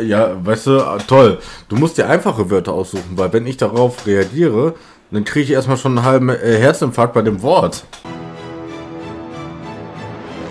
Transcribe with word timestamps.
Ja, 0.00 0.44
weißt 0.44 0.66
du, 0.66 0.80
toll. 1.06 1.38
Du 1.68 1.76
musst 1.76 1.98
dir 1.98 2.08
einfache 2.08 2.50
Wörter 2.50 2.72
aussuchen, 2.72 3.16
weil 3.16 3.32
wenn 3.32 3.46
ich 3.46 3.56
darauf 3.56 4.06
reagiere, 4.06 4.74
dann 5.10 5.24
kriege 5.24 5.44
ich 5.44 5.50
erstmal 5.52 5.76
schon 5.76 5.98
einen 5.98 6.06
halben 6.06 6.28
äh, 6.28 6.58
Herzinfarkt 6.58 7.14
bei 7.14 7.22
dem 7.22 7.42
Wort. 7.42 7.84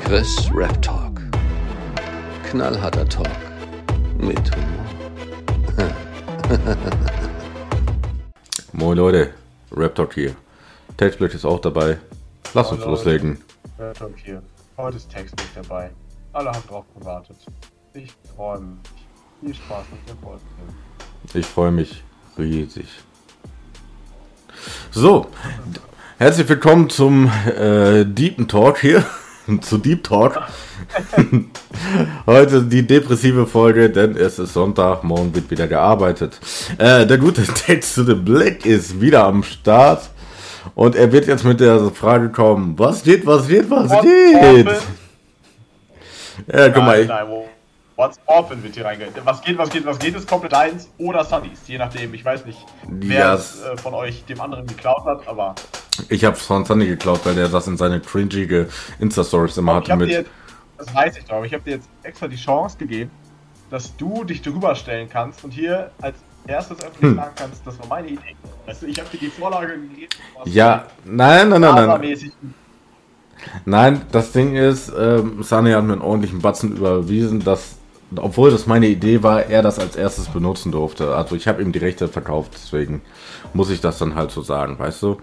Chris 0.05 0.49
Rap 0.53 0.81
Talk. 0.81 1.19
Knallharter 2.49 3.07
Talk. 3.07 3.27
Mit 4.17 4.51
Humor. 4.55 4.85
Moin 8.73 8.97
Leute, 8.97 9.31
Rap 9.71 9.95
Talk 9.95 10.13
hier. 10.13 10.35
Textblick 10.97 11.33
ist 11.33 11.45
auch 11.45 11.59
dabei. 11.59 11.97
Lass 12.53 12.71
uns 12.71 12.81
Moin, 12.81 12.91
loslegen. 12.91 13.37
Hört 13.77 14.01
und 14.01 14.17
hier. 14.17 14.41
Heute 14.77 14.97
ist 14.97 15.09
Text 15.09 15.35
nicht 15.35 15.55
dabei. 15.55 15.91
Alle 16.33 16.51
haben 16.51 16.63
drauf 16.67 16.85
gewartet. 16.97 17.37
Ich 17.93 18.13
freue 18.35 18.59
mich. 18.59 19.04
Viel 19.45 19.53
Spaß 19.53 19.85
mit 19.91 20.09
der 20.09 20.15
Folge. 20.23 20.41
Ich 21.35 21.45
freue 21.45 21.69
mich 21.69 22.03
riesig. 22.35 22.87
So, 24.89 25.27
herzlich 26.17 26.49
willkommen 26.49 26.89
zum 26.89 27.31
äh, 27.55 28.05
Deepen 28.05 28.47
Talk 28.47 28.79
hier. 28.79 29.05
zu 29.61 29.77
Deep 29.77 30.03
Talk. 30.03 30.41
Heute 32.25 32.63
die 32.63 32.87
depressive 32.87 33.45
Folge, 33.45 33.91
denn 33.91 34.17
es 34.17 34.39
ist 34.39 34.53
Sonntag, 34.53 35.03
morgen 35.03 35.35
wird 35.35 35.51
wieder 35.51 35.67
gearbeitet. 35.67 36.39
Äh, 36.79 37.05
der 37.05 37.19
gute 37.19 37.43
Text 37.65 37.93
to 37.93 38.03
the 38.03 38.15
Black 38.15 38.65
ist 38.65 38.99
wieder 38.99 39.25
am 39.25 39.43
Start. 39.43 40.09
Und 40.73 40.95
er 40.95 41.11
wird 41.11 41.27
jetzt 41.27 41.43
mit 41.43 41.59
der 41.59 41.91
Frage 41.91 42.29
kommen, 42.29 42.79
was 42.79 43.03
geht, 43.03 43.27
was 43.27 43.47
geht, 43.47 43.69
was 43.69 43.91
geht? 44.01 44.67
Ja, 46.51 46.69
guck 46.69 46.83
mal, 46.83 46.99
ich, 46.99 47.09
What's 47.97 48.19
open 48.25 48.61
wird 48.61 48.75
hier 48.75 48.85
reingeht. 48.85 49.13
Was 49.23 49.41
geht, 49.41 49.57
was 49.57 49.69
geht, 49.69 49.85
was 49.85 49.97
geht, 49.99 50.15
ist 50.15 50.27
komplett 50.27 50.53
eins 50.53 50.89
oder 50.97 51.23
Sunnys. 51.23 51.61
Je 51.67 51.77
nachdem, 51.77 52.13
ich 52.13 52.25
weiß 52.25 52.45
nicht, 52.45 52.59
wer 52.87 53.19
Ja, 53.19 53.33
es 53.35 53.61
äh, 53.61 53.77
von 53.77 53.93
euch 53.93 54.25
dem 54.25 54.41
anderen 54.41 54.67
geklaut 54.67 55.05
hat, 55.05 55.25
aber 55.27 55.55
ich 56.09 56.25
hab's 56.25 56.45
von 56.45 56.65
Sunny 56.65 56.87
geklaut, 56.87 57.21
weil 57.25 57.35
der 57.35 57.47
das 57.47 57.67
in 57.67 57.77
seine 57.77 58.01
cringige 58.01 58.67
Insta-Stories 58.99 59.57
immer 59.57 59.75
hatte 59.75 59.93
mit. 59.93 60.09
jetzt, 60.09 60.29
das 60.77 60.93
weiß 60.93 61.17
ich 61.17 61.23
doch, 61.25 61.37
aber 61.37 61.45
ich 61.45 61.53
habe 61.53 61.63
dir 61.63 61.75
jetzt 61.75 61.89
extra 62.03 62.27
die 62.27 62.35
Chance 62.35 62.77
gegeben, 62.77 63.11
dass 63.69 63.95
du 63.95 64.25
dich 64.25 64.41
drüber 64.41 64.75
stellen 64.75 65.07
kannst 65.09 65.43
und 65.45 65.51
hier 65.51 65.91
als 66.01 66.17
erstes 66.47 66.81
öffentlich 66.81 67.11
Hm. 67.11 67.15
sagen 67.15 67.31
kannst, 67.35 67.65
das 67.65 67.79
war 67.79 67.87
meine 67.87 68.09
Idee. 68.09 68.35
Weißt 68.65 68.81
du, 68.81 68.87
ich 68.87 68.99
habe 68.99 69.09
dir 69.09 69.19
die 69.19 69.29
Vorlage 69.31 69.79
gegeben. 69.79 70.09
Ja, 70.45 70.87
nein, 71.05 71.49
nein, 71.49 71.61
nein, 71.61 71.75
nein. 71.75 72.33
Nein, 73.65 74.01
das 74.11 74.31
Ding 74.31 74.55
ist, 74.55 74.91
ähm, 74.97 75.43
Sunny 75.43 75.71
hat 75.71 75.83
mir 75.83 75.93
einen 75.93 76.01
ordentlichen 76.01 76.41
Batzen 76.41 76.75
überwiesen, 76.75 77.43
dass, 77.43 77.74
obwohl 78.15 78.51
das 78.51 78.67
meine 78.67 78.87
Idee 78.87 79.23
war, 79.23 79.45
er 79.45 79.61
das 79.61 79.79
als 79.79 79.95
erstes 79.95 80.27
benutzen 80.27 80.71
durfte. 80.71 81.15
Also 81.15 81.35
ich 81.35 81.47
habe 81.47 81.61
ihm 81.61 81.71
die 81.71 81.79
Rechte 81.79 82.07
verkauft, 82.07 82.51
deswegen 82.53 83.01
muss 83.53 83.69
ich 83.69 83.81
das 83.81 83.97
dann 83.97 84.15
halt 84.15 84.31
so 84.31 84.41
sagen, 84.41 84.77
weißt 84.77 85.01
du? 85.01 85.17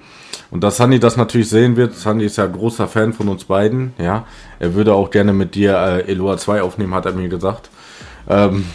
Und 0.50 0.62
dass 0.62 0.77
Sunny 0.77 0.98
das 0.98 1.16
natürlich 1.16 1.48
sehen 1.48 1.77
wird, 1.77 1.94
Sunny 1.94 2.24
ist 2.24 2.36
ja 2.36 2.47
großer 2.47 2.89
Fan 2.89 3.12
von 3.12 3.28
uns 3.28 3.44
beiden, 3.44 3.94
ja. 3.98 4.27
Er 4.58 4.74
würde 4.74 4.94
auch 4.94 5.11
gerne 5.11 5.33
mit 5.33 5.55
dir 5.55 5.77
äh, 5.77 6.11
Eloa 6.11 6.36
2 6.36 6.62
aufnehmen, 6.62 6.94
hat 6.94 7.06
er 7.06 7.12
mir 7.12 7.28
gesagt. 7.28 7.70
Ähm, 8.28 8.66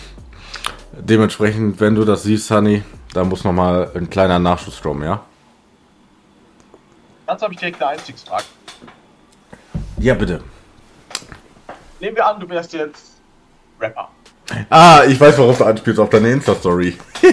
dementsprechend, 0.93 1.79
wenn 1.79 1.95
du 1.95 2.05
das 2.05 2.23
siehst, 2.23 2.47
Sunny, 2.47 2.83
da 3.13 3.23
muss 3.23 3.43
nochmal 3.43 3.91
ein 3.95 4.09
kleiner 4.09 4.39
Nachschuss 4.39 4.81
kommen, 4.81 5.03
ja? 5.03 5.23
Dazu 7.25 7.43
habe 7.43 7.53
ich 7.53 7.59
direkt 7.59 7.81
eine 7.81 7.91
Einstiegsfrage. 7.91 8.45
Ja, 9.99 10.13
bitte. 10.13 10.41
Nehmen 11.99 12.15
wir 12.15 12.25
an, 12.25 12.39
du 12.39 12.47
wärst 12.47 12.71
jetzt 12.73 13.16
Rapper. 13.79 14.09
Ah, 14.69 15.01
ich 15.07 15.19
weiß, 15.19 15.37
worauf 15.39 15.57
du 15.57 15.65
anspielst, 15.65 15.99
auf 15.99 16.09
deine 16.09 16.31
Insta-Story. 16.31 16.97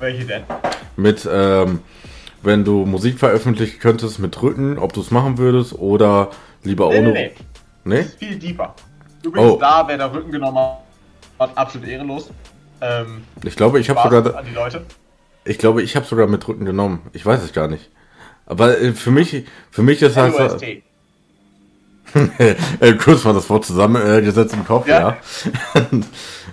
Welche 0.00 0.24
denn? 0.24 0.42
mit, 0.96 1.28
ähm, 1.30 1.80
wenn 2.42 2.64
du 2.64 2.84
Musik 2.84 3.18
veröffentlichen 3.18 3.78
könntest 3.80 4.18
mit 4.18 4.40
Rücken, 4.42 4.78
ob 4.78 4.92
du 4.92 5.00
es 5.00 5.10
machen 5.10 5.38
würdest 5.38 5.74
oder 5.74 6.30
lieber 6.64 6.88
Nee, 6.88 6.98
ohne. 6.98 7.12
nee, 7.12 7.32
nee. 7.84 7.94
Nee? 7.96 8.02
Das 8.02 8.14
viel 8.14 8.36
deeper. 8.38 8.74
Übrigens 9.22 9.52
Oh. 9.52 9.56
da, 9.58 9.84
wer 9.86 9.98
da 9.98 10.06
Rücken 10.06 10.30
genommen 10.32 10.58
hat, 11.38 11.56
absolut 11.56 11.88
ehrenlos. 11.88 12.30
Ähm, 12.80 13.24
Ich 13.44 13.56
glaube, 13.56 13.78
ich 13.80 13.88
habe 13.90 14.00
sogar, 14.02 14.36
an 14.36 14.44
die 14.44 14.54
Leute. 14.54 14.84
ich 15.44 15.58
glaube, 15.58 15.82
ich 15.82 15.94
habe 15.96 16.04
sogar 16.06 16.26
mit 16.26 16.46
Rücken 16.48 16.64
genommen. 16.64 17.02
Ich 17.12 17.24
weiß 17.24 17.42
es 17.42 17.52
gar 17.52 17.68
nicht. 17.68 17.90
Aber 18.46 18.78
äh, 18.80 18.92
für 18.92 19.10
mich, 19.12 19.44
für 19.70 19.82
mich 19.82 20.02
ist 20.02 20.16
halt 20.16 20.34
so, 20.34 20.42
LOST. 20.42 20.64
äh, 22.80 22.92
kurz 22.94 23.24
mal 23.24 23.34
das 23.34 23.48
Wort 23.48 23.64
zusammengesetzt 23.64 24.54
im 24.54 24.64
Kopf, 24.64 24.86
ja. 24.86 25.16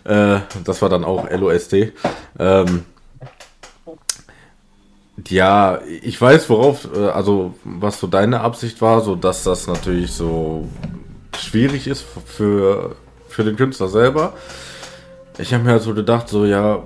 Ja. 0.06 0.36
äh, 0.36 0.42
das 0.64 0.82
war 0.82 0.90
dann 0.90 1.04
auch 1.04 1.30
LOST. 1.30 1.94
Ähm, 2.38 2.86
ja, 5.28 5.80
ich 6.02 6.20
weiß, 6.20 6.50
worauf, 6.50 6.88
äh, 6.96 7.08
also 7.10 7.54
was 7.64 8.00
so 8.00 8.08
deine 8.08 8.42
Absicht 8.42 8.82
war, 8.82 9.02
so 9.02 9.16
dass 9.16 9.44
das 9.44 9.68
natürlich 9.68 10.12
so 10.14 10.68
schwierig 11.38 11.88
ist 11.88 12.06
für, 12.26 12.96
für 13.28 13.44
den 13.44 13.56
Künstler 13.56 13.90
selber. 13.90 14.34
Ich 15.38 15.54
habe 15.54 15.64
mir 15.64 15.72
halt 15.72 15.84
so 15.84 15.94
gedacht, 15.94 16.30
so 16.30 16.46
ja, 16.46 16.84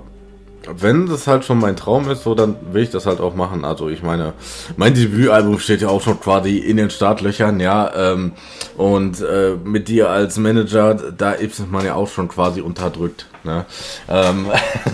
wenn 0.76 1.06
das 1.06 1.26
halt 1.26 1.44
schon 1.44 1.58
mein 1.58 1.76
Traum 1.76 2.08
ist, 2.10 2.22
so 2.22 2.34
dann 2.34 2.56
will 2.72 2.82
ich 2.82 2.90
das 2.90 3.06
halt 3.06 3.20
auch 3.20 3.34
machen. 3.34 3.64
Also 3.64 3.88
ich 3.88 4.02
meine, 4.02 4.32
mein 4.76 4.94
Debütalbum 4.94 5.58
steht 5.58 5.80
ja 5.80 5.88
auch 5.88 6.02
schon 6.02 6.20
quasi 6.20 6.58
in 6.58 6.76
den 6.76 6.90
Startlöchern, 6.90 7.60
ja. 7.60 7.92
Ähm, 7.94 8.32
und 8.76 9.20
äh, 9.20 9.56
mit 9.62 9.88
dir 9.88 10.10
als 10.10 10.38
Manager, 10.38 10.94
da 10.94 11.32
ist 11.32 11.70
man 11.70 11.84
ja 11.84 11.94
auch 11.94 12.08
schon 12.08 12.28
quasi 12.28 12.60
unterdrückt. 12.60 13.26
Ne? 13.44 13.64
Ähm, 14.08 14.46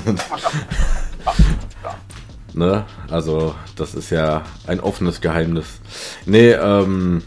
ne? 2.52 2.84
Also 3.10 3.54
das 3.76 3.94
ist 3.94 4.10
ja 4.10 4.42
ein 4.66 4.80
offenes 4.80 5.20
Geheimnis. 5.20 5.80
Nee, 6.26 6.52
ähm, 6.52 7.22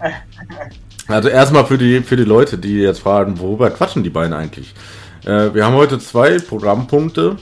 also 1.08 1.30
erstmal 1.30 1.66
für 1.66 1.78
die, 1.78 2.02
für 2.02 2.16
die 2.16 2.24
Leute, 2.24 2.58
die 2.58 2.80
jetzt 2.80 3.00
fragen, 3.00 3.40
worüber 3.40 3.70
quatschen 3.72 4.04
die 4.04 4.10
beiden 4.10 4.34
eigentlich? 4.34 4.74
Äh, 5.26 5.54
wir 5.54 5.66
haben 5.66 5.76
heute 5.76 6.00
zwei 6.00 6.40
Programmpunkte. 6.40 7.38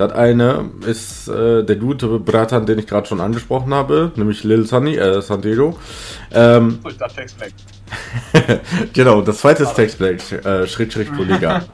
Das 0.00 0.12
eine 0.12 0.70
ist 0.86 1.28
äh, 1.28 1.62
der 1.62 1.76
gute 1.76 2.18
Bratan, 2.20 2.64
den 2.64 2.78
ich 2.78 2.86
gerade 2.86 3.06
schon 3.06 3.20
angesprochen 3.20 3.74
habe, 3.74 4.10
nämlich 4.16 4.44
Lil 4.44 4.64
Sunny, 4.64 4.96
äh, 4.96 5.20
San 5.20 5.42
Diego. 5.42 5.76
Ähm, 6.32 6.78
ich 6.88 6.96
dachte 6.96 7.16
Text 7.16 7.38
weg. 7.38 7.52
genau, 8.94 9.20
das 9.20 9.40
zweite 9.40 9.64
ist 9.64 9.74
Text 9.74 9.98
Black, 9.98 10.32
äh, 10.32 10.66
Schritt, 10.66 10.94
Schritt, 10.94 11.14
Kollega. 11.14 11.64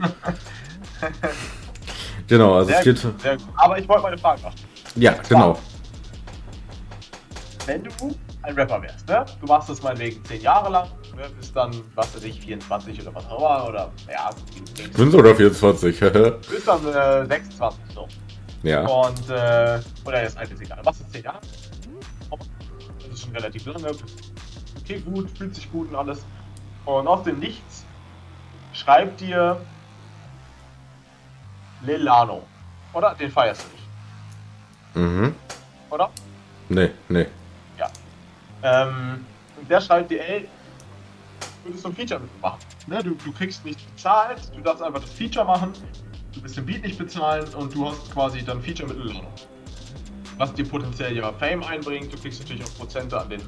genau, 2.26 2.56
also 2.56 2.68
es 2.72 2.82
Sehr 2.82 2.94
geht. 2.94 3.02
gut, 3.04 3.22
gut. 3.22 3.38
Aber 3.54 3.78
ich 3.78 3.88
wollte 3.88 4.02
meine 4.02 4.18
Frage 4.18 4.42
machen. 4.42 4.56
Ja, 4.96 5.14
genau. 5.28 5.60
Wenn 7.66 7.82
du 7.82 7.90
ein 8.42 8.54
Rapper 8.54 8.80
wärst, 8.80 9.08
ne? 9.08 9.26
Du 9.40 9.46
machst 9.46 9.68
das 9.68 9.82
meinetwegen 9.82 10.24
10 10.24 10.40
Jahre 10.40 10.70
lang, 10.70 10.88
ne? 11.16 11.28
Bis 11.36 11.52
dann, 11.52 11.74
was 11.96 12.14
weiß 12.14 12.22
ich, 12.24 12.40
24 12.40 13.02
oder 13.02 13.14
was 13.14 13.26
auch 13.26 13.38
immer, 13.38 13.68
oder, 13.68 13.92
ja, 14.08 14.30
Ich 14.78 14.92
bin 14.92 15.10
sogar 15.10 15.34
24. 15.34 15.98
bis 16.48 16.64
dann 16.64 16.86
äh, 16.86 17.26
26 17.26 17.80
so. 17.92 18.06
ja. 18.62 18.86
Und, 18.86 19.30
äh, 19.30 19.80
oder 20.04 20.22
jetzt 20.22 20.38
halt 20.38 20.56
10 20.56 20.68
Jahre. 20.68 20.82
Machst 20.84 21.00
du 21.00 21.10
10 21.10 21.24
Jahre? 21.24 21.40
Das 23.00 23.08
ist 23.08 23.22
schon 23.22 23.32
relativ 23.34 23.66
lange. 23.66 23.90
Okay, 24.80 25.00
gut, 25.00 25.28
fühlt 25.36 25.54
sich 25.54 25.70
gut 25.72 25.88
und 25.90 25.96
alles. 25.96 26.24
Und 26.84 27.08
aus 27.08 27.24
dem 27.24 27.40
Nichts 27.40 27.84
schreibt 28.72 29.20
dir 29.20 29.60
Lilano. 31.84 32.42
Oder? 32.92 33.14
Den 33.14 33.30
feierst 33.30 33.64
du 34.94 35.00
nicht. 35.00 35.08
Mhm. 35.08 35.34
Oder? 35.90 36.10
Nee, 36.68 36.90
nee. 37.08 37.26
Ähm, 38.66 39.24
und 39.60 39.70
der 39.70 39.80
schreibt 39.80 40.10
dir, 40.10 40.20
ey, 40.28 40.48
würdest 41.64 41.84
du 41.84 41.88
ein 41.88 41.94
Feature 41.94 42.20
mit 42.20 42.34
mir 42.34 42.40
machen? 42.40 42.58
Ne, 42.88 43.02
du, 43.02 43.10
du 43.14 43.32
kriegst 43.32 43.64
nicht 43.64 43.80
bezahlt, 43.94 44.50
du 44.54 44.60
darfst 44.60 44.82
einfach 44.82 45.00
das 45.00 45.10
Feature 45.10 45.44
machen, 45.44 45.72
du 46.34 46.42
wirst 46.42 46.56
den 46.56 46.66
Beat 46.66 46.82
nicht 46.82 46.98
bezahlen 46.98 47.46
und 47.54 47.72
du 47.72 47.88
hast 47.88 48.12
quasi 48.12 48.44
dann 48.44 48.60
Feature 48.60 48.88
mit 48.88 48.98
Lilano. 48.98 49.28
Was 50.36 50.52
dir 50.52 50.64
potenziell 50.64 51.16
ja 51.16 51.32
Fame 51.32 51.62
einbringt, 51.62 52.12
du 52.12 52.18
kriegst 52.18 52.40
natürlich 52.40 52.64
auch 52.64 52.74
Prozente 52.76 53.20
an 53.20 53.30
den, 53.30 53.40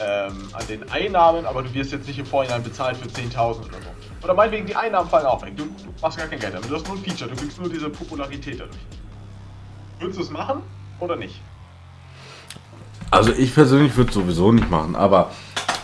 ähm, 0.00 0.48
an 0.52 0.66
den 0.68 0.90
Einnahmen, 0.90 1.46
aber 1.46 1.62
du 1.62 1.72
wirst 1.72 1.92
jetzt 1.92 2.08
nicht 2.08 2.18
im 2.18 2.26
Vorhinein 2.26 2.62
bezahlt 2.62 2.96
für 2.96 3.08
10.000 3.08 3.36
oder 3.38 3.58
so. 3.60 4.24
Oder 4.24 4.34
meinetwegen, 4.34 4.66
die 4.66 4.74
Einnahmen 4.74 5.08
fallen 5.08 5.26
auch 5.26 5.40
weg. 5.42 5.56
Du, 5.56 5.66
du 5.66 5.72
machst 6.02 6.18
gar 6.18 6.26
kein 6.26 6.40
Geld 6.40 6.54
damit. 6.54 6.68
Du 6.68 6.74
hast 6.74 6.86
nur 6.88 6.96
ein 6.96 7.02
Feature, 7.04 7.30
du 7.30 7.36
kriegst 7.36 7.60
nur 7.60 7.70
diese 7.70 7.88
Popularität 7.88 8.58
dadurch. 8.58 8.76
Würdest 10.00 10.18
du 10.18 10.22
es 10.24 10.30
machen 10.30 10.62
oder 10.98 11.14
nicht? 11.14 11.40
Also 13.10 13.32
ich 13.32 13.54
persönlich 13.54 13.96
würde 13.96 14.12
sowieso 14.12 14.52
nicht 14.52 14.70
machen, 14.70 14.94
aber 14.94 15.30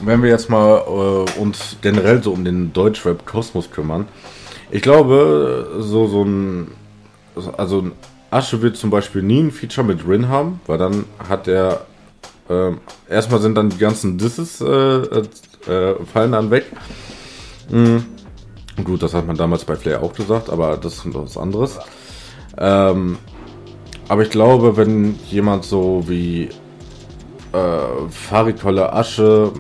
wenn 0.03 0.23
wir 0.23 0.31
jetzt 0.31 0.51
mal 0.51 0.79
äh, 0.87 1.41
uns 1.41 1.77
generell 1.81 2.23
so 2.23 2.33
um 2.33 2.45
den 2.45 2.73
Deutschrap-Kosmos 2.73 3.71
kümmern, 3.71 4.07
ich 4.71 4.83
glaube, 4.83 5.77
so, 5.79 6.07
so 6.07 6.25
ein, 6.25 6.69
also 7.57 7.91
Asche 8.31 8.61
wird 8.61 8.77
zum 8.77 8.91
Beispiel 8.91 9.23
nie 9.23 9.41
ein 9.41 9.51
Feature 9.53 9.87
mit 9.87 10.07
Rin 10.07 10.29
haben, 10.29 10.61
weil 10.67 10.79
dann 10.79 11.05
hat 11.29 11.49
er, 11.49 11.87
ähm, 12.51 12.79
erstmal 13.09 13.41
sind 13.41 13.55
dann 13.55 13.71
die 13.71 13.79
ganzen 13.79 14.19
Disses, 14.19 14.61
äh, 14.61 15.23
äh, 15.71 15.95
fallen 16.13 16.33
dann 16.33 16.51
weg. 16.51 16.67
Mm. 17.71 17.99
Gut, 18.83 19.05
das 19.05 19.15
hat 19.15 19.27
man 19.27 19.37
damals 19.37 19.65
bei 19.65 19.77
Flair 19.77 20.03
auch 20.03 20.13
gesagt, 20.13 20.51
aber 20.51 20.77
das 20.77 20.95
ist 20.95 21.15
was 21.15 21.39
anderes. 21.39 21.79
Ähm, 22.59 23.19
aber 24.09 24.23
ich 24.23 24.31
glaube, 24.31 24.77
wenn 24.77 25.15
jemand 25.31 25.65
so 25.65 26.03
wie 26.09 26.49
äh, 27.55 28.11
Farid 28.11 28.61
Kolle 28.61 28.93
Asche 28.93 29.53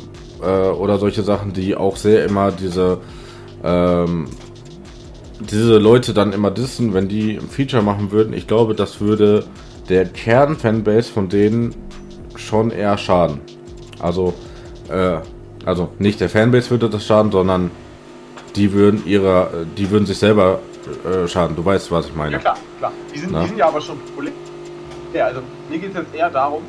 äh, 0.43 0.46
oder 0.46 0.99
solche 0.99 1.23
Sachen, 1.23 1.52
die 1.52 1.76
auch 1.76 1.96
sehr 1.96 2.25
immer 2.25 2.50
diese 2.50 2.99
ähm, 3.62 4.26
diese 5.41 5.79
Leute 5.79 6.14
dann 6.14 6.32
immer 6.32 6.50
dissen, 6.50 6.94
wenn 6.94 7.08
die 7.08 7.37
ein 7.37 7.49
Feature 7.49 7.82
machen 7.82 8.11
würden, 8.11 8.35
ich 8.35 8.46
glaube, 8.46 8.75
das 8.75 9.00
würde 9.00 9.44
der 9.88 10.06
Kern-Fanbase 10.06 11.12
von 11.12 11.29
denen 11.29 11.75
schon 12.37 12.70
eher 12.70 12.96
schaden. 12.99 13.41
Also, 14.00 14.35
äh, 14.88 15.19
also 15.64 15.88
nicht 15.99 16.20
der 16.20 16.29
Fanbase 16.29 16.70
würde 16.70 16.88
das 16.88 17.06
schaden, 17.06 17.32
sondern 17.32 17.70
die 18.56 18.73
würden 18.73 19.05
ihrer, 19.06 19.50
die 19.76 19.91
würden 19.91 20.06
sich 20.06 20.19
selber 20.19 20.61
äh, 21.05 21.26
schaden. 21.26 21.56
Du 21.56 21.64
weißt, 21.64 21.91
was 21.91 22.06
ich 22.06 22.14
meine. 22.14 22.32
Ja 22.32 22.38
klar, 22.38 22.56
klar. 22.79 22.93
Die 23.12 23.19
sind, 23.19 23.35
die 23.35 23.46
sind 23.46 23.58
ja 23.58 23.69
aber 23.69 23.81
schon 23.81 23.99
populär. 23.99 24.32
Ja, 25.12 25.26
also 25.26 25.41
mir 25.70 25.79
geht 25.79 25.91
es 25.91 25.96
jetzt 25.96 26.14
eher 26.14 26.31
darum, 26.31 26.62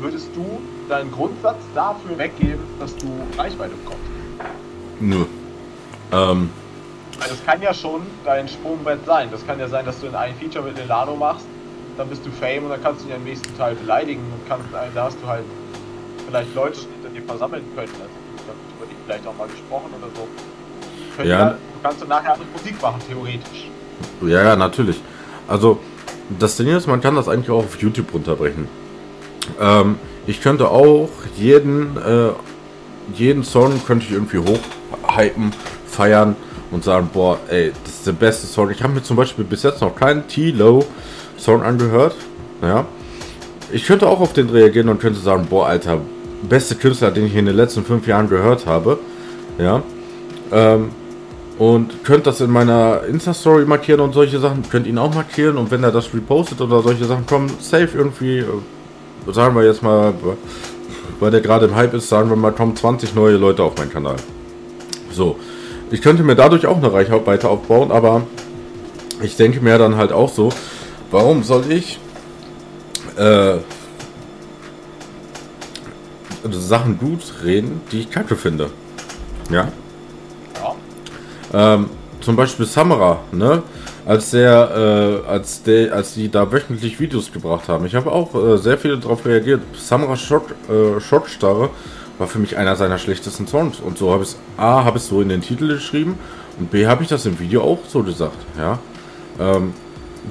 würdest 0.00 0.28
du 0.34 0.60
deinen 0.88 1.10
Grundsatz 1.10 1.58
dafür 1.74 2.18
weggeben, 2.18 2.60
dass 2.78 2.96
du 2.96 3.06
Reichweite 3.36 3.74
bekommst? 3.74 4.02
Nö. 5.00 5.24
Ähm, 6.12 6.50
also 7.20 7.34
das 7.34 7.44
kann 7.46 7.62
ja 7.62 7.72
schon 7.72 8.02
dein 8.24 8.48
Sprungbrett 8.48 9.04
sein. 9.06 9.28
Das 9.30 9.46
kann 9.46 9.58
ja 9.58 9.68
sein, 9.68 9.86
dass 9.86 10.00
du 10.00 10.06
in 10.06 10.14
ein 10.14 10.34
Feature 10.36 10.64
mit 10.64 10.78
Elano 10.78 11.16
machst, 11.16 11.46
dann 11.96 12.08
bist 12.08 12.24
du 12.26 12.30
Fame 12.30 12.64
und 12.64 12.70
dann 12.70 12.82
kannst 12.82 13.04
du 13.04 13.08
ihn 13.08 13.16
im 13.16 13.24
nächsten 13.24 13.56
Teil 13.56 13.74
beleidigen 13.74 14.20
und 14.20 14.48
kannst, 14.48 14.66
da 14.72 15.04
hast 15.04 15.16
du 15.22 15.26
halt 15.26 15.44
vielleicht 16.26 16.54
Leute 16.54 16.80
hinter 16.80 17.08
dir 17.08 17.22
versammeln 17.26 17.64
können. 17.74 17.88
Also 17.88 18.46
dann 18.46 18.56
über 18.76 18.86
die 18.86 18.96
vielleicht 19.04 19.26
auch 19.26 19.36
mal 19.36 19.48
gesprochen 19.48 19.90
oder 19.98 20.08
so. 20.14 20.28
Können 21.16 21.30
Ja. 21.30 21.38
ja. 21.38 21.50
du 21.50 21.56
kannst 21.82 22.02
du 22.02 22.06
nachher 22.06 22.34
andere 22.34 22.48
Musik 22.52 22.80
machen, 22.82 23.00
theoretisch. 23.08 23.70
Ja, 24.20 24.42
ja, 24.42 24.56
natürlich. 24.56 25.00
Also, 25.48 25.78
das 26.38 26.56
Ding 26.56 26.68
ist, 26.68 26.86
man 26.86 27.00
kann 27.00 27.14
das 27.14 27.28
eigentlich 27.28 27.50
auch 27.50 27.64
auf 27.64 27.80
YouTube 27.80 28.12
runterbrechen. 28.12 28.68
Ähm, 29.60 29.96
ich 30.26 30.42
könnte 30.42 30.70
auch 30.70 31.08
jeden, 31.36 31.96
äh, 31.96 32.30
jeden 33.14 33.44
Song 33.44 33.80
könnte 33.86 34.06
ich 34.06 34.12
irgendwie 34.12 34.38
hochhypen, 34.38 35.52
feiern 35.86 36.36
und 36.70 36.84
sagen, 36.84 37.10
boah, 37.12 37.38
ey, 37.48 37.72
das 37.84 37.94
ist 37.94 38.06
der 38.06 38.12
beste 38.12 38.46
Song. 38.46 38.70
Ich 38.70 38.82
habe 38.82 38.92
mir 38.92 39.02
zum 39.02 39.16
Beispiel 39.16 39.44
bis 39.44 39.62
jetzt 39.62 39.80
noch 39.80 39.94
keinen 39.94 40.26
T-Low-Song 40.26 41.62
angehört. 41.62 42.14
Ja. 42.62 42.86
Ich 43.72 43.86
könnte 43.86 44.06
auch 44.08 44.20
auf 44.20 44.32
den 44.32 44.48
reagieren 44.48 44.88
und 44.88 45.00
könnte 45.00 45.20
sagen, 45.20 45.46
boah, 45.48 45.66
Alter, 45.66 45.98
beste 46.48 46.74
Künstler, 46.74 47.10
den 47.10 47.26
ich 47.26 47.34
in 47.34 47.46
den 47.46 47.56
letzten 47.56 47.84
fünf 47.84 48.06
Jahren 48.06 48.28
gehört 48.28 48.66
habe. 48.66 48.98
Ja. 49.58 49.82
Ähm, 50.52 50.90
und 51.58 52.04
könnt 52.04 52.26
das 52.26 52.40
in 52.40 52.50
meiner 52.50 53.02
Insta-Story 53.08 53.64
markieren 53.64 54.00
und 54.00 54.12
solche 54.12 54.38
Sachen. 54.38 54.62
Könnt 54.68 54.86
ihn 54.86 54.98
auch 54.98 55.14
markieren 55.14 55.56
und 55.56 55.70
wenn 55.70 55.82
er 55.82 55.92
das 55.92 56.12
repostet 56.12 56.60
oder 56.60 56.82
solche 56.82 57.06
Sachen 57.06 57.26
kommen, 57.26 57.50
safe 57.60 57.88
irgendwie, 57.94 58.38
äh, 58.38 58.44
sagen 59.32 59.56
wir 59.56 59.64
jetzt 59.64 59.82
mal, 59.82 60.14
weil 61.20 61.30
der 61.30 61.40
gerade 61.40 61.66
im 61.66 61.74
Hype 61.74 61.94
ist, 61.94 62.08
sagen 62.08 62.28
wir 62.28 62.36
mal, 62.36 62.52
kommen 62.52 62.76
20 62.76 63.14
neue 63.14 63.36
Leute 63.36 63.62
auf 63.62 63.76
meinen 63.76 63.92
Kanal. 63.92 64.16
So. 65.12 65.36
Ich 65.90 66.02
könnte 66.02 66.24
mir 66.24 66.34
dadurch 66.34 66.66
auch 66.66 66.76
eine 66.76 66.92
Reichweite 66.92 67.48
aufbauen, 67.48 67.92
aber 67.92 68.22
ich 69.22 69.36
denke 69.36 69.60
mir 69.60 69.78
dann 69.78 69.96
halt 69.96 70.12
auch 70.12 70.28
so, 70.28 70.50
warum 71.10 71.44
soll 71.44 71.70
ich 71.70 72.00
äh, 73.16 73.58
Sachen 76.50 76.98
gut 76.98 77.20
reden, 77.44 77.80
die 77.92 78.00
ich 78.00 78.10
kacke 78.10 78.36
finde? 78.36 78.70
Ja. 79.50 79.68
Ja. 81.52 81.74
Ähm, 81.74 81.90
zum 82.20 82.34
Beispiel 82.34 82.66
Samara, 82.66 83.20
ne? 83.30 83.62
Als 84.06 84.30
der, 84.30 85.22
äh, 85.26 85.28
als 85.28 85.64
der, 85.64 85.92
als 85.92 86.14
die 86.14 86.30
da 86.30 86.50
wöchentlich 86.52 87.00
Videos 87.00 87.32
gebracht 87.32 87.68
haben. 87.68 87.86
Ich 87.86 87.96
habe 87.96 88.12
auch 88.12 88.34
äh, 88.34 88.56
sehr 88.56 88.78
viel 88.78 88.96
darauf 88.96 89.26
reagiert. 89.26 89.60
Samara 89.76 90.16
Shot, 90.16 90.44
äh, 90.70 91.00
Schockstarre 91.00 91.70
war 92.18 92.28
für 92.28 92.38
mich 92.38 92.56
einer 92.56 92.76
seiner 92.76 92.98
schlechtesten 92.98 93.48
Songs. 93.48 93.80
Und 93.80 93.98
so 93.98 94.12
habe 94.12 94.22
ich 94.22 94.30
es, 94.30 94.36
A, 94.56 94.84
habe 94.84 94.98
ich 94.98 95.04
so 95.04 95.20
in 95.20 95.28
den 95.28 95.40
Titel 95.40 95.66
geschrieben 95.68 96.18
und 96.58 96.70
B, 96.70 96.86
habe 96.86 97.02
ich 97.02 97.08
das 97.08 97.26
im 97.26 97.38
Video 97.38 97.62
auch 97.62 97.80
so 97.88 98.02
gesagt, 98.02 98.36
ja. 98.56 98.78
Ähm, 99.38 99.74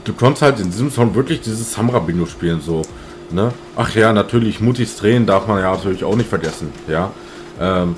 du 0.04 0.14
konntest 0.14 0.42
halt 0.42 0.60
in 0.60 0.72
diesem 0.72 0.90
Song 0.90 1.14
wirklich 1.14 1.42
dieses 1.42 1.74
Samra-Bingo 1.74 2.26
spielen, 2.26 2.62
so, 2.62 2.82
ne? 3.30 3.52
Ach 3.76 3.94
ja, 3.94 4.14
natürlich, 4.14 4.62
Mutis 4.62 4.96
Tränen 4.96 5.26
darf 5.26 5.48
man 5.48 5.60
ja 5.60 5.72
natürlich 5.76 6.04
auch 6.04 6.16
nicht 6.16 6.30
vergessen, 6.30 6.72
ja. 6.88 7.12
Ähm, 7.60 7.96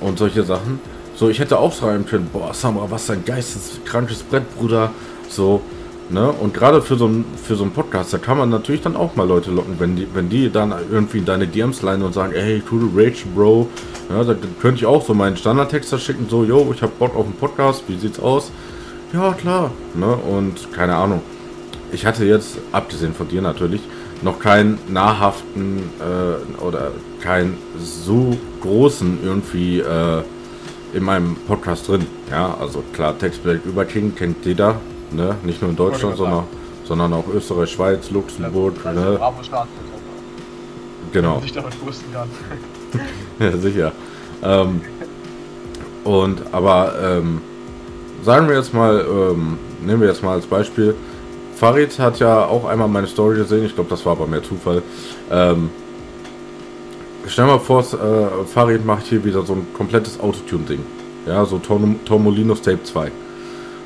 und 0.00 0.18
solche 0.18 0.42
Sachen. 0.42 0.80
So, 1.14 1.28
ich 1.28 1.38
hätte 1.38 1.58
auch 1.58 1.72
schreiben 1.72 2.04
können, 2.06 2.28
boah, 2.32 2.52
Samra, 2.52 2.90
was 2.90 3.08
ein 3.08 3.24
geisteskrankes 3.24 4.22
Brett, 4.24 4.54
Bruder. 4.56 4.90
So, 5.34 5.62
ne? 6.10 6.30
Und 6.30 6.54
gerade 6.54 6.82
für 6.82 6.96
so 6.96 7.06
ein 7.06 7.24
für 7.42 7.56
so 7.56 7.64
einen 7.64 7.72
Podcast, 7.72 8.12
da 8.12 8.18
kann 8.18 8.38
man 8.38 8.50
natürlich 8.50 8.82
dann 8.82 8.96
auch 8.96 9.16
mal 9.16 9.26
Leute 9.26 9.50
locken, 9.50 9.76
wenn 9.78 9.96
die, 9.96 10.06
wenn 10.14 10.28
die 10.28 10.50
dann 10.50 10.74
irgendwie 10.90 11.18
in 11.18 11.24
deine 11.24 11.46
DMs 11.46 11.82
leinen 11.82 12.02
und 12.02 12.12
sagen, 12.12 12.32
ey, 12.32 12.62
cool 12.70 12.88
Rage, 12.94 13.24
Bro. 13.34 13.68
Ja, 14.10 14.24
da 14.24 14.34
könnte 14.60 14.80
ich 14.80 14.86
auch 14.86 15.04
so 15.04 15.14
meinen 15.14 15.36
Standardtext 15.36 15.92
da 15.92 15.98
schicken, 15.98 16.26
so, 16.28 16.44
yo, 16.44 16.70
ich 16.74 16.82
hab 16.82 16.98
Bock 16.98 17.16
auf 17.16 17.24
einen 17.24 17.34
Podcast, 17.34 17.84
wie 17.88 17.96
sieht's 17.96 18.20
aus? 18.20 18.50
Ja, 19.12 19.32
klar. 19.32 19.70
Ne? 19.94 20.06
Und 20.06 20.72
keine 20.72 20.96
Ahnung. 20.96 21.20
Ich 21.92 22.06
hatte 22.06 22.24
jetzt, 22.24 22.58
abgesehen 22.72 23.14
von 23.14 23.28
dir 23.28 23.42
natürlich, 23.42 23.82
noch 24.22 24.38
keinen 24.38 24.78
nahrhaften 24.88 25.90
äh, 26.00 26.62
oder 26.62 26.92
keinen 27.20 27.58
so 27.78 28.36
großen 28.60 29.18
irgendwie 29.22 29.80
äh, 29.80 30.22
in 30.94 31.02
meinem 31.02 31.36
Podcast 31.46 31.88
drin. 31.88 32.06
Ja, 32.30 32.56
also 32.58 32.82
klar, 32.92 33.18
Textbild 33.18 33.64
über 33.64 33.84
King 33.84 34.14
kennt 34.14 34.44
jeder, 34.44 34.80
ne? 35.14 35.36
Nicht 35.42 35.60
nur 35.60 35.70
in 35.70 35.76
Deutschland, 35.76 36.16
sondern, 36.16 36.44
sondern 36.84 37.12
auch 37.12 37.24
Österreich, 37.32 37.70
Schweiz, 37.70 38.10
Luxemburg, 38.10 38.74
Also, 38.84 39.00
ne? 39.00 39.16
Bravo 39.16 39.42
Staat, 39.42 39.68
Genau. 41.12 41.40
sich 41.40 41.52
damit 41.52 41.78
brüsten 41.82 42.12
kann. 42.12 42.28
Ja, 43.38 43.56
sicher. 43.56 43.92
Ähm, 44.42 44.80
und 46.04 46.42
aber 46.52 46.94
ähm, 47.02 47.40
sagen 48.22 48.48
wir 48.48 48.56
jetzt 48.56 48.74
mal, 48.74 49.04
ähm, 49.08 49.56
nehmen 49.84 50.00
wir 50.02 50.08
jetzt 50.08 50.22
mal 50.22 50.32
als 50.34 50.46
Beispiel, 50.46 50.94
Farid 51.56 51.98
hat 51.98 52.18
ja 52.18 52.44
auch 52.46 52.64
einmal 52.66 52.88
meine 52.88 53.06
Story 53.06 53.36
gesehen, 53.36 53.64
ich 53.64 53.74
glaube, 53.74 53.88
das 53.90 54.04
war 54.04 54.12
aber 54.12 54.26
mehr 54.26 54.42
Zufall. 54.42 54.82
Ähm, 55.30 55.70
stell 57.26 57.46
mal 57.46 57.58
vor, 57.60 57.80
äh, 57.80 58.44
Farid 58.46 58.84
macht 58.84 59.06
hier 59.06 59.24
wieder 59.24 59.42
so 59.42 59.54
ein 59.54 59.66
komplettes 59.72 60.20
Autotune-Ding. 60.20 60.80
Ja, 61.26 61.44
so 61.44 61.58
Tom, 61.58 62.00
Tomolinos 62.04 62.62
Tape 62.62 62.82
2. 62.82 63.10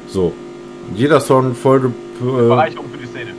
So. 0.09 0.33
Jeder 0.95 1.21
Song 1.21 1.55
Folge. 1.55 1.89
Äh, 2.21 2.25
Bereicherung 2.49 2.87
für 2.91 2.99
die 2.99 3.07
Szene. 3.07 3.31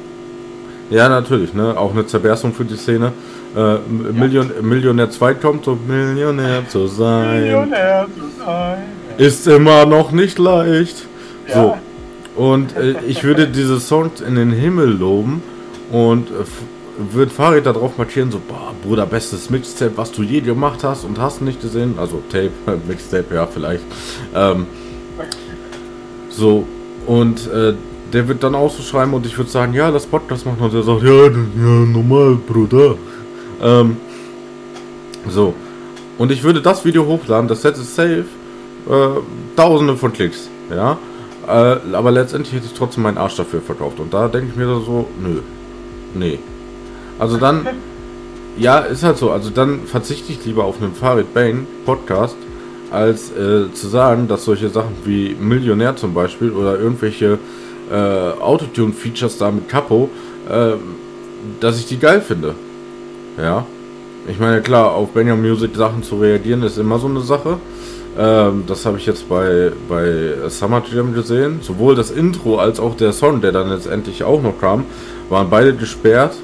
ja, 0.89 1.09
natürlich, 1.09 1.53
ne? 1.53 1.75
Auch 1.77 1.91
eine 1.93 2.05
Zerberstung 2.05 2.53
für 2.53 2.65
die 2.65 2.75
Szene. 2.77 3.11
Äh, 3.55 3.75
M- 3.75 4.15
Million, 4.19 4.51
Millionär 4.61 5.09
2 5.09 5.33
kommt, 5.35 5.65
so 5.65 5.77
Millionär 5.87 6.67
zu 6.69 6.87
sein. 6.87 7.41
Millionär 7.41 8.05
zu 8.15 8.43
sein. 8.45 8.83
Ist 9.17 9.47
immer 9.47 9.85
noch 9.85 10.11
nicht 10.11 10.37
leicht. 10.37 11.05
Ja. 11.47 11.53
So. 12.35 12.41
Und 12.43 12.75
äh, 12.77 12.95
ich 13.07 13.23
würde 13.23 13.47
diese 13.47 13.79
Songs 13.79 14.21
in 14.21 14.35
den 14.35 14.51
Himmel 14.51 14.89
loben 14.89 15.41
und 15.91 16.27
äh, 16.29 16.33
würde 17.13 17.31
Farid 17.31 17.65
darauf 17.65 17.97
markieren, 17.97 18.29
so, 18.31 18.39
boah, 18.47 18.73
Bruder, 18.83 19.05
bestes 19.07 19.49
Mixtape, 19.49 19.93
was 19.95 20.11
du 20.11 20.21
je 20.21 20.41
gemacht 20.41 20.83
hast 20.83 21.03
und 21.03 21.19
hast 21.19 21.41
nicht 21.41 21.61
gesehen. 21.61 21.95
Also 21.97 22.21
Tape, 22.31 22.51
Mixtape, 22.87 23.33
ja, 23.33 23.47
vielleicht. 23.47 23.83
Ähm, 24.35 24.67
so, 26.29 26.67
und 27.07 27.47
äh, 27.51 27.73
der 28.13 28.27
wird 28.27 28.43
dann 28.43 28.55
auch 28.55 28.71
so 28.71 28.83
schreiben 28.83 29.13
und 29.13 29.25
ich 29.25 29.37
würde 29.37 29.49
sagen, 29.49 29.73
ja, 29.73 29.91
das 29.91 30.05
Podcast 30.05 30.45
machen 30.45 30.59
und 30.59 30.73
der 30.73 30.83
sagt, 30.83 31.03
ja, 31.03 31.25
ja, 31.25 31.85
normal, 31.85 32.35
Bruder. 32.35 32.95
Ähm, 33.61 33.97
so. 35.29 35.53
Und 36.17 36.31
ich 36.31 36.43
würde 36.43 36.61
das 36.61 36.85
Video 36.85 37.05
hochladen, 37.05 37.47
das 37.47 37.63
hätte 37.63 37.81
safe 37.81 38.25
äh, 38.89 39.55
tausende 39.55 39.95
von 39.97 40.13
Klicks, 40.13 40.49
ja. 40.69 40.97
Äh, 41.47 41.77
aber 41.93 42.11
letztendlich 42.11 42.53
hätte 42.53 42.65
ich 42.65 42.73
trotzdem 42.73 43.03
meinen 43.03 43.17
Arsch 43.17 43.35
dafür 43.35 43.61
verkauft. 43.61 43.99
Und 43.99 44.13
da 44.13 44.27
denke 44.27 44.49
ich 44.51 44.55
mir 44.55 44.65
so, 44.65 45.07
nö. 45.21 45.39
Nee. 46.13 46.39
Also 47.19 47.37
dann, 47.37 47.65
ja, 48.57 48.79
ist 48.79 49.03
halt 49.03 49.17
so. 49.17 49.31
Also 49.31 49.49
dann 49.49 49.81
verzichte 49.85 50.31
ich 50.31 50.43
lieber 50.45 50.65
auf 50.65 50.81
einen 50.81 50.93
Farid 50.93 51.33
Bang 51.33 51.65
Podcast, 51.85 52.35
als 52.91 53.31
äh, 53.31 53.71
zu 53.73 53.87
sagen, 53.87 54.27
dass 54.27 54.45
solche 54.45 54.69
Sachen 54.69 54.95
wie 55.05 55.35
Millionär 55.39 55.95
zum 55.95 56.13
Beispiel 56.13 56.51
oder 56.51 56.79
irgendwelche 56.79 57.37
äh, 57.91 58.41
Autotune-Features 58.41 59.37
da 59.37 59.51
mit 59.51 59.69
Capo, 59.69 60.09
äh, 60.49 60.73
dass 61.59 61.79
ich 61.79 61.85
die 61.87 61.99
geil 61.99 62.21
finde. 62.21 62.55
Ja. 63.37 63.65
Ich 64.27 64.39
meine, 64.39 64.61
klar, 64.61 64.91
auf 64.91 65.11
Benjamin 65.11 65.49
Music 65.51 65.75
Sachen 65.75 66.03
zu 66.03 66.17
reagieren 66.17 66.63
ist 66.63 66.77
immer 66.77 66.99
so 66.99 67.07
eine 67.07 67.21
Sache. 67.21 67.57
Ähm, 68.17 68.63
das 68.67 68.85
habe 68.85 68.97
ich 68.97 69.05
jetzt 69.05 69.29
bei, 69.29 69.71
bei 69.87 70.49
Summer 70.49 70.83
Jam 70.91 71.13
gesehen. 71.13 71.59
Sowohl 71.61 71.95
das 71.95 72.11
Intro 72.11 72.57
als 72.57 72.79
auch 72.79 72.97
der 72.97 73.13
Song, 73.13 73.41
der 73.41 73.51
dann 73.51 73.69
letztendlich 73.69 74.23
auch 74.23 74.41
noch 74.41 74.59
kam, 74.59 74.85
waren 75.29 75.49
beide 75.49 75.73
gesperrt. 75.73 76.35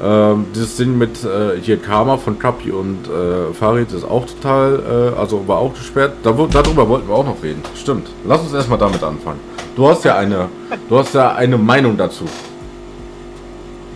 Ähm, 0.00 0.46
dieses 0.54 0.76
Ding 0.76 0.96
mit 0.96 1.24
äh, 1.24 1.60
hier 1.60 1.76
Karma 1.78 2.18
von 2.18 2.38
Kapi 2.38 2.70
und 2.70 3.08
äh, 3.08 3.52
Farid 3.52 3.90
ist 3.92 4.04
auch 4.04 4.26
total, 4.26 5.12
äh, 5.16 5.18
also 5.18 5.46
war 5.48 5.58
auch 5.58 5.74
gesperrt. 5.74 6.12
Da, 6.22 6.32
darüber 6.32 6.88
wollten 6.88 7.08
wir 7.08 7.14
auch 7.14 7.26
noch 7.26 7.42
reden. 7.42 7.62
Stimmt. 7.74 8.08
Lass 8.24 8.42
uns 8.42 8.52
erstmal 8.52 8.78
damit 8.78 9.02
anfangen. 9.02 9.40
Du 9.74 9.88
hast 9.88 10.04
ja 10.04 10.16
eine, 10.16 10.48
du 10.88 10.98
hast 10.98 11.14
ja 11.14 11.34
eine 11.34 11.58
Meinung 11.58 11.96
dazu. 11.96 12.24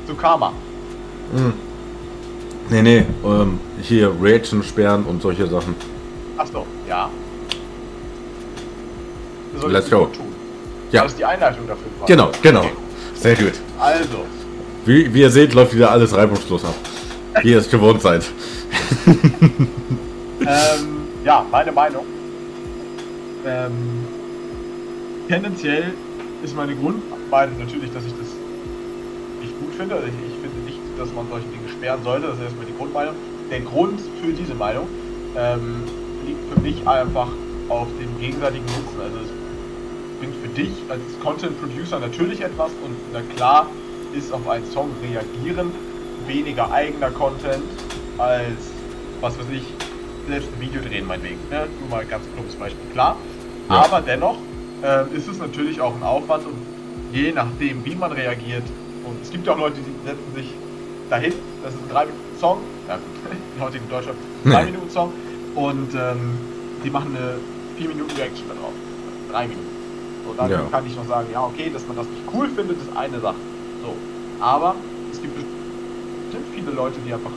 Zu 0.07 0.15
Karma. 0.15 0.53
Hm. 1.35 1.53
Nee, 2.71 2.83
nee, 2.83 3.07
ähm, 3.25 3.61
hier 3.81 4.13
Reaction 4.21 4.63
sperren 4.63 5.05
und 5.05 5.23
solche 5.23 5.47
Sachen. 5.47 5.75
Achso, 6.37 6.67
ja. 6.89 7.09
Let's 9.69 9.91
go. 9.91 10.09
Ja. 10.91 11.03
Das 11.03 11.13
ist 11.13 11.19
die 11.19 11.25
Einleitung 11.25 11.67
dafür. 11.69 11.87
Genau, 12.07 12.31
genau. 12.43 12.61
Okay. 12.61 12.73
Sehr 13.15 13.37
gut. 13.37 13.53
Also, 13.79 14.25
wie, 14.85 15.13
wie 15.15 15.21
ihr 15.21 15.31
seht, 15.31 15.55
läuft 15.55 15.75
wieder 15.75 15.91
alles 15.91 16.15
reibungslos 16.15 16.65
ab. 16.65 16.75
Wie 17.43 17.51
ihr 17.51 17.59
es 17.59 17.71
gewohnt 17.71 18.03
seid. 18.03 18.25
ähm, 20.41 20.49
ja, 21.25 21.47
meine 21.51 21.73
Meinung. 21.73 22.05
Ähm, 23.47 23.73
tendenziell 25.29 25.95
ist 26.43 26.55
meine 26.57 26.75
Grundmeinung 26.75 27.59
natürlich, 27.59 27.93
dass 27.93 28.05
ich 28.05 28.13
das 28.13 28.29
nicht 29.41 29.59
gut 29.59 29.75
finde. 29.77 29.95
Also 29.95 30.09
ich, 30.09 30.15
ich, 30.15 30.41
finde 30.41 30.59
nicht, 30.65 30.79
dass 30.99 31.13
man 31.13 31.27
solche 31.31 31.47
Dinge 31.47 31.69
sperren 31.69 32.03
sollte. 32.03 32.27
Das 32.27 32.37
ist 32.37 32.45
erstmal 32.45 32.67
die 32.67 32.77
Grundmeinung. 32.77 33.15
Der 33.51 33.61
Grund 33.61 34.01
für 34.21 34.33
diese 34.33 34.55
Meinung 34.55 34.89
ähm, 35.37 35.85
liegt 36.27 36.53
für 36.53 36.61
mich 36.61 36.87
einfach 36.87 37.29
auf 37.69 37.89
dem 38.01 38.19
gegenseitigen 38.21 38.67
Nutzen. 38.67 39.01
Also 39.01 39.17
es 39.19 40.19
bringt 40.19 40.35
für 40.43 40.49
dich 40.49 40.73
als 40.89 41.01
Content 41.23 41.59
Producer 41.61 41.99
natürlich 41.99 42.41
etwas 42.41 42.71
und 42.85 42.95
na 43.13 43.21
klar 43.35 43.69
ist 44.15 44.33
auf 44.33 44.49
einen 44.49 44.71
Song 44.71 44.91
reagieren 45.03 45.73
weniger 46.27 46.71
eigener 46.73 47.11
Content 47.11 47.65
als, 48.19 48.71
was 49.21 49.39
weiß 49.39 49.47
ich, 49.53 49.65
selbst 50.29 50.49
ein 50.55 50.61
Video 50.61 50.81
drehen, 50.81 51.07
meinetwegen. 51.07 51.39
Ne? 51.51 51.67
Nur 51.81 51.89
mal 51.91 52.01
ein 52.03 52.09
ganz 52.09 52.25
klumpes 52.35 52.55
Beispiel, 52.55 52.91
klar. 52.93 53.17
Ja. 53.69 53.85
Aber 53.85 54.01
dennoch 54.01 54.37
äh, 54.83 55.17
ist 55.17 55.29
es 55.29 55.39
natürlich 55.39 55.81
auch 55.81 55.95
ein 55.95 56.03
Aufwand 56.03 56.47
und 56.47 56.57
je 57.13 57.33
nachdem, 57.33 57.85
wie 57.85 57.95
man 57.95 58.13
reagiert, 58.13 58.65
und 59.05 59.21
es 59.21 59.31
gibt 59.31 59.47
ja 59.47 59.55
auch 59.55 59.59
Leute, 59.59 59.77
die 59.77 60.09
setzen 60.09 60.35
sich 60.35 60.47
dahin, 61.11 61.33
das 61.63 61.75
ist 61.75 61.81
ein 61.89 61.97
3-Minuten-Song, 61.97 62.59
ja, 62.89 62.99
in 63.57 63.63
heutigen 63.63 63.89
Deutschland, 63.89 64.19
3-Minuten-Song, 64.47 65.13
und 65.55 65.95
ähm, 65.95 66.39
die 66.85 66.91
machen 66.91 67.17
eine 67.17 67.39
4-Minuten-Reaction 67.79 68.47
darauf. 68.49 68.73
3 69.31 69.49
Minuten. 69.49 69.67
So, 70.25 70.35
dann 70.35 70.51
ja. 70.51 70.61
kann 70.71 70.87
ich 70.87 70.97
noch 70.97 71.07
sagen, 71.07 71.27
ja, 71.33 71.45
okay, 71.45 71.71
dass 71.73 71.87
man 71.87 71.97
das 71.97 72.07
nicht 72.07 72.23
cool 72.33 72.49
findet, 72.49 72.79
ist 72.79 72.97
eine 72.97 73.19
Sache. 73.21 73.37
So. 73.83 73.95
Aber 74.41 74.77
es 75.11 75.21
gibt 75.21 75.35
bestimmt 75.35 76.49
viele 76.55 76.71
Leute, 76.71 76.99
die 77.07 77.13
einfach 77.13 77.33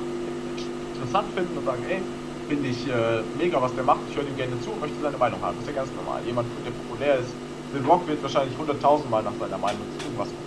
interessant 0.94 1.28
finden 1.36 1.58
und 1.58 1.66
sagen, 1.66 1.84
ey, 1.90 2.02
finde 2.48 2.68
ich 2.70 2.88
äh, 2.88 3.22
mega, 3.38 3.62
was 3.62 3.74
der 3.75 3.84
macht, 3.84 4.02
ich 4.10 4.16
höre 4.16 4.24
ihm 4.24 4.38
gerne 4.38 4.60
zu 4.62 4.72
und 4.72 4.82
möchte 4.82 5.02
seine 5.02 5.18
Meinung 5.18 5.42
haben. 5.42 5.58
Das 5.58 5.68
ist 5.68 5.75
ja 5.75 5.82
ganz 5.82 5.92
normal. 5.96 6.22
Jemand, 6.25 6.48
der 6.64 6.72
populär 6.72 7.20
ist, 7.20 7.34
The 7.74 7.80
Rock 7.88 8.08
wird 8.08 8.22
wahrscheinlich 8.22 8.56
100.000 8.58 9.10
Mal 9.10 9.24
nach 9.24 9.36
seiner 9.40 9.58
Meinung 9.58 9.82
zu 9.98 10.06
irgendwas 10.06 10.30
sagen. 10.30 10.46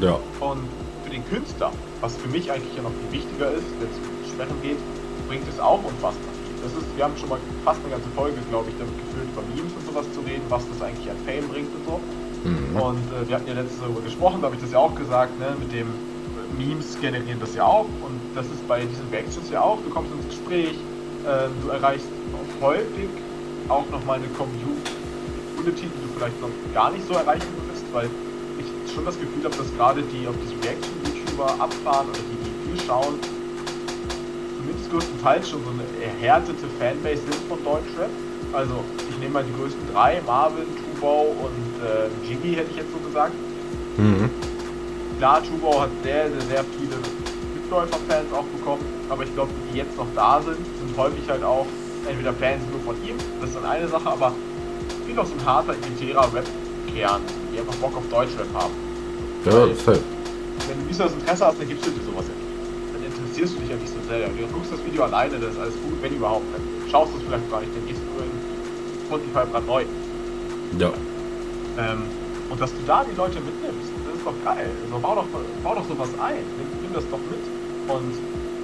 Ja. 0.00 0.18
Und 0.46 0.68
für 1.04 1.10
den 1.10 1.24
Künstler, 1.26 1.72
was 2.00 2.16
für 2.16 2.28
mich 2.28 2.50
eigentlich 2.52 2.76
ja 2.76 2.82
noch 2.82 2.92
viel 3.10 3.20
wichtiger 3.20 3.50
ist, 3.50 3.64
wenn 3.80 3.88
es 3.88 3.98
um 3.98 4.34
Sprechen 4.34 4.62
geht, 4.62 4.78
bringt 5.28 5.48
es 5.48 5.58
auch 5.58 5.82
unfassbar 5.82 6.32
das 6.62 6.72
ist, 6.74 6.96
wir 6.96 7.04
haben 7.04 7.16
schon 7.18 7.28
mal 7.28 7.40
fast 7.64 7.80
eine 7.80 7.90
ganze 7.90 8.08
Folge, 8.10 8.38
glaube 8.48 8.70
ich, 8.70 8.76
damit 8.78 8.94
geführt, 8.94 9.26
über 9.34 9.42
Memes 9.50 9.72
und 9.74 9.86
sowas 9.86 10.06
zu 10.14 10.20
reden, 10.20 10.46
was 10.48 10.62
das 10.68 10.80
eigentlich 10.80 11.10
an 11.10 11.18
Fame 11.26 11.48
bringt 11.48 11.74
und 11.74 11.84
so. 11.84 12.00
Mhm. 12.44 12.76
Und 12.76 13.04
äh, 13.12 13.28
wir 13.28 13.36
hatten 13.36 13.48
ja 13.48 13.54
letztes 13.54 13.80
darüber 13.80 14.00
gesprochen, 14.00 14.40
da 14.40 14.46
habe 14.46 14.56
ich 14.56 14.62
das 14.62 14.72
ja 14.72 14.78
auch 14.78 14.94
gesagt, 14.94 15.38
ne, 15.38 15.54
mit 15.58 15.72
dem 15.72 15.86
Memes 16.58 16.98
generieren 17.00 17.40
das 17.40 17.54
ja 17.54 17.64
auch. 17.64 17.86
Und 18.02 18.20
das 18.34 18.46
ist 18.46 18.66
bei 18.68 18.80
diesen 18.84 19.08
Reactions 19.10 19.50
ja 19.50 19.62
auch. 19.62 19.78
Du 19.84 19.90
kommst 19.90 20.12
ins 20.12 20.26
Gespräch, 20.26 20.74
äh, 21.24 21.48
du 21.62 21.68
erreichst 21.70 22.06
häufig 22.60 23.08
auch 23.68 23.88
nochmal 23.90 24.18
eine 24.18 24.28
Community, 24.28 25.86
die 25.86 26.00
du 26.02 26.08
vielleicht 26.16 26.40
noch 26.40 26.50
gar 26.74 26.90
nicht 26.90 27.06
so 27.06 27.14
erreichen 27.14 27.46
würdest, 27.56 27.84
weil 27.92 28.08
ich 28.58 28.94
schon 28.94 29.04
das 29.04 29.18
Gefühl 29.18 29.44
habe, 29.44 29.56
dass 29.56 29.72
gerade 29.76 30.02
die 30.02 30.26
auf 30.26 30.34
diese 30.42 30.54
Reaction-YouTuber 30.62 31.46
abfahren 31.58 32.08
oder 32.08 32.18
die, 32.18 32.36
die 32.44 32.70
viel 32.70 32.86
schauen, 32.86 33.14
zumindest 34.58 34.90
größtenteils 34.90 35.48
schon 35.48 35.60
so 35.64 35.70
eine 35.70 35.86
erhärtete 36.04 36.66
Fanbase 36.78 37.22
sind 37.22 37.42
von 37.48 37.62
Deutschrap. 37.64 38.10
Also 38.52 38.84
ich 39.08 39.16
nehme 39.18 39.34
mal 39.34 39.44
die 39.44 39.54
größten 39.58 39.80
drei, 39.92 40.20
Marvin, 40.26 40.66
Tubau 41.02 41.34
und 41.42 41.82
äh, 41.82 42.28
Jiggy 42.28 42.54
hätte 42.54 42.70
ich 42.70 42.76
jetzt 42.76 42.92
so 42.92 42.98
gesagt. 42.98 43.32
Mhm. 43.96 44.30
Klar, 45.18 45.42
Tubau 45.42 45.82
hat 45.82 45.90
sehr, 46.04 46.30
sehr, 46.30 46.40
sehr 46.42 46.64
viele 46.78 46.96
Mitläufer-Fans 47.54 48.32
auch 48.32 48.44
bekommen, 48.44 48.84
aber 49.08 49.24
ich 49.24 49.34
glaube, 49.34 49.50
die 49.72 49.78
jetzt 49.78 49.96
noch 49.96 50.06
da 50.14 50.40
sind, 50.40 50.56
sind 50.56 50.96
häufig 50.96 51.28
halt 51.28 51.42
auch 51.42 51.66
entweder 52.08 52.32
Fans 52.32 52.62
nur 52.70 52.80
von 52.80 52.94
ihm, 53.04 53.16
das 53.40 53.50
ist 53.50 53.56
dann 53.56 53.66
eine 53.66 53.88
Sache, 53.88 54.08
aber 54.08 54.32
viel 55.06 55.18
auch 55.18 55.26
so 55.26 55.34
ein 55.34 55.44
harter, 55.44 55.74
elitärer 55.74 56.32
Rap-Kern, 56.32 57.22
die 57.52 57.58
einfach 57.58 57.74
Bock 57.76 57.96
auf 57.96 58.08
Deutschrap 58.08 58.46
haben. 58.54 58.74
Ja, 59.44 59.66
das 59.66 59.86
halt. 59.86 60.02
Wenn 60.68 60.78
du 60.78 60.86
nicht 60.86 60.96
so 60.96 61.04
das 61.04 61.12
Interesse 61.14 61.46
hast, 61.46 61.58
dann 61.58 61.68
gibst 61.68 61.84
du 61.86 61.90
dir 61.90 62.02
sowas 62.06 62.26
ja 62.30 62.34
nicht. 62.38 62.94
Dann 62.94 63.02
interessierst 63.02 63.54
du 63.54 63.58
dich 63.58 63.70
ja 63.70 63.76
nicht 63.76 63.90
so 63.90 63.98
sehr. 64.06 64.28
Du 64.28 64.46
guckst 64.54 64.70
das 64.72 64.84
Video 64.86 65.02
alleine, 65.02 65.38
das 65.38 65.50
ist 65.50 65.60
alles 65.60 65.74
gut, 65.82 65.98
wenn 66.00 66.14
überhaupt. 66.14 66.46
Dann 66.54 66.62
schaust 66.90 67.12
du 67.14 67.18
es 67.18 67.24
vielleicht 67.26 67.50
gar 67.50 67.60
nicht, 67.60 67.74
dann 67.74 67.86
gehst 67.86 67.98
du 67.98 68.06
nur 68.14 68.22
in 68.22 68.34
Spotify 69.06 69.42
neu. 69.66 69.84
Ja. 70.78 70.92
Ähm, 71.78 72.02
und 72.50 72.60
dass 72.60 72.70
du 72.70 72.78
da 72.86 73.04
die 73.04 73.16
Leute 73.16 73.40
mitnimmst, 73.40 73.90
das 74.04 74.14
ist 74.16 74.26
doch 74.26 74.34
geil. 74.44 74.70
Also 74.84 74.98
bau 74.98 75.14
doch, 75.14 75.26
bau 75.62 75.74
doch 75.74 75.88
sowas 75.88 76.08
ein. 76.22 76.44
Nimm, 76.58 76.82
nimm 76.82 76.92
das 76.92 77.04
doch 77.10 77.18
mit. 77.30 77.40
Und 77.88 78.14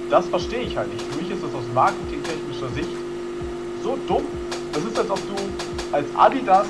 das 0.09 0.27
verstehe 0.27 0.61
ich 0.61 0.77
halt 0.77 0.93
nicht. 0.93 1.05
Für 1.11 1.21
mich 1.21 1.31
ist 1.31 1.43
das 1.43 1.53
aus 1.53 1.63
marketingtechnischer 1.73 2.69
Sicht 2.69 2.89
so 3.83 3.97
dumm. 4.07 4.23
Das 4.73 4.83
ist, 4.83 4.97
als 4.97 5.09
ob 5.09 5.19
du 5.27 5.35
als 5.91 6.05
Adidas 6.15 6.67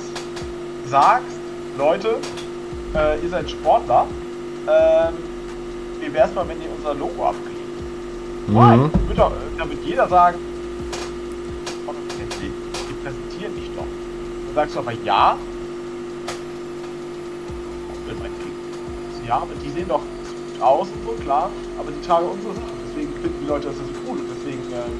sagst, 0.88 1.36
Leute, 1.76 2.16
äh, 2.94 3.22
ihr 3.22 3.28
seid 3.28 3.50
Sportler, 3.50 4.06
ähm, 4.66 5.14
wie 6.00 6.12
wär's 6.12 6.34
mal, 6.34 6.48
wenn 6.48 6.60
ihr 6.62 6.68
unser 6.76 6.94
Logo 6.94 7.26
abkriegt? 7.26 7.60
Mhm. 8.48 8.90
Da 9.58 9.68
wird 9.68 9.84
jeder 9.84 10.08
sagen, 10.08 10.38
sagst 14.60 14.76
du 14.76 14.80
aber 14.80 14.92
ja. 15.04 15.38
Ja, 19.26 19.36
aber 19.36 19.54
die 19.62 19.70
sehen 19.70 19.86
doch 19.88 20.02
aus 20.60 20.88
und 20.88 21.04
so, 21.06 21.22
klar, 21.22 21.50
aber 21.78 21.90
die 21.92 22.04
tragen 22.04 22.26
unsere 22.28 22.52
Sachen. 22.52 22.76
Deswegen 22.88 23.12
finden 23.22 23.38
die 23.40 23.46
Leute 23.46 23.68
das 23.68 23.76
ja 23.78 23.84
so 23.84 23.94
cool 24.04 24.18
und 24.18 24.26
deswegen 24.28 24.60
äh, 24.72 24.90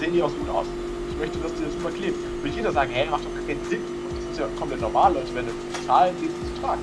sehen 0.00 0.12
die 0.12 0.22
auch 0.22 0.30
so 0.30 0.36
gut 0.36 0.50
aus. 0.50 0.66
Ich 1.10 1.16
möchte, 1.16 1.38
dass 1.38 1.54
die 1.54 1.64
das 1.64 1.74
überklebt. 1.76 2.18
Würde 2.42 2.56
jeder 2.56 2.72
sagen, 2.72 2.90
hey, 2.92 3.06
macht 3.08 3.24
doch 3.24 3.32
gar 3.32 3.46
keinen 3.46 3.64
Sinn. 3.70 3.80
Und 3.80 4.18
das 4.18 4.24
ist 4.32 4.38
ja 4.40 4.46
komplett 4.58 4.80
normal, 4.80 5.14
Leute, 5.14 5.30
wenn 5.32 5.46
du 5.46 5.52
Zahlen 5.86 6.14
die 6.20 6.26
zu 6.26 6.60
tragen. 6.60 6.82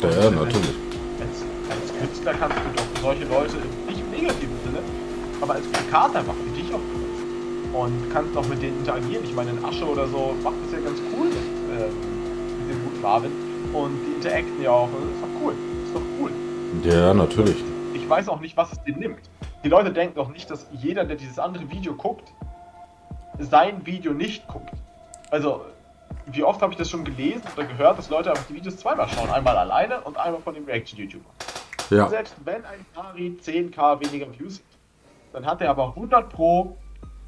Ja, 0.00 0.08
ja 0.08 0.30
natürlich. 0.30 0.74
Als, 1.20 1.36
als 1.70 1.86
Künstler 2.00 2.34
kannst 2.34 2.56
du 2.56 2.68
doch 2.74 2.88
solche 3.02 3.24
Leute 3.28 3.56
nicht 3.86 4.00
im 4.00 4.10
negativen 4.10 4.56
Sinne, 4.64 4.80
aber 5.42 5.54
als 5.54 5.66
Plakat 5.68 6.16
einfach 6.16 6.34
für 6.34 6.56
dich 6.56 6.72
auch 6.72 6.82
und 7.72 8.10
kannst 8.12 8.36
auch 8.36 8.46
mit 8.46 8.62
denen 8.62 8.78
interagieren. 8.78 9.24
Ich 9.24 9.34
meine, 9.34 9.50
in 9.50 9.64
Asche 9.64 9.84
oder 9.84 10.06
so 10.06 10.34
macht 10.42 10.56
das 10.64 10.72
ja 10.72 10.80
ganz 10.80 11.00
cool 11.12 11.28
mit, 11.28 11.36
ähm, 11.36 12.66
mit 12.66 12.76
dem 12.76 12.84
guten 12.84 13.00
Marvin. 13.00 13.32
Und 13.72 13.98
die 14.06 14.12
interacten 14.16 14.62
ja 14.62 14.70
auch. 14.70 14.88
Das 14.92 15.02
ist 15.02 15.22
doch 15.22 15.42
cool. 15.42 15.54
Das 15.80 15.88
ist 15.88 15.94
doch 15.94 16.02
cool. 16.20 16.30
Ja, 16.84 17.14
natürlich. 17.14 17.64
Ich 17.94 18.08
weiß 18.08 18.28
auch 18.28 18.40
nicht, 18.40 18.56
was 18.56 18.72
es 18.72 18.82
denen 18.82 18.98
nimmt. 18.98 19.20
Die 19.64 19.68
Leute 19.68 19.92
denken 19.92 20.16
doch 20.16 20.28
nicht, 20.30 20.50
dass 20.50 20.66
jeder, 20.72 21.04
der 21.04 21.16
dieses 21.16 21.38
andere 21.38 21.70
Video 21.70 21.94
guckt, 21.94 22.32
sein 23.38 23.86
Video 23.86 24.12
nicht 24.12 24.46
guckt. 24.48 24.70
Also, 25.30 25.62
wie 26.26 26.42
oft 26.42 26.60
habe 26.60 26.72
ich 26.72 26.78
das 26.78 26.90
schon 26.90 27.04
gelesen 27.04 27.42
oder 27.56 27.64
gehört, 27.66 27.98
dass 27.98 28.10
Leute 28.10 28.30
einfach 28.30 28.44
die 28.46 28.54
Videos 28.54 28.76
zweimal 28.76 29.08
schauen. 29.08 29.30
Einmal 29.30 29.56
alleine 29.56 30.00
und 30.00 30.18
einmal 30.18 30.40
von 30.42 30.54
dem 30.54 30.64
Reaction-YouTuber. 30.64 31.24
Ja. 31.90 32.08
Selbst 32.08 32.34
wenn 32.44 32.64
ein 32.64 32.84
Kari 32.94 33.38
10k 33.42 34.00
weniger 34.00 34.26
Views 34.38 34.56
hat, 34.56 34.64
dann 35.32 35.46
hat 35.46 35.60
er 35.60 35.70
aber 35.70 35.88
100 35.88 36.28
Pro 36.28 36.76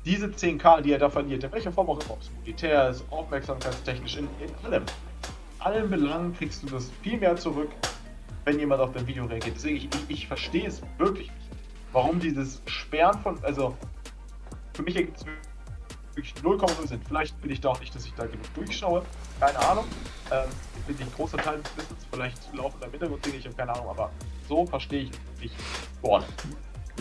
diese 0.04 0.26
10k, 0.26 0.82
die 0.82 0.92
er 0.92 0.98
da 0.98 1.08
verliert, 1.08 1.44
in 1.44 1.52
welcher 1.52 1.72
Form 1.72 1.88
auch 1.88 2.00
immer, 2.00 2.12
ob 2.12 2.20
es 2.20 2.30
monetär 2.32 2.90
ist, 2.90 3.04
aufmerksamkeitstechnisch, 3.10 4.16
in, 4.16 4.28
in 4.40 4.64
allem, 4.64 4.84
allen 5.58 5.90
Belangen 5.90 6.34
kriegst 6.34 6.62
du 6.62 6.66
das 6.66 6.90
viel 7.02 7.18
mehr 7.18 7.36
zurück, 7.36 7.70
wenn 8.44 8.58
jemand 8.58 8.80
auf 8.82 8.92
dein 8.92 9.06
Video 9.06 9.24
reagiert. 9.24 9.56
Deswegen, 9.56 9.76
ich, 9.76 9.84
ich, 9.86 10.10
ich 10.10 10.26
verstehe 10.26 10.66
es 10.66 10.82
wirklich 10.98 11.28
nicht, 11.28 11.50
warum 11.92 12.20
dieses 12.20 12.60
Sperren 12.66 13.18
von, 13.20 13.42
also, 13.42 13.74
für 14.74 14.82
mich 14.82 14.96
ergibt 14.96 15.18
es 15.18 15.26
wirklich 16.14 16.34
0,0 16.42 16.88
Sinn. 16.88 17.00
Vielleicht 17.06 17.40
bin 17.40 17.50
ich 17.50 17.60
da 17.60 17.70
auch 17.70 17.80
nicht, 17.80 17.94
dass 17.94 18.04
ich 18.04 18.12
da 18.14 18.26
genug 18.26 18.54
durchschaue, 18.54 19.02
keine 19.40 19.58
Ahnung. 19.58 19.84
Ähm, 20.30 20.48
ich 20.76 20.82
bin 20.84 21.06
nicht 21.06 21.16
großer 21.16 21.38
Teil 21.38 21.60
des 21.60 21.76
Wissens, 21.76 22.06
vielleicht 22.10 22.54
laufen 22.54 22.76
da 22.80 22.88
Hintergrund 22.88 23.26
ich 23.26 23.44
habe 23.44 23.54
keine 23.54 23.72
Ahnung, 23.72 23.88
aber 23.88 24.10
so 24.48 24.66
verstehe 24.66 25.04
ich 25.04 25.10
es 25.10 25.40
nicht. 25.40 25.54
Boah. 26.02 26.22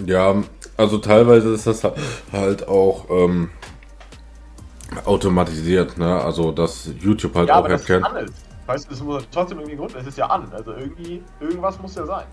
Ja, 0.05 0.35
also 0.77 0.97
teilweise 0.97 1.53
ist 1.53 1.67
das 1.67 1.83
halt 2.31 2.67
auch 2.67 3.09
ähm, 3.09 3.49
automatisiert, 5.05 5.97
ne? 5.97 6.21
Also 6.21 6.51
dass 6.51 6.89
YouTube 6.99 7.35
halt 7.35 7.49
ja, 7.49 7.59
auch 7.59 7.67
erkennt. 7.67 8.05
Weißt 8.65 8.85
du, 8.85 8.89
das 8.91 9.01
muss 9.01 9.27
trotzdem 9.29 9.59
irgendwie 9.59 9.75
Grund, 9.75 9.95
es 9.95 10.07
ist 10.07 10.17
ja 10.17 10.27
an. 10.27 10.51
Also 10.53 10.71
irgendwie, 10.71 11.21
irgendwas 11.39 11.79
muss 11.81 11.95
ja 11.95 12.05
sein. 12.05 12.25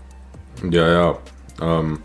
Ja, 0.69 0.87
ja. 0.89 1.17
Ähm, 1.61 1.99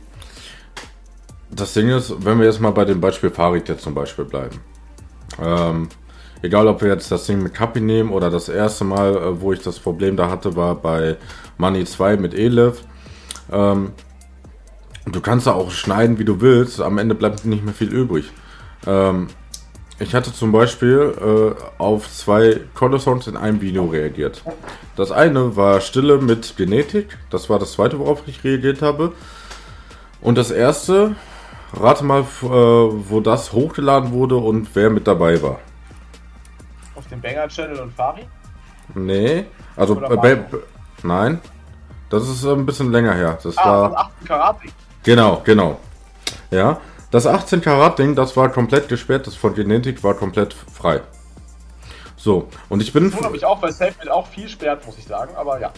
das 1.50 1.72
Ding 1.74 1.88
ist, 1.90 2.24
wenn 2.24 2.38
wir 2.38 2.46
jetzt 2.46 2.60
mal 2.60 2.72
bei 2.72 2.84
dem 2.84 3.00
Beispiel 3.00 3.30
Farid 3.30 3.68
jetzt 3.68 3.82
zum 3.82 3.94
Beispiel 3.94 4.24
bleiben. 4.24 4.60
Ähm, 5.40 5.88
egal, 6.42 6.66
ob 6.66 6.82
wir 6.82 6.88
jetzt 6.88 7.10
das 7.10 7.26
Ding 7.26 7.42
mit 7.42 7.54
Kapi 7.54 7.80
nehmen 7.80 8.10
oder 8.10 8.30
das 8.30 8.48
erste 8.48 8.84
Mal, 8.84 9.16
äh, 9.16 9.40
wo 9.40 9.52
ich 9.52 9.62
das 9.62 9.78
Problem 9.78 10.16
da 10.16 10.28
hatte, 10.28 10.56
war 10.56 10.74
bei 10.74 11.16
Money 11.56 11.84
2 11.84 12.16
mit 12.16 12.34
Elif. 12.34 12.82
Ähm, 13.52 13.92
du 15.06 15.20
kannst 15.20 15.46
da 15.46 15.52
auch 15.52 15.70
schneiden, 15.70 16.18
wie 16.18 16.24
du 16.24 16.40
willst. 16.40 16.80
Am 16.80 16.98
Ende 16.98 17.14
bleibt 17.14 17.44
nicht 17.44 17.64
mehr 17.64 17.74
viel 17.74 17.92
übrig. 17.92 18.30
Ähm, 18.86 19.28
ich 19.98 20.14
hatte 20.14 20.32
zum 20.32 20.52
Beispiel 20.52 21.14
äh, 21.58 21.80
auf 21.82 22.12
zwei 22.12 22.60
Color-Songs 22.74 23.26
in 23.28 23.36
einem 23.36 23.60
Video 23.62 23.86
reagiert. 23.86 24.42
Das 24.94 25.10
eine 25.10 25.56
war 25.56 25.80
Stille 25.80 26.18
mit 26.18 26.56
Genetik. 26.56 27.16
Das 27.30 27.48
war 27.48 27.58
das 27.58 27.72
zweite, 27.72 27.98
worauf 27.98 28.22
ich 28.26 28.44
reagiert 28.44 28.82
habe. 28.82 29.12
Und 30.20 30.36
das 30.36 30.50
erste, 30.50 31.16
rate 31.72 32.04
mal, 32.04 32.22
äh, 32.42 32.46
wo 32.46 33.20
das 33.20 33.52
hochgeladen 33.52 34.12
wurde 34.12 34.36
und 34.36 34.68
wer 34.74 34.90
mit 34.90 35.06
dabei 35.06 35.40
war. 35.42 35.60
Auf 36.94 37.06
dem 37.08 37.20
Banger-Channel 37.20 37.78
und 37.80 37.94
Fari? 37.94 38.26
Nee, 38.94 39.46
also 39.76 40.00
äh, 40.00 40.38
nein, 41.02 41.40
das 42.10 42.28
ist 42.28 42.44
äh, 42.44 42.52
ein 42.52 42.66
bisschen 42.66 42.92
länger 42.92 43.14
her. 43.14 43.38
Das 43.42 43.56
Ah, 43.58 43.64
war 43.64 43.88
von 43.88 43.96
8. 43.98 44.10
Karate. 44.26 44.68
Genau, 45.06 45.40
genau. 45.42 45.78
Ja, 46.50 46.80
das 47.10 47.26
18 47.26 47.62
Karat 47.62 47.98
Ding, 47.98 48.14
das 48.14 48.36
war 48.36 48.50
komplett 48.50 48.88
gesperrt. 48.88 49.26
Das 49.26 49.34
von 49.34 49.54
Genetik 49.54 50.04
war 50.04 50.12
komplett 50.12 50.54
frei. 50.74 51.00
So 52.16 52.48
und 52.68 52.82
ich 52.82 52.92
bin 52.92 53.08
Ich 53.08 53.14
wundere 53.14 53.32
mich 53.32 53.44
auch, 53.44 53.62
weil 53.62 53.72
Selfmade 53.72 54.12
auch 54.12 54.26
viel 54.26 54.48
sperrt, 54.48 54.84
muss 54.84 54.98
ich 54.98 55.06
sagen, 55.06 55.34
aber 55.36 55.60
ja. 55.60 55.72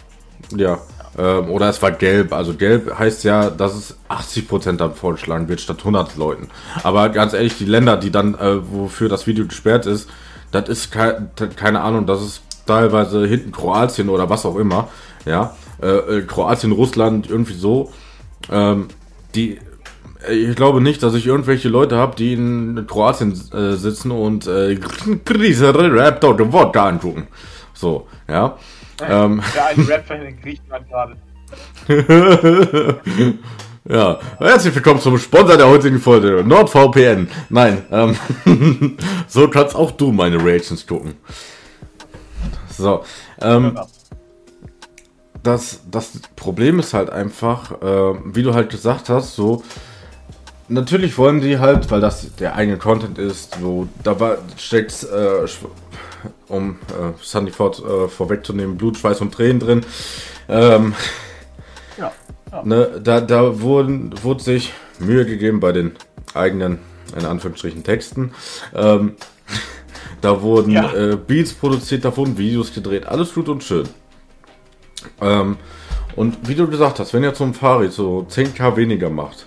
ja 0.57 0.79
ähm, 1.17 1.51
oder 1.51 1.69
es 1.69 1.83
war 1.83 1.93
gelb. 1.93 2.33
Also 2.33 2.55
gelb 2.55 2.99
heißt 2.99 3.25
ja, 3.25 3.51
dass 3.51 3.75
es 3.75 3.97
80% 4.09 4.77
dann 4.77 4.95
vorgeschlagen 4.95 5.49
wird 5.49 5.61
statt 5.61 5.79
100 5.79 6.17
Leuten. 6.17 6.49
Aber 6.83 7.09
ganz 7.11 7.35
ehrlich, 7.35 7.59
die 7.59 7.67
Länder, 7.67 7.97
die 7.97 8.11
dann 8.11 8.35
äh, 8.35 8.59
wofür 8.73 9.09
das 9.09 9.27
Video 9.27 9.47
gesperrt 9.47 9.87
ist, 9.87 10.09
das 10.51 10.69
ist 10.69 10.91
kei 10.91 11.17
keine 11.57 11.83
Ahnung, 11.83 12.07
das 12.07 12.23
ist 12.23 12.43
teilweise 12.67 13.27
hinten 13.27 13.53
Kroatien 13.53 14.09
oder 14.09 14.31
was 14.31 14.47
auch 14.47 14.57
immer. 14.57 14.89
Ja, 15.25 15.57
äh, 15.83 15.87
äh, 15.87 16.23
Kroatien, 16.23 16.73
Russland, 16.73 17.29
irgendwie 17.29 17.55
so. 17.55 17.93
Ähm, 18.51 18.89
die, 19.39 19.59
äh, 20.27 20.35
ich 20.35 20.57
glaube 20.57 20.81
nicht, 20.81 21.03
dass 21.03 21.15
ich 21.15 21.27
irgendwelche 21.27 21.69
Leute 21.69 21.97
habe, 21.97 22.17
die 22.17 22.33
in 22.33 22.87
Kroatien 22.87 23.33
äh, 23.53 23.75
sitzen 23.75 24.11
und 24.11 24.47
äh, 24.47 24.79
Wodka 26.53 26.87
angucken. 26.87 27.29
So, 27.75 28.07
ja. 28.29 28.57
Ähm, 29.01 29.41
eine 29.41 29.89
Rap-Fan 29.89 30.23
in 30.23 30.41
Griechenland 30.41 30.89
gerade. 30.89 31.17
ja, 33.89 34.19
herzlich 34.39 34.75
willkommen 34.75 35.01
zum 35.01 35.19
Sponsor 35.19 35.57
der 35.57 35.69
heutigen 35.69 35.99
Folge, 35.99 36.43
NordVPN. 36.45 37.29
Nein, 37.49 37.85
ähm, 37.91 38.17
so 39.29 39.49
kannst 39.49 39.75
auch 39.77 39.93
du 39.93 40.13
meine 40.13 40.45
Reactions 40.45 40.87
gucken. 40.87 41.15
So, 42.69 43.03
ähm, 43.41 43.79
das, 45.43 45.81
das 45.91 46.13
Problem 46.37 46.79
ist 46.79 46.95
halt 46.95 47.11
einfach, 47.11 47.73
äh, 47.83 48.15
wie 48.25 48.43
du 48.43 48.55
halt 48.55 48.71
gesagt 48.71 49.09
hast, 49.09 49.35
so, 49.37 49.63
natürlich 50.69 51.17
wollen 51.19 51.41
die 51.41 51.59
halt, 51.59 51.91
weil 51.91 52.01
das 52.01 52.35
der 52.37 52.55
eigene 52.55 52.79
Content 52.79 53.19
ist, 53.19 53.57
so, 53.61 53.89
da 54.03 54.19
war, 54.21 54.39
steckt, 54.57 55.05
äh, 55.05 55.47
um 56.49 56.79
äh, 56.89 57.13
Sunny 57.23 57.51
Ford 57.51 57.83
äh, 57.85 58.09
vorwegzunehmen, 58.09 58.77
Blut, 58.77 58.99
Schweiß 58.99 59.21
und 59.21 59.33
Tränen 59.33 59.61
drin. 59.61 59.87
Ähm, 60.49 60.95
Ja. 61.97 62.13
ja. 62.53 62.63
Ne, 62.65 63.01
da, 63.03 63.21
da 63.21 63.61
wurden, 63.61 64.13
wurde 64.23 64.43
sich 64.43 64.73
Mühe 64.99 65.25
gegeben 65.27 65.61
bei 65.61 65.73
den 65.73 65.93
eigenen, 66.35 66.79
in 67.17 67.25
Anführungsstrichen, 67.25 67.85
Texten. 67.85 68.33
Ähm, 68.75 69.17
da 70.21 70.43
wurden 70.43 70.73
Ja. 70.73 70.93
äh, 70.93 71.17
Beats 71.17 71.53
produziert, 71.55 72.05
da 72.05 72.17
wurden 72.17 72.37
Videos 72.37 72.73
gedreht, 72.75 73.07
alles 73.07 73.33
gut 73.35 73.49
und 73.49 73.63
schön. 73.63 73.89
Ähm, 75.21 75.57
und 76.17 76.49
wie 76.49 76.55
du 76.55 76.67
gesagt 76.69 76.99
hast, 76.99 77.15
wenn 77.15 77.35
so 77.35 77.45
ein 77.45 77.55
Fahrrad 77.55 77.93
so 77.93 78.27
10k 78.29 78.77
weniger 78.77 79.11
macht, 79.11 79.47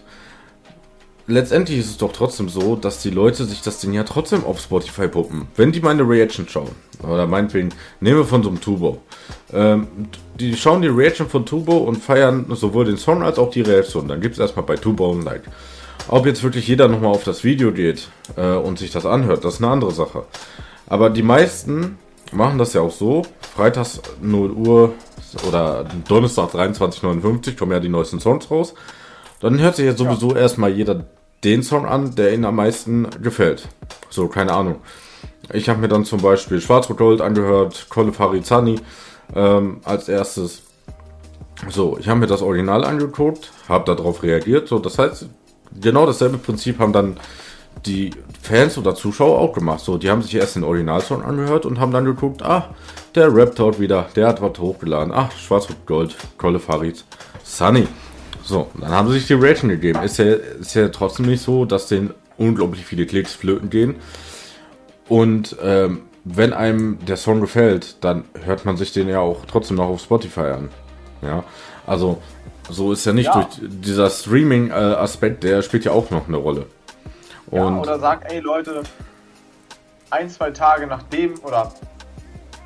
letztendlich 1.28 1.80
ist 1.80 1.90
es 1.90 1.98
doch 1.98 2.14
trotzdem 2.14 2.50
so, 2.50 2.76
dass 2.76 3.02
die 3.02 3.10
Leute 3.10 3.46
sich 3.46 3.62
das 3.62 3.80
Ding 3.80 3.94
ja 3.94 4.04
trotzdem 4.04 4.46
auf 4.46 4.60
Spotify 4.60 5.08
puppen. 5.08 5.48
Wenn 5.56 5.72
die 5.72 5.82
meine 5.82 6.08
Reaction 6.08 6.48
schauen, 6.48 6.72
oder 7.04 7.28
meinetwegen, 7.28 7.70
nehmen 8.00 8.20
wir 8.20 8.26
von 8.26 8.44
so 8.44 8.50
einem 8.50 8.62
Tubo. 8.62 9.02
Ähm, 9.52 9.88
die 10.40 10.56
schauen 10.56 10.82
die 10.82 10.88
Reaction 10.88 11.28
von 11.28 11.46
Tubo 11.46 11.78
und 11.78 11.98
feiern 11.98 12.46
sowohl 12.50 12.86
den 12.86 12.98
Song 12.98 13.24
als 13.24 13.40
auch 13.40 13.50
die 13.50 13.62
Reaktion. 13.62 14.08
Dann 14.08 14.22
gibt 14.22 14.36
es 14.36 14.40
erstmal 14.40 14.66
bei 14.66 14.76
Tubo 14.76 15.12
ein 15.12 15.24
Like. 15.24 15.44
Ob 16.08 16.26
jetzt 16.26 16.44
wirklich 16.44 16.68
jeder 16.68 16.88
nochmal 16.88 17.12
auf 17.12 17.24
das 17.24 17.44
Video 17.44 17.72
geht 17.72 18.10
äh, 18.36 18.56
und 18.56 18.80
sich 18.80 18.92
das 18.92 19.06
anhört, 19.06 19.46
das 19.46 19.56
ist 19.56 19.64
eine 19.64 19.72
andere 19.72 19.92
Sache. 19.92 20.26
Aber 20.88 21.10
die 21.10 21.24
meisten 21.24 21.98
machen 22.32 22.58
das 22.58 22.74
ja 22.74 22.82
auch 22.82 22.92
so. 22.92 23.24
Freitags 23.56 24.02
0 24.22 24.52
Uhr 24.52 24.94
oder 25.48 25.86
Donnerstag 26.08 26.54
23.59 26.54 27.58
kommen 27.58 27.72
ja 27.72 27.80
die 27.80 27.90
neuesten 27.90 28.20
Songs 28.20 28.50
raus. 28.52 28.74
Dann 29.40 29.60
hört 29.60 29.76
sich 29.76 29.86
jetzt 29.86 29.98
sowieso 29.98 30.36
erstmal 30.36 30.72
jeder 30.72 31.06
den 31.44 31.64
Song 31.64 31.86
an, 31.86 32.16
der 32.16 32.34
ihnen 32.34 32.46
am 32.46 32.56
meisten 32.56 33.08
gefällt. 33.22 33.68
So, 34.10 34.28
keine 34.28 34.54
Ahnung. 34.54 34.78
Ich 35.54 35.70
habe 35.70 35.80
mir 35.80 35.88
dann 35.88 36.06
zum 36.06 36.22
Beispiel 36.22 36.62
Schwarz-Rot 36.62 36.98
Gold 36.98 37.22
angehört, 37.22 37.88
Kolle 37.90 38.14
Farizani 38.14 38.80
ähm, 39.36 39.82
als 39.84 40.08
erstes. 40.08 40.62
So, 41.70 41.98
ich 42.00 42.08
habe 42.08 42.20
mir 42.20 42.28
das 42.28 42.42
Original 42.42 42.84
angeguckt, 42.84 43.52
habe 43.68 43.96
darauf 43.96 44.24
reagiert. 44.24 44.68
So, 44.68 44.80
das 44.80 44.98
heißt, 45.00 45.28
genau 45.80 46.06
dasselbe 46.06 46.38
Prinzip 46.38 46.80
haben 46.80 46.94
dann 46.94 47.18
die 47.86 48.12
Fans 48.42 48.78
oder 48.78 48.96
Zuschauer 48.96 49.40
auch 49.40 49.54
gemacht. 49.54 49.82
So, 49.82 49.98
die 49.98 50.10
haben 50.10 50.22
sich 50.22 50.36
erst 50.36 50.56
den 50.56 50.64
Originalsong 50.64 51.24
angehört 51.24 51.66
und 51.66 51.80
haben 51.80 51.92
dann 51.92 52.06
geguckt, 52.06 52.42
ah, 52.42 52.70
der 53.16 53.34
rappt 53.34 53.60
dort 53.60 53.80
wieder, 53.80 54.08
der 54.16 54.28
hat 54.28 54.42
was 54.42 54.60
hochgeladen. 54.60 55.14
Ach, 55.14 55.32
Schwarz-Rot 55.32 55.86
Gold, 55.86 56.16
Kolle 56.38 56.60
Farid, 56.60 57.04
Sunny. 57.44 57.88
So, 58.44 58.68
dann 58.80 58.90
haben 58.92 59.08
sie 59.10 59.16
sich 59.20 59.28
die 59.28 59.34
Reaction 59.34 59.70
gegeben. 59.70 60.02
Ist 60.04 60.18
ja, 60.18 60.34
ist 60.34 60.74
ja 60.74 60.88
trotzdem 60.90 61.26
nicht 61.28 61.42
so, 61.44 61.66
dass 61.66 61.88
denen 61.88 62.14
unglaublich 62.38 62.86
viele 62.86 63.06
Klicks 63.06 63.34
flöten 63.34 63.70
gehen. 63.70 63.96
Und 65.08 65.56
ähm, 65.62 66.02
wenn 66.24 66.54
einem 66.54 67.00
der 67.06 67.18
Song 67.18 67.42
gefällt, 67.42 67.98
dann 68.02 68.26
hört 68.46 68.66
man 68.66 68.78
sich 68.78 68.94
den 68.94 69.08
ja 69.10 69.20
auch 69.20 69.46
trotzdem 69.46 69.78
noch 69.78 69.90
auf 69.90 70.02
Spotify 70.02 70.42
an. 70.42 70.70
Ja, 71.22 71.44
also 71.86 72.22
so 72.70 72.92
ist 72.94 73.06
ja 73.06 73.14
nicht 73.14 73.26
Ja. 73.28 73.34
durch 73.34 73.48
dieser 73.60 74.10
Streaming-Aspekt, 74.10 75.44
der 75.44 75.62
spielt 75.62 75.86
ja 75.86 75.92
auch 75.92 76.10
noch 76.10 76.28
eine 76.28 76.38
Rolle. 76.38 76.66
Ja, 77.52 77.66
Und 77.66 77.80
oder 77.80 78.00
sag, 78.00 78.32
ey 78.32 78.40
Leute, 78.40 78.84
ein, 80.10 80.30
zwei 80.30 80.52
Tage 80.52 80.88
nachdem, 80.88 81.38
oder 81.44 81.72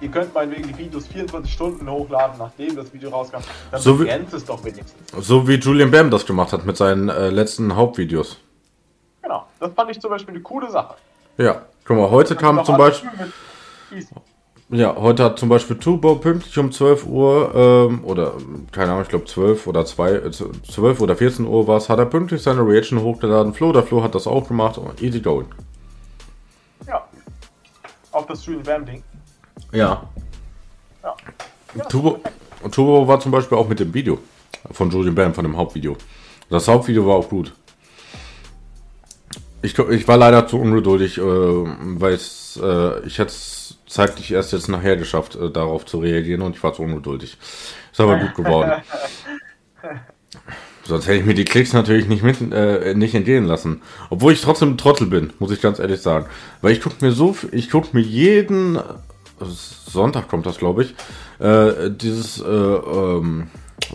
ihr 0.02 0.10
könnt 0.10 0.34
meinetwegen 0.34 0.68
die 0.68 0.78
Videos 0.78 1.08
24 1.08 1.52
Stunden 1.52 1.90
hochladen, 1.90 2.38
nachdem 2.38 2.76
das 2.76 2.94
Video 2.94 3.10
rauskam, 3.10 3.38
dann 3.72 3.82
So 3.82 3.96
wie- 4.00 4.04
begrenzt 4.04 4.34
es 4.34 4.46
doch 4.46 4.64
wenigstens. 4.64 4.96
so 5.28 5.48
wie 5.48 5.56
Julian 5.56 5.90
Bam 5.92 6.10
das 6.12 6.26
gemacht 6.26 6.54
hat 6.54 6.66
mit 6.66 6.78
seinen 6.78 7.10
äh, 7.10 7.30
letzten 7.30 7.76
Hauptvideos. 7.76 8.38
Genau, 9.22 9.46
das 9.60 9.72
fand 9.74 9.90
ich 9.92 10.00
zum 10.00 10.12
Beispiel 10.12 10.36
eine 10.36 10.44
coole 10.44 10.70
Sache. 10.70 10.96
Ja, 11.38 11.64
guck 11.84 11.98
mal, 11.98 12.10
heute 12.12 12.36
kam 12.36 12.64
zum 12.64 12.78
Beispiel. 12.78 13.10
Ja, 14.70 14.96
heute 14.96 15.24
hat 15.24 15.38
zum 15.38 15.50
Beispiel 15.50 15.78
Tubo 15.78 16.16
pünktlich 16.16 16.58
um 16.58 16.72
12 16.72 17.06
Uhr, 17.06 17.52
ähm, 17.54 18.04
oder 18.04 18.34
keine 18.72 18.92
Ahnung, 18.92 19.04
ich 19.04 19.10
glaube 19.10 19.26
12 19.26 19.68
oder 19.68 19.86
2, 19.86 20.12
äh, 20.12 20.32
12 20.32 21.02
oder 21.02 21.16
14 21.16 21.46
Uhr 21.46 21.68
war 21.68 21.78
es, 21.78 21.88
hat 21.88 22.00
er 22.00 22.08
pünktlich 22.08 22.42
seine 22.42 22.62
Reaction 22.62 23.00
hochgeladen. 23.00 23.54
Flo, 23.54 23.72
der 23.72 23.84
Flo 23.84 24.02
hat 24.02 24.16
das 24.16 24.26
auch 24.26 24.48
gemacht. 24.48 24.80
Oh, 24.80 24.90
easy 25.00 25.20
going. 25.20 25.46
Ja. 26.88 27.08
Auf 28.12 28.26
das 28.26 28.44
Julian 28.44 28.64
Bam 28.64 28.86
Ding. 28.88 29.04
Ja. 29.72 30.10
Ja. 31.04 31.16
ja 31.76 31.84
Turbo, 31.86 32.20
und 32.64 32.74
Turbo 32.74 33.08
war 33.08 33.20
zum 33.20 33.32
Beispiel 33.32 33.60
auch 33.60 33.68
mit 33.68 33.80
dem 33.80 33.94
Video 33.94 34.18
von 34.72 34.90
Julian 34.90 35.14
Bam, 35.14 35.36
von 35.36 35.46
dem 35.46 35.56
Hauptvideo. 35.56 35.96
Das 36.50 36.68
Hauptvideo 36.68 37.06
war 37.06 37.18
auch 37.18 37.30
gut. 37.30 37.54
Ich, 39.62 39.78
ich 39.78 40.08
war 40.08 40.18
leider 40.18 40.48
zu 40.48 40.60
ungeduldig, 40.60 41.20
äh, 41.20 41.22
weil 41.22 42.16
äh, 42.16 43.06
ich 43.06 43.20
hätte 43.20 43.32
es 43.32 43.55
zeitlich 43.88 44.32
erst 44.32 44.54
jetzt 44.54 44.70
nachher 44.70 44.98
geschafft, 44.98 45.36
äh, 45.36 45.50
darauf 45.52 45.86
zu 45.86 46.00
reagieren 46.00 46.42
und 46.42 46.56
ich 46.56 46.64
war 46.64 46.74
zu 46.74 46.84
ungeduldig. 46.84 47.38
Ist 47.92 48.02
aber 48.02 48.18
gut 48.18 48.36
geworden. 48.36 48.72
Sonst 50.84 51.08
hätte 51.08 51.18
ich 51.18 51.26
mir 51.26 51.34
die 51.34 51.46
Klicks 51.46 51.74
natürlich 51.74 52.08
nicht 52.08 52.22
mit, 52.22 52.38
äh, 52.54 52.94
nicht 52.94 53.16
entgehen 53.16 53.46
lassen. 53.46 53.82
Obwohl 54.12 54.34
ich 54.34 54.42
trotzdem 54.42 54.74
ein 54.74 54.78
Trottel 54.78 55.08
bin, 55.08 55.34
muss 55.40 55.52
ich 55.52 55.60
ganz 55.60 55.80
ehrlich 55.80 56.02
sagen. 56.02 56.28
Weil 56.62 56.74
ich 56.74 56.82
gucke 56.82 57.04
mir 57.04 57.12
so, 57.12 57.36
ich 57.52 57.72
gucke 57.72 57.90
mir 57.94 58.02
jeden 58.02 58.80
Sonntag 59.40 60.28
kommt 60.28 60.46
das, 60.46 60.58
glaube 60.58 60.84
ich, 60.84 60.96
äh, 61.40 61.90
dieses 61.90 62.40
äh, 62.40 62.46
ähm, 62.46 63.48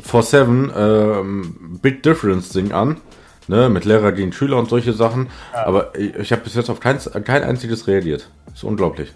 4-7 0.05 0.71
ähm, 0.77 1.79
Big 1.81 2.03
Difference 2.03 2.51
Ding 2.51 2.73
an. 2.73 3.01
Ne, 3.49 3.69
mit 3.69 3.85
Lehrer 3.85 4.13
gegen 4.13 4.33
Schüler 4.33 4.59
und 4.59 4.69
solche 4.69 4.93
Sachen. 4.93 5.29
Aber 5.53 5.99
ich, 5.99 6.15
ich 6.15 6.31
habe 6.31 6.43
bis 6.43 6.55
jetzt 6.55 6.71
auf 6.71 6.79
kein, 6.79 6.99
kein 7.25 7.43
einziges 7.43 7.89
reagiert. 7.89 8.31
ist 8.55 8.63
unglaublich. 8.63 9.13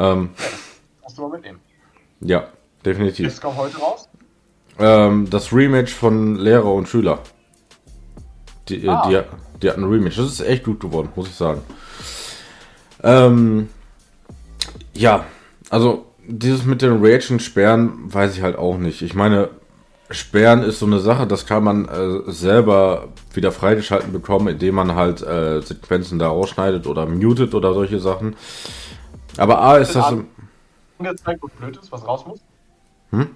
Ähm, 0.00 0.30
Musst 1.02 1.18
du 1.18 1.22
mal 1.22 1.30
mitnehmen. 1.30 1.60
ja, 2.20 2.44
definitiv. 2.84 3.26
Das 3.26 3.40
kommt 3.40 3.56
heute 3.58 3.78
raus. 3.78 4.08
Ähm, 4.78 5.28
das 5.30 5.52
Rematch 5.52 5.92
von 5.92 6.36
Lehrer 6.36 6.72
und 6.72 6.88
Schüler. 6.88 7.18
Die, 8.68 8.88
Ah. 8.88 9.06
die, 9.08 9.20
die 9.62 9.68
hatten 9.70 9.84
ein 9.84 9.90
Remake. 9.90 10.14
Das 10.16 10.26
ist 10.26 10.40
echt 10.40 10.64
gut 10.64 10.80
geworden, 10.80 11.10
muss 11.16 11.28
ich 11.28 11.34
sagen. 11.34 11.60
Ähm, 13.02 13.68
ja, 14.94 15.24
also 15.70 16.06
dieses 16.26 16.64
mit 16.64 16.82
den 16.82 17.02
Reaction 17.02 17.40
sperren 17.40 18.12
weiß 18.12 18.36
ich 18.36 18.42
halt 18.42 18.56
auch 18.56 18.76
nicht. 18.78 19.02
Ich 19.02 19.14
meine, 19.14 19.48
sperren 20.10 20.62
ist 20.62 20.78
so 20.78 20.86
eine 20.86 21.00
Sache, 21.00 21.26
das 21.26 21.46
kann 21.46 21.64
man 21.64 21.86
äh, 21.88 22.30
selber 22.30 23.08
wieder 23.32 23.52
freigeschalten 23.52 24.12
bekommen, 24.12 24.48
indem 24.48 24.74
man 24.76 24.94
halt 24.94 25.22
äh, 25.22 25.60
Sequenzen 25.62 26.18
da 26.18 26.28
ausschneidet 26.28 26.86
oder 26.86 27.06
mutet 27.06 27.54
oder 27.54 27.74
solche 27.74 27.98
Sachen. 28.00 28.36
Aber 29.36 29.60
A 29.60 29.76
ist 29.78 29.94
das. 29.94 30.04
an- 30.06 30.26
angezeigt, 30.98 31.42
was 31.42 31.50
blöd 31.52 31.76
ist, 31.76 31.90
was 31.92 32.06
raus 32.06 32.24
muss? 32.26 32.40
Hm? 33.10 33.28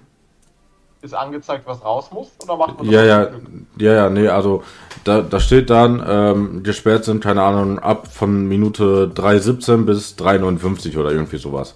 Ist 1.01 1.13
angezeigt, 1.13 1.67
was 1.67 1.83
raus 1.83 2.09
muss? 2.11 2.29
Oder 2.43 2.57
macht 2.57 2.77
man 2.77 2.87
das 2.87 2.95
ja, 2.95 3.03
ja, 3.03 3.29
ja, 3.77 4.09
nee, 4.09 4.27
also 4.27 4.63
da, 5.03 5.21
da 5.21 5.39
steht 5.39 5.69
dann, 5.69 6.03
ähm, 6.07 6.63
gesperrt 6.63 7.05
sind, 7.05 7.23
keine 7.23 7.43
Ahnung, 7.43 7.77
ab 7.79 8.07
von 8.11 8.47
Minute 8.47 9.11
3,17 9.13 9.85
bis 9.85 10.15
3,59 10.17 10.97
oder 10.97 11.11
irgendwie 11.11 11.37
sowas. 11.37 11.75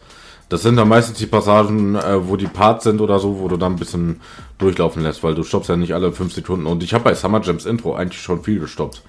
Das 0.49 0.63
sind 0.63 0.77
dann 0.77 0.88
meistens 0.88 1.19
die 1.19 1.27
Passagen, 1.27 1.93
äh, 1.95 2.27
wo 2.27 2.36
die 2.36 2.47
Parts 2.47 2.86
sind 2.86 3.01
oder 3.01 3.19
so, 3.19 3.38
wo 3.39 3.47
du 3.47 3.58
dann 3.58 3.73
ein 3.73 3.79
bisschen 3.79 4.19
durchlaufen 4.58 5.03
lässt, 5.03 5.23
weil 5.23 5.36
du 5.36 5.43
stoppst 5.43 5.69
ja 5.69 5.75
nicht 5.77 5.93
alle 5.93 6.12
5 6.12 6.34
Sekunden. 6.34 6.65
Und 6.65 6.82
ich 6.82 6.95
habe 6.95 7.03
bei 7.03 7.13
Summer 7.13 7.39
Jams 7.41 7.67
Intro 7.67 7.93
eigentlich 7.93 8.19
schon 8.23 8.41
viel 8.41 8.60
gestoppt. 8.60 9.03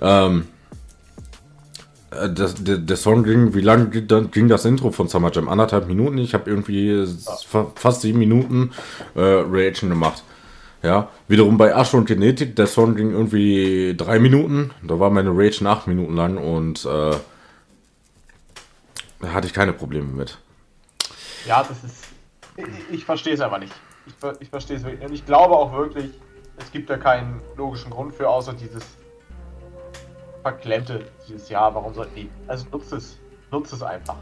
Ähm, 0.00 0.42
äh, 0.42 0.59
das, 2.10 2.54
der, 2.62 2.78
der 2.78 2.96
Song 2.96 3.22
ging, 3.22 3.54
wie 3.54 3.60
lange 3.60 3.88
ging, 3.88 4.48
das 4.48 4.64
Intro 4.64 4.90
von 4.90 5.08
Summer 5.08 5.30
Jam? 5.32 5.48
Anderthalb 5.48 5.86
Minuten? 5.86 6.18
Ich 6.18 6.34
habe 6.34 6.50
irgendwie 6.50 7.06
fast 7.76 8.00
sieben 8.02 8.18
Minuten 8.18 8.72
äh, 9.14 9.20
Reaction 9.20 9.88
gemacht. 9.88 10.24
Ja, 10.82 11.10
wiederum 11.28 11.58
bei 11.58 11.76
Asche 11.76 11.98
und 11.98 12.06
Genetik, 12.06 12.56
der 12.56 12.66
Song 12.66 12.96
ging 12.96 13.10
irgendwie 13.10 13.94
drei 13.96 14.18
Minuten. 14.18 14.70
Da 14.82 14.98
war 14.98 15.10
meine 15.10 15.30
Reaction 15.30 15.66
acht 15.66 15.86
Minuten 15.86 16.16
lang 16.16 16.38
und 16.38 16.84
äh, 16.86 17.14
da 19.20 19.32
hatte 19.32 19.46
ich 19.46 19.52
keine 19.52 19.74
Probleme 19.74 20.06
mit. 20.06 20.38
Ja, 21.46 21.62
das 21.62 21.84
ist. 21.84 22.04
Ich, 22.56 22.94
ich 22.94 23.04
verstehe 23.04 23.34
es 23.34 23.40
einfach 23.40 23.58
nicht. 23.58 23.72
Ich, 24.06 24.14
ich 24.40 24.48
verstehe 24.48 24.78
es 24.78 24.82
wirklich. 24.82 25.06
Und 25.06 25.14
ich 25.14 25.24
glaube 25.26 25.54
auch 25.54 25.72
wirklich, 25.72 26.10
es 26.56 26.72
gibt 26.72 26.88
da 26.90 26.96
keinen 26.96 27.40
logischen 27.56 27.90
Grund 27.90 28.14
für, 28.14 28.28
außer 28.28 28.54
dieses 28.54 28.82
verklemmte, 30.42 31.04
dieses 31.26 31.48
Ja, 31.48 31.74
warum 31.74 31.94
sollten 31.94 32.14
die. 32.14 32.30
Also 32.46 32.66
nutzt 32.70 32.92
es. 32.92 33.18
Nutzt 33.50 33.72
es 33.72 33.82
einfach. 33.82 34.16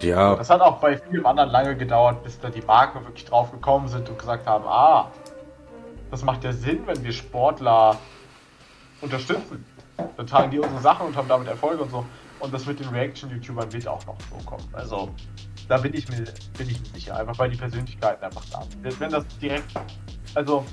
Ja, 0.00 0.34
Das 0.34 0.48
hat 0.48 0.62
auch 0.62 0.78
bei 0.78 0.96
vielen 0.96 1.26
anderen 1.26 1.50
lange 1.50 1.76
gedauert, 1.76 2.22
bis 2.22 2.40
da 2.40 2.48
die 2.48 2.62
Marken 2.62 3.04
wirklich 3.04 3.26
drauf 3.26 3.50
gekommen 3.50 3.86
sind 3.88 4.08
und 4.08 4.18
gesagt 4.18 4.46
haben, 4.46 4.64
ah, 4.66 5.10
das 6.10 6.24
macht 6.24 6.42
ja 6.42 6.52
Sinn, 6.52 6.86
wenn 6.86 7.02
wir 7.04 7.12
Sportler 7.12 7.96
unterstützen. 9.02 9.64
Dann 10.16 10.26
tragen 10.26 10.50
die 10.50 10.58
unsere 10.58 10.80
Sachen 10.80 11.08
und 11.08 11.16
haben 11.16 11.28
damit 11.28 11.48
Erfolge 11.48 11.82
und 11.82 11.90
so. 11.90 12.06
Und 12.40 12.54
das 12.54 12.64
mit 12.64 12.80
den 12.80 12.88
Reaction-YouTubern 12.88 13.70
wird 13.72 13.86
auch 13.86 14.04
noch 14.06 14.16
so 14.30 14.44
kommen. 14.46 14.66
Also 14.72 15.10
da 15.68 15.76
bin 15.76 15.92
ich 15.92 16.08
mir, 16.08 16.24
bin 16.56 16.70
ich 16.70 16.80
mir 16.80 16.88
sicher, 16.94 17.16
einfach 17.16 17.38
weil 17.38 17.50
die 17.50 17.58
Persönlichkeiten 17.58 18.24
einfach 18.24 18.44
da 18.50 18.62
sind. 18.62 18.98
Wenn 19.00 19.10
das 19.10 19.26
direkt, 19.38 19.70
also 20.34 20.64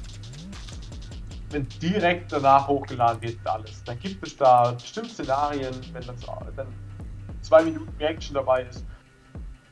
wenn 1.49 1.67
direkt 1.81 2.31
danach 2.31 2.67
hochgeladen 2.67 3.21
wird 3.21 3.37
alles, 3.45 3.83
dann 3.83 3.99
gibt 3.99 4.25
es 4.25 4.35
da 4.35 4.71
bestimmt 4.71 5.11
Szenarien, 5.11 5.73
wenn 5.93 6.05
das 6.05 6.19
dann 6.55 6.67
zwei 7.41 7.63
Minuten 7.63 7.93
Reaction 7.99 8.33
dabei 8.33 8.63
ist, 8.63 8.85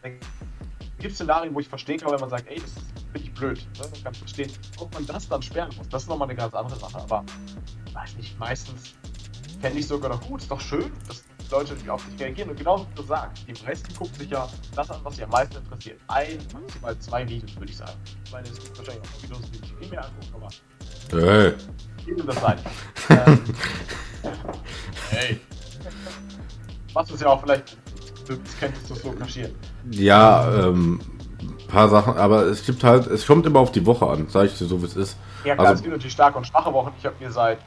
dann 0.02 0.14
gibt 1.00 1.12
es 1.12 1.16
Szenarien, 1.16 1.54
wo 1.54 1.60
ich 1.60 1.68
verstehen 1.68 2.00
kann, 2.00 2.12
wenn 2.12 2.20
man 2.20 2.30
sagt, 2.30 2.48
ey, 2.48 2.60
das 2.60 2.72
finde 2.72 3.20
ich 3.20 3.34
blöd. 3.34 3.68
Ne? 3.78 3.88
Dann 3.92 4.04
kann 4.04 4.14
verstehen, 4.14 4.52
ob 4.78 4.94
man 4.94 5.06
das 5.06 5.28
dann 5.28 5.42
sperren 5.42 5.72
muss. 5.78 5.90
Das 5.90 6.04
ist 6.04 6.10
nochmal 6.10 6.30
eine 6.30 6.38
ganz 6.38 6.54
andere 6.54 6.80
Sache. 6.80 6.98
Aber 6.98 7.26
weiß 7.94 8.16
nicht, 8.18 8.40
meistens 8.40 8.96
fände 9.62 9.80
ich 9.80 9.88
sogar 9.88 10.10
noch 10.10 10.22
gut. 10.22 10.42
Ist 10.42 10.52
doch 10.52 10.62
schön, 10.62 10.92
dass 11.08 11.24
Leute 11.52 11.76
die 11.76 11.90
auf 11.90 12.04
dich 12.06 12.20
reagieren. 12.20 12.50
Und 12.50 12.58
genau 12.58 12.80
wie 12.80 12.96
du 12.96 13.04
sagst, 13.04 13.44
die 13.48 13.66
meisten 13.66 13.94
gucken 13.96 14.16
sich 14.16 14.30
ja 14.30 14.48
das 14.76 14.92
an, 14.92 15.00
was 15.04 15.16
sie 15.16 15.24
am 15.24 15.30
meisten 15.30 15.58
interessiert. 15.58 16.00
Ein, 16.08 16.38
maximal 16.54 17.00
zwei 17.00 17.28
Videos, 17.28 17.56
würde 17.58 17.72
ich 17.72 17.78
sagen. 17.78 17.94
Ich 18.26 18.32
meine, 18.32 18.48
es 18.48 18.60
gibt 18.60 18.78
wahrscheinlich 18.78 19.04
auch 19.04 19.24
Videos, 19.24 19.52
die 19.52 19.58
sich 19.60 19.74
viel 19.80 19.90
mehr 19.90 20.06
angucken, 20.06 20.34
aber 20.34 21.22
hey. 21.22 21.54
jedem 22.06 22.28
das 22.28 22.42
sein. 22.42 22.60
ähm, 23.10 23.44
hey. 25.10 25.42
Was 26.94 27.12
ist 27.12 27.22
ja 27.22 27.28
auch 27.28 27.42
vielleicht 27.42 27.78
für 28.26 28.38
Kenntnis 28.60 29.02
so 29.02 29.12
kaschieren. 29.12 29.56
ja, 29.92 30.68
ähm, 30.68 31.00
paar 31.68 31.90
Sachen, 31.90 32.18
aber 32.18 32.44
es 32.44 32.66
gibt 32.66 32.84
halt, 32.84 33.08
es 33.08 33.26
kommt 33.28 33.46
immer 33.46 33.60
auf 33.60 33.72
die 33.72 33.86
Woche 33.86 34.08
an, 34.08 34.28
sag 34.30 34.46
ich 34.46 34.58
dir 34.58 34.66
so, 34.66 34.82
wie 34.82 34.86
es 34.86 34.96
ist. 34.96 35.18
Ja 35.44 35.56
klar, 35.56 35.68
Also- 35.68 35.80
es 35.80 35.82
gibt 35.84 35.94
natürlich 35.94 36.14
starke 36.14 36.38
und 36.38 36.48
schwache 36.48 36.74
Wochen. 36.74 36.92
Ich 36.98 37.06
habe 37.06 37.16
mir 37.20 37.32
seit, 37.32 37.60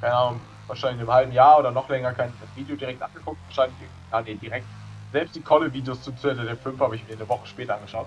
keine 0.00 0.14
Ahnung, 0.14 0.40
wahrscheinlich 0.68 1.00
einem 1.00 1.12
halben 1.12 1.32
Jahr 1.32 1.58
oder 1.58 1.70
noch 1.70 1.88
länger 1.88 2.12
kein 2.12 2.32
Video 2.54 2.76
direkt 2.76 3.02
angeguckt. 3.02 3.38
Wahrscheinlich, 3.48 3.76
ja 4.12 4.20
nee, 4.20 4.34
direkt. 4.34 4.66
Selbst 5.12 5.34
die 5.34 5.40
Kolle-Videos 5.40 6.02
zu 6.02 6.12
Zelle 6.12 6.44
der 6.44 6.56
5 6.56 6.78
habe 6.80 6.96
ich 6.96 7.06
mir 7.08 7.14
eine 7.14 7.28
Woche 7.28 7.46
später 7.46 7.74
angeschaut. 7.74 8.06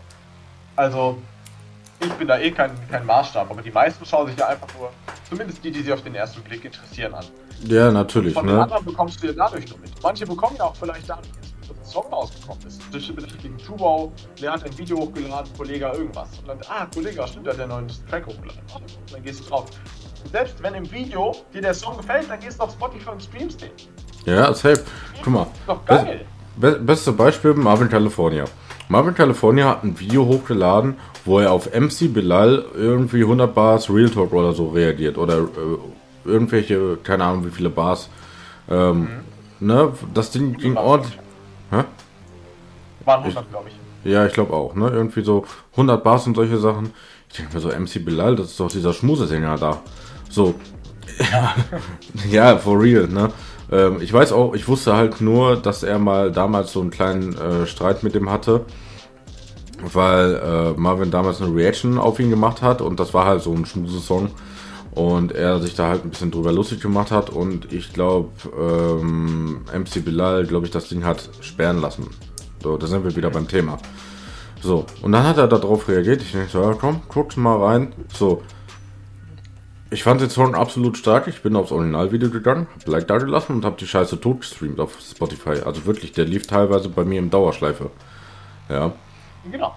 Also, 0.76 1.18
ich 2.00 2.12
bin 2.14 2.28
da 2.28 2.38
eh 2.40 2.52
kein, 2.52 2.72
kein 2.90 3.06
Maßstab, 3.06 3.50
aber 3.50 3.62
die 3.62 3.72
meisten 3.72 4.06
schauen 4.06 4.28
sich 4.28 4.38
ja 4.38 4.48
einfach 4.48 4.68
nur, 4.78 4.92
zumindest 5.28 5.64
die, 5.64 5.72
die 5.72 5.82
sich 5.82 5.92
auf 5.92 6.04
den 6.04 6.16
ersten 6.16 6.42
Blick 6.42 6.64
interessieren, 6.64 7.14
an. 7.14 7.26
Ja, 7.64 7.92
natürlich, 7.92 8.34
Von 8.34 8.48
den 8.48 8.56
ne? 8.56 8.64
anderen 8.64 8.86
bekommst 8.86 9.22
du 9.22 9.28
ja 9.28 9.34
dadurch 9.34 9.70
nur 9.70 9.80
mit. 9.80 9.92
Manche 10.02 10.26
bekommen 10.26 10.56
ja 10.58 10.66
auch 10.66 10.76
vielleicht 10.76 11.08
dadurch, 11.08 11.30
dass 11.68 11.78
ein 11.78 11.86
Song 11.86 12.06
rausgekommen 12.12 12.66
ist. 12.66 12.82
Durch 12.92 13.06
den 13.06 13.16
benachrichtigten 13.16 13.64
Tubau, 13.64 14.12
der 14.42 14.54
hat 14.54 14.64
ein 14.64 14.76
Video 14.78 14.98
hochgeladen, 14.98 15.52
Kollege 15.56 15.86
irgendwas. 15.86 16.30
Und 16.40 16.48
dann, 16.48 16.60
ah, 16.70 16.88
Kollege, 16.94 17.28
stimmt, 17.28 17.46
der 17.46 17.54
hat 17.54 17.60
einen 17.62 17.70
neuen 17.70 17.88
Track 18.10 18.26
hochgeladen. 18.26 18.62
Ah, 18.74 18.78
Und 18.78 19.14
dann 19.14 19.24
gehst 19.24 19.42
du 19.42 19.50
drauf. 19.50 19.66
Selbst 20.32 20.62
wenn 20.62 20.74
im 20.76 20.92
Video 20.92 21.36
dir 21.54 21.62
der 21.62 21.74
Song 21.74 21.98
gefällt, 21.98 22.30
dann 22.30 22.40
gehst 22.40 22.60
du 22.60 22.64
auf 22.64 22.72
Spotify 22.74 23.10
und 23.10 23.24
streamst 23.24 23.62
den. 23.62 23.70
Ja, 24.26 24.54
safe. 24.54 24.84
Guck 25.24 25.34
mal. 25.34 25.44
Ist 25.44 25.50
doch 25.68 25.86
geil. 25.86 26.26
Be 26.58 26.72
beste 26.74 27.12
Beispiel 27.12 27.54
Marvin 27.54 27.90
California. 27.90 28.46
Marvin 28.90 29.16
California 29.16 29.70
hat 29.70 29.84
ein 29.84 29.98
Video 30.00 30.26
hochgeladen, 30.26 30.96
wo 31.24 31.40
er 31.40 31.52
auf 31.52 31.74
MC 31.74 32.14
Bilal 32.14 32.66
irgendwie 32.76 33.22
100 33.22 33.54
Bars 33.56 33.90
Real 33.90 34.10
Talk 34.10 34.34
oder 34.34 34.54
so 34.54 34.68
reagiert 34.70 35.18
oder 35.18 35.38
äh, 35.40 36.30
irgendwelche, 36.30 36.98
keine 37.04 37.24
Ahnung 37.24 37.46
wie 37.46 37.52
viele 37.52 37.70
Bars. 37.70 38.10
Ähm, 38.70 39.08
Ne, 39.62 39.94
das 40.16 40.32
Ding 40.32 40.58
ging 40.58 40.76
ordentlich. 40.76 41.20
Hä? 41.70 41.84
Waren 43.06 43.24
100, 43.24 43.50
glaube 43.52 43.70
ich. 43.70 44.12
Ja, 44.12 44.26
ich 44.26 44.34
glaube 44.34 44.54
auch, 44.54 44.74
ne? 44.74 44.90
Irgendwie 44.90 45.24
so 45.24 45.46
100 45.74 46.04
Bars 46.04 46.26
und 46.26 46.36
solche 46.36 46.58
Sachen. 46.58 46.92
Ich 47.32 47.38
denke 47.38 47.56
mir 47.56 47.62
so, 47.62 47.70
MC 47.70 48.04
Bilal, 48.04 48.36
das 48.36 48.48
ist 48.48 48.60
doch 48.60 48.70
dieser 48.70 48.92
Schmusesänger 48.92 49.58
da. 49.58 49.82
So. 50.30 50.54
ja, 52.30 52.58
for 52.58 52.82
real, 52.82 53.08
ne? 53.08 53.32
Ähm, 53.72 54.02
ich 54.02 54.12
weiß 54.12 54.34
auch, 54.34 54.54
ich 54.54 54.68
wusste 54.68 54.98
halt 54.98 55.22
nur, 55.22 55.56
dass 55.56 55.84
er 55.84 55.98
mal 55.98 56.32
damals 56.32 56.74
so 56.74 56.82
einen 56.82 56.92
kleinen 56.92 57.38
äh, 57.38 57.66
Streit 57.68 58.04
mit 58.04 58.16
dem 58.16 58.30
hatte. 58.30 58.66
Weil 59.82 60.36
äh, 60.36 60.80
Marvin 60.80 61.10
damals 61.10 61.42
eine 61.42 61.56
Reaction 61.56 61.98
auf 61.98 62.20
ihn 62.20 62.30
gemacht 62.30 62.62
hat 62.62 62.82
und 62.82 63.00
das 63.00 63.14
war 63.14 63.26
halt 63.26 63.42
so 63.42 63.54
ein 63.54 63.66
Schmusesong. 63.66 64.30
Und 64.92 65.32
er 65.32 65.62
sich 65.62 65.74
da 65.74 65.88
halt 65.88 66.04
ein 66.04 66.10
bisschen 66.10 66.32
drüber 66.32 66.52
lustig 66.52 66.82
gemacht 66.82 67.12
hat 67.12 67.30
und 67.30 67.72
ich 67.72 67.94
glaube, 67.94 68.30
ähm, 68.60 69.62
MC 69.74 70.04
Bilal, 70.04 70.46
glaube 70.46 70.66
ich, 70.66 70.72
das 70.74 70.90
Ding 70.90 71.06
hat 71.06 71.30
sperren 71.40 71.80
lassen. 71.80 72.08
So, 72.62 72.76
da 72.76 72.88
sind 72.88 73.06
wir 73.06 73.16
wieder 73.16 73.30
beim 73.30 73.48
Thema. 73.48 73.78
So, 74.62 74.86
und 75.02 75.12
dann 75.12 75.24
hat 75.26 75.38
er 75.38 75.48
darauf 75.48 75.88
reagiert. 75.88 76.22
Ich 76.22 76.32
denke 76.32 76.50
so, 76.50 76.62
ja, 76.62 76.74
komm, 76.74 77.02
guck's 77.10 77.36
mal 77.36 77.58
rein. 77.58 77.94
So. 78.14 78.44
Ich 79.90 80.04
fand 80.04 80.22
den 80.22 80.30
Song 80.30 80.56
absolut 80.56 80.98
stark. 80.98 81.28
Ich 81.28 81.42
bin 81.42 81.56
aufs 81.56 81.72
Originalvideo 81.72 82.30
gegangen, 82.30 82.68
hab 82.74 82.88
Like 82.88 83.08
da 83.08 83.18
gelassen 83.18 83.56
und 83.56 83.66
hab 83.66 83.78
die 83.78 83.88
Scheiße 83.88 84.22
tot 84.22 84.42
gestreamt 84.42 84.80
auf 84.80 84.98
Spotify. 85.02 85.64
Also 85.66 85.86
wirklich, 85.86 86.14
der 86.14 86.26
lief 86.26 86.48
teilweise 86.48 86.88
bei 86.88 87.04
mir 87.04 87.20
im 87.20 87.30
Dauerschleife. 87.30 87.90
Ja. 88.70 88.94
Genau. 89.52 89.76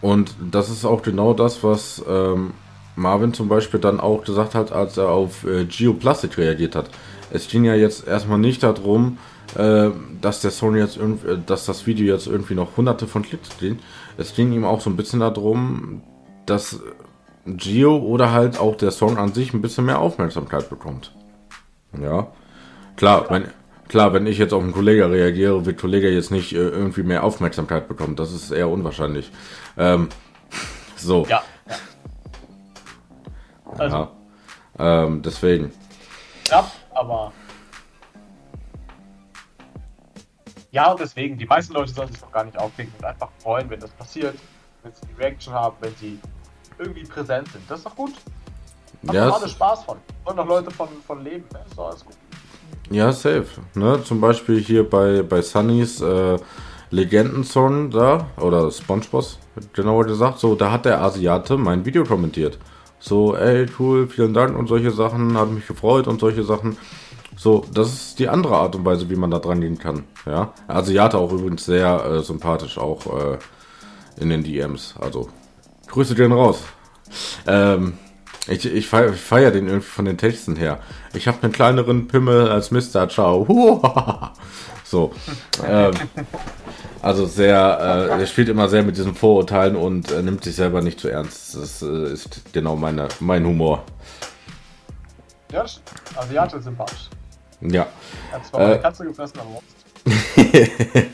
Und 0.00 0.34
das 0.40 0.70
ist 0.70 0.84
auch 0.84 1.02
genau 1.02 1.34
das, 1.34 1.62
was 1.62 2.02
ähm, 2.08 2.52
Marvin 2.96 3.34
zum 3.34 3.48
Beispiel 3.48 3.80
dann 3.80 4.00
auch 4.00 4.24
gesagt 4.24 4.54
hat, 4.54 4.72
als 4.72 4.96
er 4.96 5.10
auf 5.10 5.44
äh, 5.44 5.64
Geoplastic 5.64 6.38
reagiert 6.38 6.76
hat. 6.76 6.88
Es 7.30 7.48
ging 7.48 7.64
ja 7.64 7.74
jetzt 7.74 8.06
erstmal 8.06 8.38
nicht 8.38 8.62
darum, 8.62 9.18
äh, 9.56 9.90
dass 10.20 10.40
der 10.40 10.50
Song 10.50 10.76
jetzt 10.76 10.96
irgendwie, 10.96 11.28
äh, 11.28 11.38
dass 11.44 11.66
das 11.66 11.86
Video 11.86 12.14
jetzt 12.14 12.26
irgendwie 12.26 12.54
noch 12.54 12.76
hunderte 12.76 13.06
von 13.06 13.22
Klicks 13.22 13.50
kriegt. 13.58 13.82
Es 14.16 14.34
ging 14.34 14.52
ihm 14.52 14.64
auch 14.64 14.80
so 14.80 14.90
ein 14.90 14.96
bisschen 14.96 15.20
darum, 15.20 16.02
dass 16.46 16.80
Geo 17.46 17.96
oder 17.98 18.32
halt 18.32 18.58
auch 18.58 18.76
der 18.76 18.90
Song 18.90 19.18
an 19.18 19.32
sich 19.32 19.52
ein 19.52 19.62
bisschen 19.62 19.84
mehr 19.84 19.98
Aufmerksamkeit 19.98 20.70
bekommt. 20.70 21.12
Ja. 22.00 22.28
Klar, 22.96 23.26
wenn, 23.28 23.48
klar, 23.88 24.12
wenn 24.12 24.26
ich 24.26 24.38
jetzt 24.38 24.52
auf 24.52 24.62
einen 24.62 24.72
Kollegen 24.72 25.10
reagiere, 25.10 25.66
wird 25.66 25.80
Kollege 25.80 26.10
jetzt 26.10 26.30
nicht 26.30 26.52
äh, 26.52 26.68
irgendwie 26.68 27.02
mehr 27.02 27.24
Aufmerksamkeit 27.24 27.88
bekommen. 27.88 28.16
Das 28.16 28.32
ist 28.32 28.50
eher 28.50 28.68
unwahrscheinlich. 28.68 29.30
Ähm, 29.76 30.08
so. 30.96 31.26
Ja. 31.28 31.42
ja. 31.68 31.76
Also, 33.78 33.96
Ja. 33.96 34.10
Ähm, 34.78 35.22
deswegen. 35.22 35.72
knapp, 36.44 36.72
aber. 36.94 37.32
Ja, 40.74 40.90
und 40.90 40.98
deswegen, 40.98 41.38
die 41.38 41.46
meisten 41.46 41.72
Leute 41.72 41.92
sollen 41.92 42.08
sich 42.08 42.20
doch 42.20 42.32
gar 42.32 42.42
nicht 42.42 42.58
aufregen 42.58 42.92
und 42.98 43.04
einfach 43.04 43.28
freuen, 43.38 43.70
wenn 43.70 43.78
das 43.78 43.90
passiert, 43.90 44.34
wenn 44.82 44.92
sie 44.92 45.06
die 45.06 45.22
Reaction 45.22 45.54
haben, 45.54 45.76
wenn 45.80 45.94
sie 45.94 46.18
irgendwie 46.80 47.04
präsent 47.04 47.46
sind. 47.52 47.62
Das 47.70 47.78
ist 47.78 47.86
doch 47.86 47.94
gut. 47.94 48.12
Haben 49.06 49.16
Ja, 49.16 49.30
alle 49.30 49.48
Spaß 49.48 49.84
von. 49.84 49.98
Sollen 50.24 50.36
doch 50.36 50.46
Leute 50.48 50.72
von, 50.72 50.88
von 51.06 51.22
leben, 51.22 51.44
ne? 51.52 51.60
Ist 51.64 51.78
doch 51.78 51.90
alles 51.90 52.04
gut. 52.04 52.16
Ja, 52.90 53.12
safe. 53.12 53.46
Ne? 53.74 54.02
Zum 54.02 54.20
Beispiel 54.20 54.60
hier 54.60 54.90
bei, 54.90 55.22
bei 55.22 55.42
Sunnys 55.42 56.00
äh, 56.00 56.38
Legendensong 56.90 57.90
da, 57.92 58.26
oder 58.36 58.68
Spongeboss, 58.72 59.38
genauer 59.74 60.06
gesagt, 60.06 60.40
so, 60.40 60.56
da 60.56 60.72
hat 60.72 60.86
der 60.86 61.00
Asiate 61.00 61.56
mein 61.56 61.84
Video 61.84 62.02
kommentiert. 62.02 62.58
So, 62.98 63.36
ey, 63.36 63.66
cool, 63.78 64.08
vielen 64.08 64.34
Dank 64.34 64.58
und 64.58 64.66
solche 64.66 64.90
Sachen, 64.90 65.38
hat 65.38 65.50
mich 65.50 65.68
gefreut 65.68 66.08
und 66.08 66.18
solche 66.18 66.42
Sachen. 66.42 66.76
So, 67.36 67.64
das 67.72 67.92
ist 67.92 68.18
die 68.18 68.28
andere 68.28 68.56
Art 68.56 68.74
und 68.76 68.84
Weise, 68.84 69.10
wie 69.10 69.16
man 69.16 69.30
da 69.30 69.38
dran 69.38 69.60
gehen 69.60 69.78
kann. 69.78 70.04
Ja, 70.26 70.52
Asiate 70.68 71.18
auch 71.18 71.32
übrigens 71.32 71.64
sehr 71.64 72.04
äh, 72.04 72.22
sympathisch, 72.22 72.78
auch 72.78 73.06
äh, 73.06 73.38
in 74.20 74.30
den 74.30 74.44
DMs. 74.44 74.94
Also, 75.00 75.28
Grüße 75.88 76.14
gehen 76.14 76.32
raus. 76.32 76.62
Ähm, 77.46 77.94
ich, 78.46 78.66
ich 78.66 78.86
feiere 78.86 79.14
feier 79.14 79.50
den 79.50 79.66
irgendwie 79.66 79.86
von 79.86 80.04
den 80.04 80.18
Texten 80.18 80.56
her. 80.56 80.80
Ich 81.14 81.26
habe 81.28 81.42
einen 81.42 81.52
kleineren 81.52 82.08
Pimmel 82.08 82.48
als 82.48 82.70
Mr. 82.70 83.08
Ciao. 83.08 83.80
So. 84.86 85.12
Ähm, 85.66 85.92
also 87.02 87.26
sehr, 87.26 87.56
äh, 87.80 88.20
er 88.20 88.26
spielt 88.26 88.48
immer 88.48 88.68
sehr 88.68 88.84
mit 88.84 88.96
diesen 88.96 89.14
Vorurteilen 89.14 89.74
und 89.74 90.12
äh, 90.12 90.22
nimmt 90.22 90.44
sich 90.44 90.54
selber 90.54 90.82
nicht 90.82 91.00
zu 91.00 91.08
ernst. 91.08 91.56
Das 91.56 91.82
äh, 91.82 92.12
ist 92.12 92.52
genau 92.52 92.76
meine, 92.76 93.08
mein 93.18 93.44
Humor. 93.44 93.82
Ja. 95.50 95.64
Asiate 96.16 96.62
sympathisch. 96.62 97.08
Ja. 97.60 97.86
Er 98.30 98.36
hat 98.38 98.46
zwar 98.46 98.60
Äh. 98.60 98.64
meine 98.68 98.80
Katze 98.80 99.04
gefressen, 99.04 99.40
aber. 99.40 99.60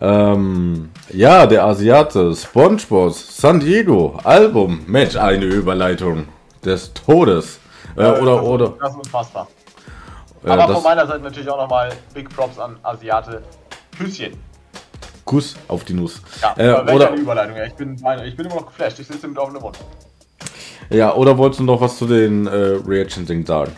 Ähm, 0.00 0.90
ja, 1.12 1.46
der 1.46 1.64
Asiate, 1.64 2.34
SpongeBob, 2.34 3.12
San 3.14 3.58
Diego, 3.60 4.16
Album, 4.22 4.82
Mensch, 4.86 5.16
eine 5.16 5.44
Überleitung 5.44 6.26
des 6.64 6.92
Todes. 6.94 7.58
Äh, 7.96 8.02
oder, 8.02 8.36
das, 8.36 8.42
oder, 8.44 8.74
Das 8.80 8.90
ist 8.92 8.96
unfassbar. 8.98 9.48
ja, 10.46 10.52
aber 10.54 10.74
von 10.74 10.82
meiner 10.84 11.04
Seite 11.06 11.20
natürlich 11.24 11.50
auch 11.50 11.56
nochmal 11.56 11.90
Big 12.14 12.28
Props 12.34 12.58
an 12.60 12.76
Asiate. 12.84 13.42
Küsschen. 13.98 14.34
Kuss 15.24 15.56
auf 15.66 15.82
die 15.84 15.94
Nuss. 15.94 16.22
Ja, 16.40 16.54
Äh, 16.56 16.92
oder, 16.94 17.08
eine 17.08 17.16
Überleitung. 17.20 17.56
Ja, 17.56 17.64
ich, 17.64 17.74
bin, 17.74 17.94
ich 18.24 18.36
bin 18.36 18.46
immer 18.46 18.54
noch 18.54 18.66
geflasht. 18.66 19.00
Ich 19.00 19.06
sitze 19.08 19.26
mit 19.26 19.36
offenem 19.36 19.62
Mund. 19.62 19.78
ja, 20.90 21.12
oder 21.12 21.36
wolltest 21.36 21.58
du 21.58 21.64
noch 21.64 21.80
was 21.80 21.98
zu 21.98 22.06
den 22.06 22.46
äh, 22.46 22.50
Reaction-Dingen 22.86 23.44
sagen? 23.44 23.72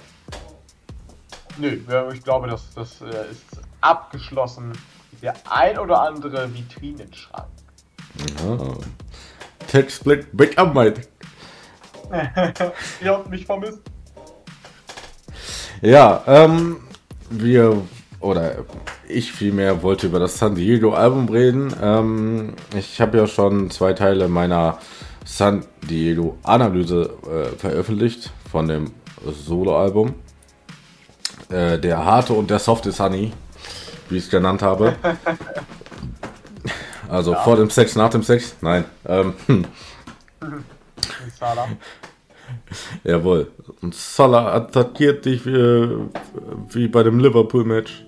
Nö, 1.61 1.79
ja, 1.91 2.11
ich 2.11 2.23
glaube, 2.23 2.49
das, 2.49 2.73
das 2.75 3.03
äh, 3.03 3.31
ist 3.31 3.61
abgeschlossen. 3.83 4.73
Der 5.21 5.35
ein 5.51 5.79
oder 5.79 6.01
andere 6.01 6.49
Vitrinenschrank. 6.55 7.49
Ah. 8.49 8.75
Textblick, 9.67 10.29
Big 10.33 10.57
Up, 10.59 10.73
mate. 10.73 11.03
Ihr 13.03 13.11
habt 13.11 13.29
mich 13.29 13.45
vermisst. 13.45 13.81
Ja, 15.83 16.23
ähm, 16.27 16.79
wir, 17.29 17.83
oder 18.21 18.65
ich 19.07 19.31
vielmehr 19.31 19.83
wollte 19.83 20.07
über 20.07 20.19
das 20.19 20.39
San 20.39 20.55
Diego 20.55 20.95
Album 20.95 21.29
reden. 21.29 21.75
Ähm, 21.83 22.55
ich 22.75 23.03
habe 23.03 23.19
ja 23.19 23.27
schon 23.27 23.71
zwei 23.71 23.93
Teile 23.93 24.29
meiner 24.29 24.79
San 25.27 25.67
Diego 25.83 26.39
Analyse 26.43 27.11
äh, 27.27 27.57
veröffentlicht 27.59 28.33
von 28.51 28.67
dem 28.67 28.93
Solo-Album. 29.27 30.15
Äh, 31.51 31.79
der 31.79 32.05
harte 32.05 32.33
und 32.33 32.51
der 32.51 32.59
softe 32.59 32.93
Sunny, 32.93 33.33
wie 34.09 34.17
ich 34.19 34.25
es 34.25 34.31
genannt 34.31 34.63
habe. 34.63 34.95
Also 37.11 37.35
vor 37.35 37.57
dem 37.57 37.71
Sex, 37.71 37.97
nach 37.97 38.11
dem 38.11 38.23
Sex? 38.23 38.55
Nein. 38.61 38.85
Ähm, 39.05 39.35
Sala. 41.41 41.67
Jawohl. 43.03 43.51
Und 43.83 43.95
Salah 43.97 44.55
attackiert 44.55 45.25
dich 45.25 45.45
wie, 45.45 45.89
wie 46.71 46.87
bei 46.87 47.03
dem 47.03 47.19
Liverpool-Match. 47.19 48.05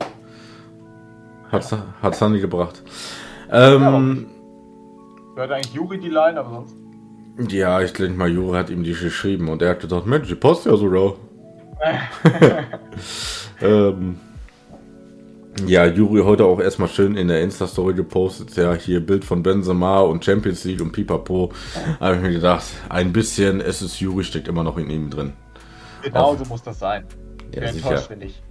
Hat, 1.51 1.77
hat 2.01 2.15
Sunny 2.15 2.39
gebracht. 2.39 2.83
Ähm, 3.51 4.27
Hört 5.35 5.51
eigentlich 5.51 5.75
Juri 5.75 5.99
die 5.99 6.09
Line, 6.09 6.39
aber 6.39 6.51
sonst. 6.51 7.53
ja, 7.53 7.81
ich 7.81 7.93
denke 7.93 8.17
mal, 8.17 8.31
Jure 8.31 8.57
hat 8.57 8.71
ihm 8.71 8.85
die 8.85 8.95
geschrieben 8.95 9.49
und 9.49 9.63
er 9.63 9.71
hat 9.71 9.81
gedacht, 9.81 10.07
Mensch, 10.07 10.29
die 10.29 10.37
passt 10.37 10.65
ja 10.65 10.77
so 10.77 10.87
raw. 10.87 11.15
ähm, 13.61 14.19
ja, 15.67 15.87
Juri 15.87 16.23
heute 16.23 16.45
auch 16.45 16.61
erstmal 16.61 16.89
schön 16.89 17.17
in 17.17 17.29
der 17.29 17.43
Insta-Story 17.43 17.95
gepostet, 17.95 18.57
ja, 18.57 18.73
hier 18.75 19.05
Bild 19.05 19.25
von 19.25 19.43
Benzema 19.43 20.01
und 20.01 20.25
Champions 20.25 20.65
League 20.65 20.81
und 20.81 20.93
Pipapo. 20.93 21.53
habe 22.01 22.17
ich 22.17 22.23
mir 22.23 22.33
gedacht, 22.33 22.65
ein 22.89 23.13
bisschen 23.13 23.61
SS 23.61 24.01
Juri 24.01 24.25
steckt 24.25 24.49
immer 24.49 24.63
noch 24.65 24.79
in 24.79 24.91
ihm 24.91 25.11
drin. 25.11 25.33
Genau 26.03 26.37
so 26.37 26.45
muss 26.47 26.63
das 26.63 26.79
sein. 26.79 27.05
Ja, 27.55 27.63
enttäuscht 27.63 28.09
bin 28.09 28.23
ich. 28.23 28.43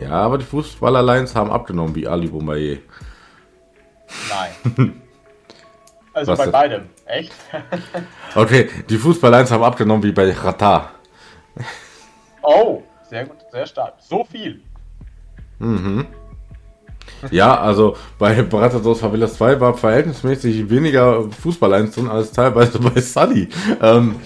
Ja, 0.00 0.10
aber 0.10 0.38
die 0.38 0.44
Fußballer-Lines 0.44 1.34
haben 1.34 1.50
abgenommen, 1.50 1.94
wie 1.94 2.06
Ali 2.06 2.28
Boumaier. 2.28 2.78
Nein. 4.28 5.02
Also 6.14 6.32
Was 6.32 6.38
bei 6.38 6.44
denn? 6.46 6.52
beidem. 6.52 6.82
Echt? 7.06 7.32
Okay, 8.34 8.68
die 8.90 8.98
Fußball-Lines 8.98 9.52
haben 9.52 9.62
abgenommen 9.62 10.02
wie 10.02 10.10
bei 10.10 10.32
Rata. 10.32 10.90
Oh, 12.48 12.82
sehr 13.08 13.26
gut, 13.26 13.36
sehr 13.52 13.66
stark. 13.66 13.94
So 14.00 14.24
viel. 14.24 14.60
Ja, 17.30 17.58
also 17.58 17.96
bei 18.18 18.42
Brattersos 18.42 19.00
Favelas 19.00 19.34
2 19.34 19.60
war 19.60 19.74
verhältnismäßig 19.74 20.70
weniger 20.70 21.24
Fußball-Lines 21.30 21.94
drin 21.94 22.08
als 22.08 22.32
teilweise 22.32 22.78
bei 22.78 23.00
Sunny. 23.00 23.48
Ähm, 23.82 24.16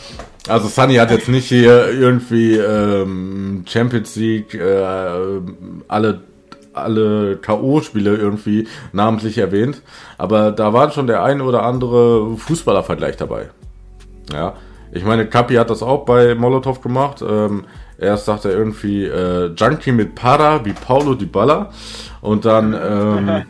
also 0.48 0.68
Sunny 0.68 0.96
hat 0.96 1.11
jetzt 1.11 1.28
nicht 1.28 1.46
hier 1.46 1.88
irgendwie 1.90 2.56
ähm, 2.56 3.64
Champions 3.66 4.16
League, 4.16 4.54
äh, 4.54 5.40
alle, 5.88 6.22
alle 6.74 7.37
K.O.-Spiele 7.37 8.16
irgendwie 8.16 8.68
namentlich 8.92 9.38
erwähnt. 9.38 9.82
Aber 10.18 10.50
da 10.50 10.72
war 10.72 10.90
schon 10.90 11.06
der 11.06 11.22
ein 11.22 11.40
oder 11.40 11.62
andere 11.62 12.37
Fußballer-Vergleich 12.37 13.16
dabei. 13.16 13.50
Ja, 14.32 14.54
ich 14.92 15.04
meine, 15.04 15.26
Kapi 15.26 15.54
hat 15.54 15.70
das 15.70 15.82
auch 15.82 16.04
bei 16.04 16.35
Molotov 16.35 16.82
gemacht. 16.82 17.24
Ähm, 17.26 17.64
erst 18.03 18.27
sagt 18.27 18.45
er 18.45 18.53
irgendwie 18.53 19.05
äh, 19.05 19.47
Junkie 19.55 19.93
mit 19.93 20.15
Para 20.15 20.65
wie 20.65 20.73
Paulo 20.73 21.15
Di 21.15 21.27
Balla 21.27 21.71
und 22.21 22.45
dann 22.45 22.75
ähm, 22.75 23.45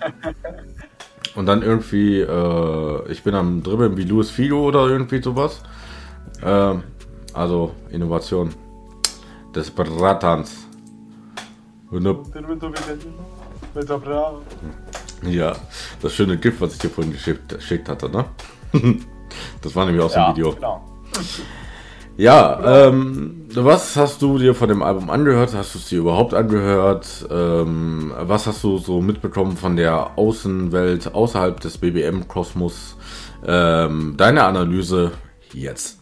und 1.35 1.47
dann 1.47 1.63
irgendwie 1.63 2.21
äh, 2.21 3.11
ich 3.11 3.23
bin 3.23 3.35
am 3.35 3.63
Dribbeln 3.63 3.97
wie 3.97 4.05
Luis 4.05 4.31
Figo 4.31 4.67
oder 4.67 4.87
irgendwie 4.89 5.23
sowas. 5.23 5.61
Ähm, 6.45 6.83
also 7.35 7.73
Innovation 7.91 8.51
des 9.55 9.71
Bratans. 9.71 10.67
Ja, 15.23 15.53
das 16.01 16.15
schöne 16.15 16.37
GIF, 16.37 16.61
was 16.61 16.75
ich 16.75 16.79
dir 16.81 16.91
vorhin 16.91 17.13
geschickt, 17.13 17.49
geschickt 17.49 17.89
hatte, 17.89 18.09
ne? 18.11 18.25
Das 19.63 19.75
war 19.75 19.87
nämlich 19.87 20.03
aus 20.03 20.15
Ja, 20.15 20.27
dem 20.31 20.37
Video. 20.37 20.53
genau. 20.53 20.85
Ja, 22.17 22.87
ähm, 22.89 23.42
was 23.57 23.97
hast 23.97 24.23
du 24.23 24.39
dir 24.39 24.55
von 24.55 24.69
dem 24.69 24.83
Album 24.83 25.11
angehört? 25.11 25.55
Hast 25.55 25.75
du 25.75 25.79
es 25.79 25.89
dir 25.89 25.99
überhaupt 25.99 26.35
angehört? 26.35 27.27
Ähm, 27.31 28.13
was 28.17 28.47
hast 28.47 28.63
du 28.65 28.79
so 28.79 29.01
mitbekommen 29.01 29.57
von 29.57 29.77
der 29.77 30.17
Außenwelt 30.17 31.15
außerhalb 31.15 31.61
des 31.61 31.79
BBM-Kosmos? 31.79 32.97
Ähm, 33.47 34.15
deine 34.17 34.45
Analyse 34.45 35.13
jetzt. 35.53 36.01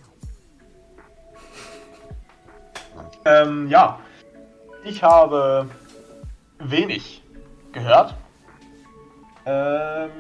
Ähm, 3.25 3.69
ja, 3.69 3.99
ich 4.85 5.03
habe 5.03 5.67
wenig 6.59 7.23
gehört. 7.73 8.15
Ähm, 9.47 10.11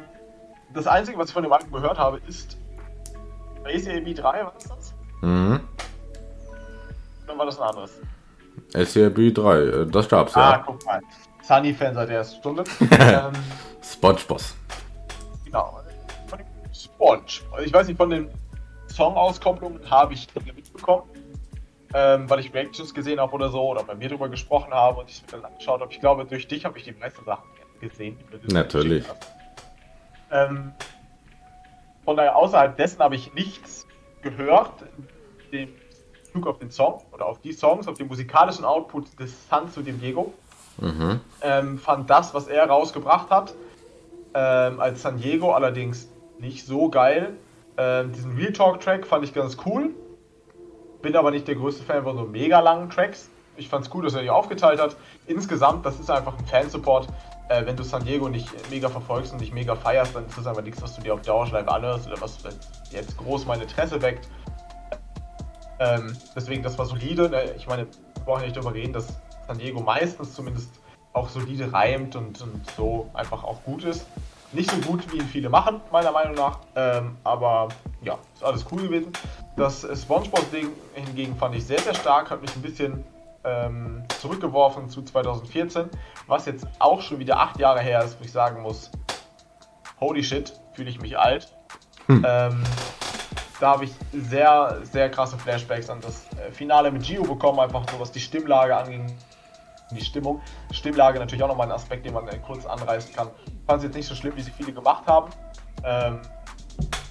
das 0.74 0.86
Einzige, 0.86 1.18
was 1.18 1.28
ich 1.28 1.34
von 1.34 1.42
dem 1.42 1.52
Album 1.52 1.72
gehört 1.72 1.98
habe, 1.98 2.20
ist 2.26 2.56
ACAB 3.64 4.14
3, 4.14 4.46
was 4.46 4.64
ist 4.64 4.70
das? 4.70 4.94
Mhm. 5.22 5.60
War 7.40 7.46
das 7.46 7.58
ein 7.58 7.68
anderes? 7.70 7.98
SCRB 8.74 9.32
3, 9.34 9.56
äh, 9.56 9.86
das 9.86 10.06
gab's 10.10 10.36
Ah, 10.36 10.50
ja. 10.50 10.58
guck 10.58 10.84
mal. 10.84 11.00
Sunny-Fan 11.42 11.94
seit 11.94 12.10
der 12.10 12.16
ersten 12.18 12.36
Stunde. 12.36 12.64
ähm, 12.90 13.32
Spongeboss. 13.82 14.54
genau. 15.46 15.80
Sponge. 16.74 17.22
Also 17.50 17.64
Ich 17.64 17.72
weiß 17.72 17.88
nicht, 17.88 17.96
von 17.96 18.10
den 18.10 18.28
Song-Auskopplungen 18.88 19.90
habe 19.90 20.12
ich 20.12 20.28
mitbekommen. 20.34 21.04
Ähm, 21.94 22.28
weil 22.28 22.40
ich 22.40 22.52
Reactions 22.52 22.92
gesehen 22.92 23.18
habe 23.18 23.32
oder 23.32 23.48
so, 23.48 23.70
oder 23.70 23.84
bei 23.84 23.94
mir 23.94 24.10
drüber 24.10 24.28
gesprochen 24.28 24.70
habe 24.74 25.00
und 25.00 25.08
ich 25.08 25.16
es 25.16 25.22
mir 25.22 25.40
dann 25.40 25.50
angeschaut 25.50 25.80
habe. 25.80 25.90
Ich 25.90 26.00
glaube, 26.00 26.26
durch 26.26 26.46
dich 26.46 26.66
habe 26.66 26.76
ich 26.76 26.84
die 26.84 26.92
meisten 26.92 27.24
Sachen 27.24 27.48
gesehen. 27.80 28.18
Natürlich. 28.52 29.06
Ähm, 30.30 30.72
von 32.04 32.18
daher, 32.18 32.36
außerhalb 32.36 32.76
dessen 32.76 32.98
habe 33.00 33.14
ich 33.14 33.32
nichts 33.32 33.86
gehört, 34.20 34.84
dem 35.54 35.70
Bezug 36.30 36.46
auf 36.46 36.58
den 36.58 36.70
Song 36.70 37.02
oder 37.12 37.26
auf 37.26 37.40
die 37.40 37.52
Songs, 37.52 37.88
auf 37.88 37.98
den 37.98 38.06
musikalischen 38.06 38.64
Output 38.64 39.18
des 39.18 39.48
San 39.48 39.70
zu 39.70 39.82
dem 39.82 40.00
Diego. 40.00 40.32
Mhm. 40.78 41.20
Ähm, 41.42 41.78
fand 41.78 42.08
das, 42.08 42.32
was 42.34 42.46
er 42.46 42.66
rausgebracht 42.68 43.30
hat, 43.30 43.54
ähm, 44.34 44.80
als 44.80 45.02
San 45.02 45.18
Diego 45.18 45.52
allerdings 45.52 46.08
nicht 46.38 46.66
so 46.66 46.88
geil. 46.88 47.34
Ähm, 47.76 48.12
diesen 48.12 48.36
Real 48.36 48.52
Talk 48.52 48.80
Track 48.80 49.06
fand 49.06 49.24
ich 49.24 49.34
ganz 49.34 49.56
cool. 49.66 49.90
Bin 51.02 51.16
aber 51.16 51.30
nicht 51.30 51.48
der 51.48 51.56
größte 51.56 51.82
Fan 51.82 52.04
von 52.04 52.16
so 52.16 52.24
mega 52.24 52.60
langen 52.60 52.90
Tracks. 52.90 53.28
Ich 53.56 53.68
fand 53.68 53.86
es 53.86 53.94
cool, 53.94 54.04
dass 54.04 54.14
er 54.14 54.22
die 54.22 54.30
aufgeteilt 54.30 54.80
hat. 54.80 54.96
Insgesamt, 55.26 55.84
das 55.84 55.98
ist 55.98 56.10
einfach 56.10 56.38
ein 56.38 56.46
Fansupport. 56.46 57.08
Äh, 57.48 57.66
wenn 57.66 57.76
du 57.76 57.82
San 57.82 58.04
Diego 58.04 58.28
nicht 58.28 58.48
mega 58.70 58.88
verfolgst 58.88 59.32
und 59.32 59.40
nicht 59.40 59.52
mega 59.52 59.74
feierst, 59.74 60.14
dann 60.14 60.26
ist 60.26 60.38
das 60.38 60.46
einfach 60.46 60.62
nichts, 60.62 60.80
was 60.80 60.94
du 60.94 61.02
dir 61.02 61.14
auf 61.14 61.22
Dauerschleife 61.22 61.70
anhörst 61.70 62.06
oder 62.06 62.20
was 62.20 62.38
jetzt 62.92 63.18
groß 63.18 63.46
mein 63.46 63.60
Interesse 63.60 64.00
weckt. 64.00 64.28
Ähm, 65.80 66.16
deswegen, 66.36 66.62
das 66.62 66.78
war 66.78 66.86
solide. 66.86 67.28
Ne? 67.28 67.54
Ich 67.56 67.66
meine, 67.66 67.86
wir 67.86 68.24
brauchen 68.24 68.42
nicht 68.42 68.56
darüber 68.56 68.74
reden, 68.74 68.92
dass 68.92 69.08
San 69.48 69.58
Diego 69.58 69.80
meistens 69.80 70.34
zumindest 70.34 70.70
auch 71.12 71.28
solide 71.28 71.72
reimt 71.72 72.14
und, 72.14 72.40
und 72.40 72.70
so 72.76 73.10
einfach 73.14 73.42
auch 73.42 73.62
gut 73.64 73.84
ist. 73.84 74.06
Nicht 74.52 74.70
so 74.70 74.76
gut, 74.78 75.10
wie 75.12 75.18
ihn 75.18 75.26
viele 75.26 75.48
machen, 75.48 75.80
meiner 75.90 76.12
Meinung 76.12 76.34
nach. 76.34 76.58
Ähm, 76.74 77.16
aber 77.24 77.68
ja, 78.02 78.18
ist 78.34 78.44
alles 78.44 78.66
cool 78.70 78.82
gewesen. 78.82 79.12
Das 79.56 79.86
Spongebob-Ding 80.02 80.68
hingegen 80.94 81.36
fand 81.36 81.54
ich 81.54 81.64
sehr, 81.64 81.78
sehr 81.78 81.94
stark. 81.94 82.30
Hat 82.30 82.42
mich 82.42 82.54
ein 82.56 82.62
bisschen 82.62 83.04
ähm, 83.44 84.02
zurückgeworfen 84.20 84.88
zu 84.88 85.02
2014. 85.02 85.88
Was 86.26 86.46
jetzt 86.46 86.66
auch 86.78 87.00
schon 87.00 87.18
wieder 87.20 87.38
acht 87.38 87.58
Jahre 87.58 87.80
her 87.80 88.04
ist, 88.04 88.18
wo 88.20 88.24
ich 88.24 88.32
sagen 88.32 88.62
muss, 88.62 88.90
holy 90.00 90.22
shit, 90.22 90.52
fühle 90.74 90.90
ich 90.90 91.00
mich 91.00 91.18
alt. 91.18 91.52
Hm. 92.06 92.26
Ähm, 92.28 92.62
da 93.60 93.72
habe 93.72 93.84
ich 93.84 93.92
sehr, 94.12 94.78
sehr 94.90 95.10
krasse 95.10 95.38
Flashbacks 95.38 95.88
an 95.90 96.00
das 96.00 96.26
äh, 96.32 96.50
Finale 96.50 96.90
mit 96.90 97.02
Gio 97.02 97.22
bekommen, 97.22 97.60
einfach 97.60 97.84
so 97.90 98.00
was 98.00 98.10
die 98.10 98.20
Stimmlage 98.20 98.74
anging, 98.76 99.14
die 99.90 100.04
Stimmung. 100.04 100.40
Stimmlage 100.72 101.18
natürlich 101.18 101.42
auch 101.44 101.48
nochmal 101.48 101.66
ein 101.66 101.72
Aspekt, 101.72 102.06
den 102.06 102.14
man 102.14 102.26
äh, 102.28 102.38
kurz 102.38 102.64
anreißen 102.64 103.14
kann. 103.14 103.28
Fand 103.66 103.78
es 103.78 103.84
jetzt 103.84 103.94
nicht 103.94 104.06
so 104.06 104.14
schlimm, 104.14 104.34
wie 104.34 104.42
sie 104.42 104.50
viele 104.50 104.72
gemacht 104.72 105.06
haben. 105.06 105.30
Ähm, 105.84 106.20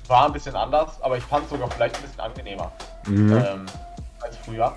war 0.07 0.25
ein 0.25 0.33
bisschen 0.33 0.55
anders, 0.55 0.99
aber 1.03 1.17
ich 1.17 1.23
fand 1.23 1.43
es 1.43 1.51
sogar 1.51 1.69
vielleicht 1.69 1.95
ein 1.95 2.01
bisschen 2.01 2.19
angenehmer 2.19 2.71
mhm. 3.05 3.31
ähm, 3.31 3.65
als 4.21 4.35
früher. 4.37 4.75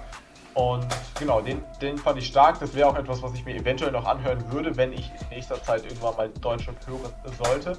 Und 0.54 0.86
genau, 1.18 1.40
den, 1.40 1.62
den 1.80 1.96
fand 1.96 2.18
ich 2.18 2.26
stark. 2.26 2.60
Das 2.60 2.74
wäre 2.74 2.86
auch 2.86 2.96
etwas, 2.96 3.22
was 3.22 3.32
ich 3.32 3.44
mir 3.46 3.54
eventuell 3.54 3.90
noch 3.90 4.04
anhören 4.04 4.44
würde, 4.52 4.76
wenn 4.76 4.92
ich 4.92 5.10
in 5.22 5.28
nächster 5.30 5.62
Zeit 5.62 5.84
irgendwann 5.84 6.14
mal 6.16 6.28
Deutschland 6.28 6.76
hören 6.86 7.12
sollte. 7.42 7.78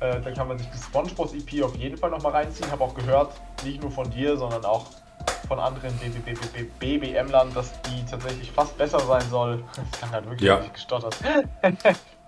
Äh, 0.00 0.20
dann 0.20 0.34
kann 0.34 0.48
man 0.48 0.58
sich 0.58 0.68
die 0.70 0.78
SpongeBob 0.78 1.32
EP 1.34 1.62
auf 1.64 1.74
jeden 1.76 1.96
Fall 1.96 2.10
nochmal 2.10 2.32
reinziehen. 2.32 2.70
Habe 2.70 2.84
auch 2.84 2.94
gehört, 2.94 3.32
nicht 3.64 3.82
nur 3.82 3.90
von 3.90 4.08
dir, 4.10 4.36
sondern 4.36 4.64
auch 4.64 4.86
von 5.48 5.58
anderen 5.58 5.92
BBM-Lern, 6.78 7.52
dass 7.54 7.80
die 7.82 8.04
tatsächlich 8.04 8.52
fast 8.52 8.76
besser 8.78 9.00
sein 9.00 9.22
soll. 9.30 9.64
Das 9.74 10.00
kann 10.00 10.10
halt 10.10 10.26
wirklich 10.26 10.48
ja. 10.48 10.60
nicht 10.60 10.74
gestottert. 10.74 11.16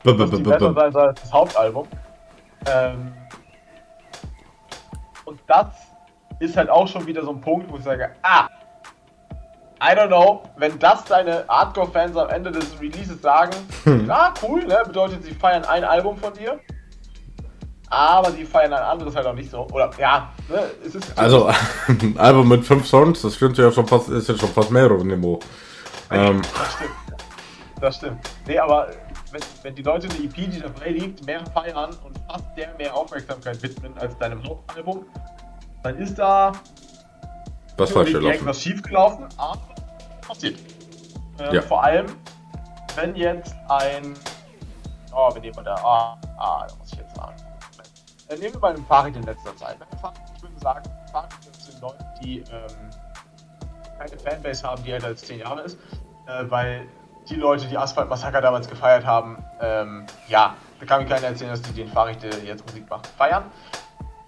dass 0.03 0.31
die 0.31 0.43
besser 0.43 0.75
sein 0.75 0.93
soll 0.93 1.09
als 1.09 1.21
das 1.21 1.33
Hauptalbum. 1.33 1.87
Ähm, 2.67 3.13
und 5.25 5.41
das 5.47 5.67
ist 6.41 6.57
halt 6.57 6.71
auch 6.71 6.89
schon 6.89 7.07
wieder 7.07 7.23
so 7.23 7.31
ein 7.31 7.41
Punkt, 7.41 7.71
wo 7.71 7.77
ich 7.77 7.85
sage, 7.85 8.11
ah, 8.23 8.49
I 9.83 9.95
don't 9.97 10.09
know, 10.09 10.43
wenn 10.57 10.79
das 10.79 11.05
deine 11.05 11.45
Hardcore-Fans 11.49 12.17
am 12.17 12.29
Ende 12.29 12.51
des 12.51 12.79
Releases 12.81 13.23
sagen, 13.23 13.53
hm. 13.85 14.07
ja, 14.07 14.35
cool, 14.43 14.65
ne? 14.67 14.83
bedeutet, 14.87 15.25
sie 15.25 15.33
feiern 15.33 15.65
ein 15.65 15.85
Album 15.85 16.19
von 16.19 16.35
dir, 16.35 16.61
aber 17.91 18.31
sie 18.31 18.45
feiern 18.45 18.73
ein 18.73 18.83
anderes 18.83 19.15
halt 19.17 19.27
auch 19.27 19.35
nicht 19.35 19.51
so. 19.51 19.67
Oder 19.73 19.91
ja, 19.99 20.33
ne, 20.49 20.71
es 20.87 20.95
ist. 20.95 21.19
Also 21.19 21.51
ein 21.89 22.17
Album 22.19 22.49
mit 22.49 22.65
fünf 22.65 22.87
Songs, 22.87 23.21
das 23.23 23.35
stimmt 23.35 23.59
ja 23.59 23.71
schon 23.73 23.87
fast, 23.87 24.09
ist 24.09 24.29
ja 24.29 24.39
schon 24.39 24.49
fast 24.49 24.71
mehr 24.71 24.89
Niveau. 24.89 25.41
Ähm. 26.11 26.41
Das 26.41 26.73
stimmt. 26.75 26.91
Das 27.81 27.97
stimmt. 27.97 28.31
Nee, 28.47 28.59
aber 28.59 28.91
wenn, 29.33 29.43
wenn 29.63 29.75
die 29.75 29.83
Leute 29.83 30.09
eine 30.09 30.25
EP, 30.25 30.35
die 30.35 30.61
dabei 30.61 30.91
liegt, 30.91 31.25
mehr 31.27 31.45
feiern 31.47 31.91
und 32.05 32.19
fast 32.29 32.45
der 32.57 32.75
mehr 32.77 32.95
Aufmerksamkeit 32.95 33.61
widmen 33.63 33.97
als 33.99 34.17
deinem 34.19 34.43
Hauptalbum, 34.47 35.05
dann 35.83 35.97
ist 35.97 36.17
da 36.17 36.53
was 37.77 37.91
falsch 37.91 38.13
gelaufen. 38.13 38.47
was 38.47 38.61
schief 38.61 38.83
gelaufen, 38.83 39.27
aber 39.37 39.61
passiert. 40.27 40.59
Äh, 41.39 41.57
ja. 41.57 41.63
Vor 41.63 41.83
allem, 41.83 42.07
wenn 42.97 43.17
jetzt 43.17 43.55
ein. 43.69 44.15
Oh, 45.13 45.33
wir 45.33 45.41
nehmen 45.41 45.65
da. 45.65 45.75
Ah, 45.75 46.21
ah, 46.39 46.67
da 46.69 46.75
muss 46.77 46.93
ich 46.93 46.99
jetzt 46.99 47.17
sagen. 47.17 47.35
Äh, 48.31 48.37
nehmen 48.37 48.55
wir 48.55 48.61
mal 48.61 48.75
einen 48.75 48.87
Fahrrad 48.87 49.17
in 49.17 49.25
letzter 49.25 49.57
Zeit. 49.57 49.77
Ich 50.37 50.43
würde 50.43 50.59
sagen, 50.61 50.83
Fahrrad 51.11 51.35
sind 51.59 51.81
Leute, 51.81 52.05
die 52.23 52.39
ähm, 52.39 52.91
keine 53.99 54.19
Fanbase 54.19 54.63
haben, 54.67 54.83
die 54.85 54.93
älter 54.93 55.09
als 55.09 55.23
10 55.23 55.41
Jahre 55.41 55.63
ist, 55.63 55.79
äh, 56.27 56.45
weil 56.49 56.87
die 57.29 57.35
Leute, 57.35 57.67
die 57.67 57.77
Asphalt 57.77 58.09
Massaker 58.09 58.41
damals 58.41 58.69
gefeiert 58.69 59.05
haben, 59.05 59.45
ähm, 59.61 60.07
ja, 60.29 60.55
da 60.79 60.87
kann 60.87 61.03
mir 61.03 61.09
keiner 61.09 61.27
erzählen, 61.27 61.51
dass 61.51 61.63
die 61.63 61.73
den 61.73 61.89
Fahrrad, 61.89 62.23
der 62.23 62.39
jetzt 62.45 62.65
Musik 62.67 62.89
macht, 62.89 63.09
feiern. 63.09 63.45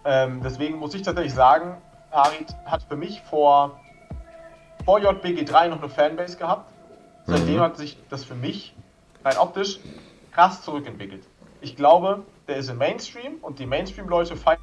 Ähm, 0.05 0.43
deswegen 0.43 0.79
muss 0.79 0.95
ich 0.95 1.03
tatsächlich 1.03 1.35
sagen, 1.35 1.77
Farid 2.11 2.55
hat 2.67 2.83
für 2.83 2.97
mich 2.97 3.23
vor, 3.23 3.81
vor 4.85 4.99
JBG3 4.99 5.69
noch 5.69 5.79
eine 5.79 5.89
Fanbase 5.89 6.37
gehabt. 6.37 6.71
Seitdem 7.25 7.57
mhm. 7.57 7.61
hat 7.61 7.77
sich 7.77 7.97
das 8.11 8.25
für 8.25 8.35
mich 8.35 8.75
rein 9.25 9.39
optisch 9.39 9.79
krass 10.33 10.63
zurückentwickelt. 10.63 11.25
Ich 11.61 11.77
glaube, 11.77 12.25
der 12.49 12.57
ist 12.57 12.69
im 12.69 12.79
Mainstream 12.79 13.35
und 13.43 13.59
die 13.59 13.67
Mainstream-Leute 13.67 14.37
feiern 14.37 14.59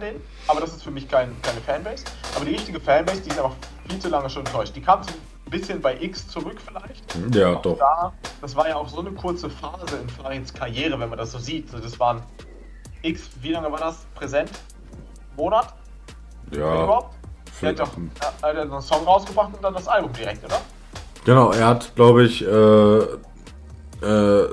den, 0.00 0.20
aber 0.48 0.60
das 0.60 0.70
ist 0.74 0.82
für 0.82 0.90
mich 0.90 1.08
kein, 1.08 1.34
keine 1.42 1.60
Fanbase. 1.60 2.04
Aber 2.34 2.44
die 2.44 2.52
richtige 2.52 2.80
Fanbase, 2.80 3.22
die 3.22 3.30
ist 3.30 3.38
einfach 3.38 3.56
viel 3.88 3.98
zu 3.98 4.08
lange 4.08 4.28
schon 4.28 4.44
enttäuscht. 4.44 4.74
Die 4.74 4.80
kam 4.80 5.02
so 5.02 5.10
ein 5.10 5.50
bisschen 5.50 5.80
bei 5.80 5.96
X 6.00 6.28
zurück 6.28 6.56
vielleicht. 6.60 7.04
Ja, 7.34 7.54
doch. 7.56 7.78
Da, 7.78 8.12
das 8.40 8.56
war 8.56 8.68
ja 8.68 8.76
auch 8.76 8.88
so 8.88 9.00
eine 9.00 9.12
kurze 9.12 9.48
Phase 9.48 9.96
in 9.96 10.08
Farids 10.08 10.52
Karriere, 10.52 10.98
wenn 10.98 11.08
man 11.08 11.18
das 11.18 11.32
so 11.32 11.38
sieht. 11.38 11.72
Das 11.72 11.98
waren 12.00 12.22
X, 13.02 13.30
wie 13.40 13.52
lange 13.52 13.70
war 13.70 13.78
das 13.78 14.06
präsent? 14.14 14.50
Monat? 15.36 15.74
Ja. 16.50 16.84
Überhaupt? 16.84 17.14
Er 17.62 17.68
hat 17.70 17.78
doch 17.78 17.90
er 18.42 18.62
einen 18.62 18.82
Song 18.82 19.04
rausgebracht 19.04 19.54
und 19.54 19.62
dann 19.62 19.74
das 19.74 19.88
Album 19.88 20.12
direkt, 20.12 20.44
oder? 20.44 20.60
Genau, 21.24 21.52
er 21.52 21.66
hat, 21.66 21.94
glaube 21.96 22.24
ich, 22.24 22.42
äh, 22.42 22.98
äh, 24.06 24.48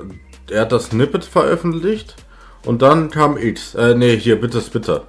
er 0.50 0.60
hat 0.60 0.72
das 0.72 0.86
Snippet 0.86 1.24
veröffentlicht 1.24 2.16
und 2.64 2.82
dann 2.82 3.10
kam 3.10 3.36
X. 3.36 3.74
Äh, 3.74 3.94
nee, 3.94 4.16
hier, 4.16 4.40
bitte, 4.40 4.60
bitte. 4.60 5.02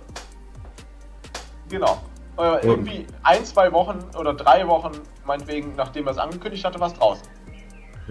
Genau. 1.70 2.02
Äh, 2.38 2.66
irgendwie 2.66 3.08
ein, 3.24 3.46
zwei 3.46 3.72
Wochen 3.72 4.00
oder 4.18 4.34
drei 4.34 4.68
Wochen, 4.68 4.92
meinetwegen, 5.26 5.76
nachdem 5.76 6.08
er 6.08 6.12
es 6.12 6.18
angekündigt 6.18 6.66
hatte, 6.66 6.80
war 6.80 6.88
es 6.88 6.94
draußen. 6.94 7.26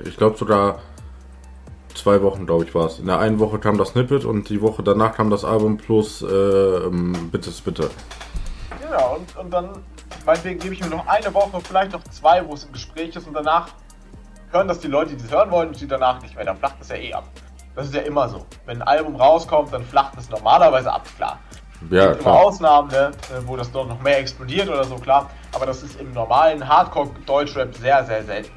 Ich 0.04 0.16
glaube 0.16 0.37
sogar 0.37 0.80
zwei 1.94 2.22
Wochen, 2.22 2.46
glaube 2.46 2.64
ich, 2.64 2.74
war 2.74 2.87
es. 2.87 2.98
In 2.98 3.07
der 3.07 3.18
einen 3.18 3.38
Woche 3.38 3.59
kam 3.59 3.78
das 3.78 3.90
Snippet 3.90 4.24
und 4.24 4.48
die 4.48 4.61
Woche 4.61 4.83
danach 4.83 5.14
kam 5.14 5.30
das 5.30 5.44
Album 5.44 5.76
plus 5.76 6.22
äh, 6.22 6.26
ähm, 6.26 7.30
Bitte, 7.30 7.50
bitte. 7.64 7.90
Genau, 8.83 9.16
und, 9.16 9.37
und 9.37 9.50
dann, 9.50 9.70
meinetwegen 10.24 10.59
gebe 10.59 10.74
ich 10.74 10.83
mir 10.83 10.90
noch 10.90 11.07
eine 11.07 11.33
Woche, 11.33 11.61
vielleicht 11.62 11.92
noch 11.92 12.02
zwei, 12.04 12.46
wo 12.46 12.54
es 12.54 12.64
im 12.64 12.72
Gespräch 12.72 13.14
ist 13.14 13.26
und 13.26 13.35
danach 13.35 13.68
hören 14.50 14.68
das 14.68 14.80
die 14.80 14.88
Leute, 14.88 15.14
die 15.14 15.24
es 15.24 15.30
hören 15.30 15.50
wollen 15.50 15.68
und 15.68 15.80
die 15.80 15.87
danach 15.87 16.20
nicht 16.22 16.35
mehr. 16.35 16.44
Dann 16.44 16.57
flacht 16.57 16.76
es 16.80 16.88
ja 16.88 16.96
eh 16.96 17.12
ab. 17.12 17.28
Das 17.74 17.87
ist 17.87 17.94
ja 17.94 18.02
immer 18.02 18.28
so. 18.28 18.46
Wenn 18.66 18.82
ein 18.82 18.88
Album 18.88 19.16
rauskommt, 19.16 19.72
dann 19.72 19.84
flacht 19.84 20.16
es 20.16 20.30
normalerweise 20.30 20.92
ab, 20.92 21.06
klar. 21.16 21.38
Ja, 21.90 22.04
es 22.04 22.08
gibt 22.12 22.20
immer 22.22 22.34
Ausnahmen, 22.34 22.88
ne, 22.90 23.10
wo 23.46 23.56
das 23.56 23.70
dort 23.70 23.88
noch 23.88 24.00
mehr 24.00 24.18
explodiert 24.18 24.68
oder 24.68 24.84
so, 24.84 24.96
klar. 24.96 25.30
Aber 25.52 25.66
das 25.66 25.82
ist 25.82 26.00
im 26.00 26.12
normalen 26.12 26.66
Hardcore-Deutschrap 26.66 27.74
sehr, 27.74 28.04
sehr 28.04 28.22
selten. 28.24 28.52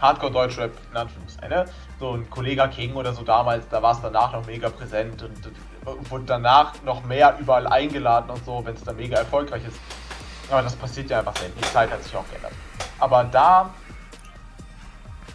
Hardcore-Deutschrap, 0.00 0.72
in 0.90 0.96
Anführungszeichen, 0.96 1.48
ne? 1.48 1.64
So 1.98 2.12
ein 2.12 2.28
Kollege 2.28 2.68
King 2.68 2.94
oder 2.94 3.14
so 3.14 3.22
damals, 3.22 3.66
da 3.70 3.82
war 3.82 3.92
es 3.92 4.00
danach 4.02 4.32
noch 4.32 4.44
mega 4.46 4.68
präsent 4.68 5.22
und, 5.22 5.46
und 5.86 6.10
wurde 6.10 6.24
danach 6.24 6.74
noch 6.84 7.02
mehr 7.04 7.38
überall 7.38 7.66
eingeladen 7.66 8.30
und 8.30 8.44
so, 8.44 8.60
wenn 8.64 8.74
es 8.74 8.84
dann 8.84 8.96
mega 8.96 9.16
erfolgreich 9.16 9.62
ist. 9.66 9.78
Aber 10.50 10.62
das 10.62 10.76
passiert 10.76 11.08
ja 11.08 11.20
einfach 11.20 11.36
selten. 11.36 11.58
Die 11.58 11.72
Zeit 11.72 11.90
hat 11.90 12.02
sich 12.02 12.14
auch 12.14 12.28
geändert. 12.28 12.52
Aber 12.98 13.24
da 13.24 13.70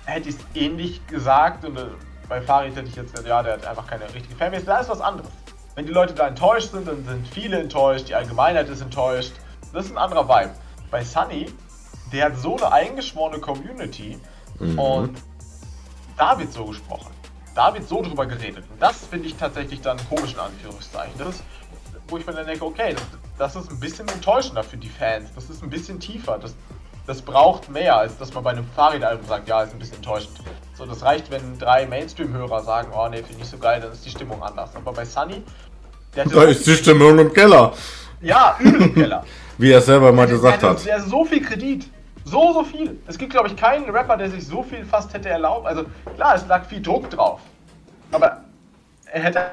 hätte 0.06 0.30
ich 0.30 0.36
es 0.36 0.42
ähnlich 0.54 1.06
gesagt 1.08 1.66
und 1.66 1.78
äh, 1.78 1.86
bei 2.32 2.42
Farid 2.42 2.74
hätte 2.78 2.88
ich 2.88 2.96
jetzt 2.96 3.12
gesagt, 3.12 3.28
ja, 3.28 3.44
der 3.44 3.54
hat 3.54 3.68
einfach 3.68 3.86
keine 3.86 4.06
richtige 4.14 4.34
Fanbase. 4.36 4.66
Da 4.66 4.80
ist 4.80 4.88
was 4.88 5.02
anderes. 5.02 5.30
Wenn 5.76 5.86
die 5.86 5.92
Leute 5.92 6.14
da 6.14 6.28
enttäuscht 6.28 6.72
sind, 6.72 6.88
dann 6.88 7.04
sind 7.04 7.28
viele 7.28 7.60
enttäuscht, 7.60 8.08
die 8.08 8.16
Allgemeinheit 8.16 8.70
ist 8.70 8.80
enttäuscht. 8.80 9.34
Das 9.74 9.86
ist 9.86 9.92
ein 9.92 9.98
anderer 9.98 10.30
Vibe. 10.30 10.52
Bei 10.90 11.04
Sunny, 11.04 11.52
der 12.14 12.28
hat 12.28 12.38
so 12.38 12.56
eine 12.56 12.72
eingeschworene 12.72 13.40
Community 13.40 14.18
mhm. 14.60 14.80
und 14.80 15.18
da 16.16 16.40
wird 16.40 16.54
so 16.54 16.66
gesprochen 16.66 17.12
da 17.54 17.74
wird 17.74 17.86
so 17.86 18.02
drüber 18.02 18.26
geredet. 18.26 18.64
Und 18.72 18.82
das 18.82 19.06
finde 19.08 19.28
ich 19.28 19.36
tatsächlich 19.36 19.82
dann 19.82 19.98
komisch 20.08 20.34
in 20.34 20.40
Anführungszeichen. 20.40 21.18
Das 21.18 21.36
ist, 21.36 21.44
wo 22.08 22.18
ich 22.18 22.26
mir 22.26 22.32
dann 22.34 22.48
denke, 22.48 22.64
okay, 22.66 22.94
das, 22.94 23.04
das 23.38 23.64
ist 23.64 23.70
ein 23.70 23.80
bisschen 23.80 24.08
enttäuschender 24.08 24.64
für 24.64 24.78
die 24.78 24.88
Fans. 24.88 25.34
Das 25.36 25.50
ist 25.50 25.62
ein 25.62 25.70
bisschen 25.70 26.00
tiefer. 26.00 26.40
Das, 26.40 26.56
das 27.08 27.22
braucht 27.22 27.70
mehr, 27.70 27.98
als 27.98 28.18
dass 28.18 28.34
man 28.34 28.44
bei 28.44 28.52
einem 28.52 28.66
Fahrradalbum 28.76 29.28
sagt, 29.28 29.48
ja, 29.48 29.64
ist 29.64 29.74
ein 29.74 29.80
bisschen 29.80 29.98
enttäuschend. 29.98 30.38
So, 30.78 30.86
das 30.86 31.04
reicht, 31.04 31.30
wenn 31.32 31.58
drei 31.60 31.86
Mainstream-Hörer 31.86 32.62
sagen, 32.64 32.92
oh 32.96 33.08
ne, 33.08 33.18
finde 33.18 33.42
ich 33.42 33.50
so 33.50 33.58
geil, 33.58 33.82
dann 33.82 33.92
ist 33.92 34.06
die 34.06 34.10
Stimmung 34.10 34.42
anders. 34.42 34.76
Aber 34.76 34.94
bei 34.94 35.06
Sunny, 35.06 35.44
der 36.16 36.26
Da 36.26 36.44
ist 36.44 36.66
die 36.66 36.76
Stimmung 36.76 37.18
im 37.20 37.34
Keller. 37.34 37.74
Ja, 38.22 38.56
übel 38.60 38.82
im 38.82 38.94
Keller. 38.94 39.24
Wie 39.58 39.72
er 39.72 39.82
selber 39.82 40.12
mal 40.12 40.26
der, 40.26 40.36
gesagt 40.36 40.62
der, 40.62 40.70
hat. 40.72 40.86
Der, 40.86 40.98
der 40.98 41.06
so 41.06 41.26
viel 41.26 41.42
Kredit. 41.42 41.88
So, 42.24 42.54
so 42.54 42.64
viel. 42.64 43.00
Es 43.08 43.18
gibt, 43.18 43.32
glaube 43.32 43.48
ich, 43.48 43.56
keinen 43.56 43.90
Rapper, 43.90 44.18
der 44.18 44.30
sich 44.30 44.46
so 44.46 44.64
viel 44.64 44.86
fast 44.86 45.14
hätte 45.14 45.30
erlaubt. 45.30 45.66
Also, 45.66 45.86
klar, 46.16 46.36
es 46.36 46.48
lag 46.48 46.66
viel 46.66 46.82
Druck 46.82 47.10
drauf. 47.10 47.42
Aber 48.12 48.44
er 49.06 49.22
hätte 49.22 49.52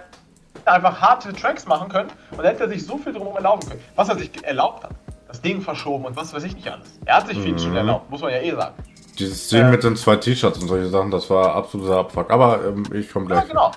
einfach 0.65 1.01
harte 1.01 1.33
Tracks 1.33 1.67
machen 1.67 1.89
können 1.89 2.11
und 2.31 2.45
hätte 2.45 2.69
sich 2.69 2.85
so 2.85 2.99
viel 2.99 3.13
drum 3.13 3.35
erlauben 3.35 3.67
können. 3.69 3.83
Was 3.97 4.09
er 4.09 4.19
sich 4.19 4.31
erlaubt 4.45 4.85
hat. 4.85 4.91
Das 5.29 5.41
Ding 5.43 5.61
verschoben 5.61 6.05
und 6.07 6.17
was 6.17 6.33
weiß 6.35 6.43
ich 6.45 6.55
nicht 6.55 6.69
alles. 6.69 6.89
Er 7.05 7.17
hat 7.17 7.29
sich 7.29 7.39
viel 7.39 7.59
schon 7.59 7.77
erlaubt, 7.77 8.11
muss 8.11 8.21
man 8.23 8.31
ja 8.33 8.39
eh 8.41 8.51
sagen. 8.51 8.75
Dieses 9.19 9.49
Ding 9.49 9.65
Ähm. 9.65 9.71
mit 9.71 9.83
den 9.85 9.97
zwei 9.97 10.17
T-Shirts 10.17 10.59
und 10.59 10.69
solche 10.69 10.89
Sachen, 10.89 11.11
das 11.11 11.29
war 11.29 11.55
absoluter 11.55 11.99
Abfuck. 11.99 12.31
Aber 12.31 12.65
ähm, 12.65 12.85
ich 12.95 13.13
komme 13.13 13.29
Ja, 13.31 13.41
gleich. 13.43 13.49
genau. 13.49 13.73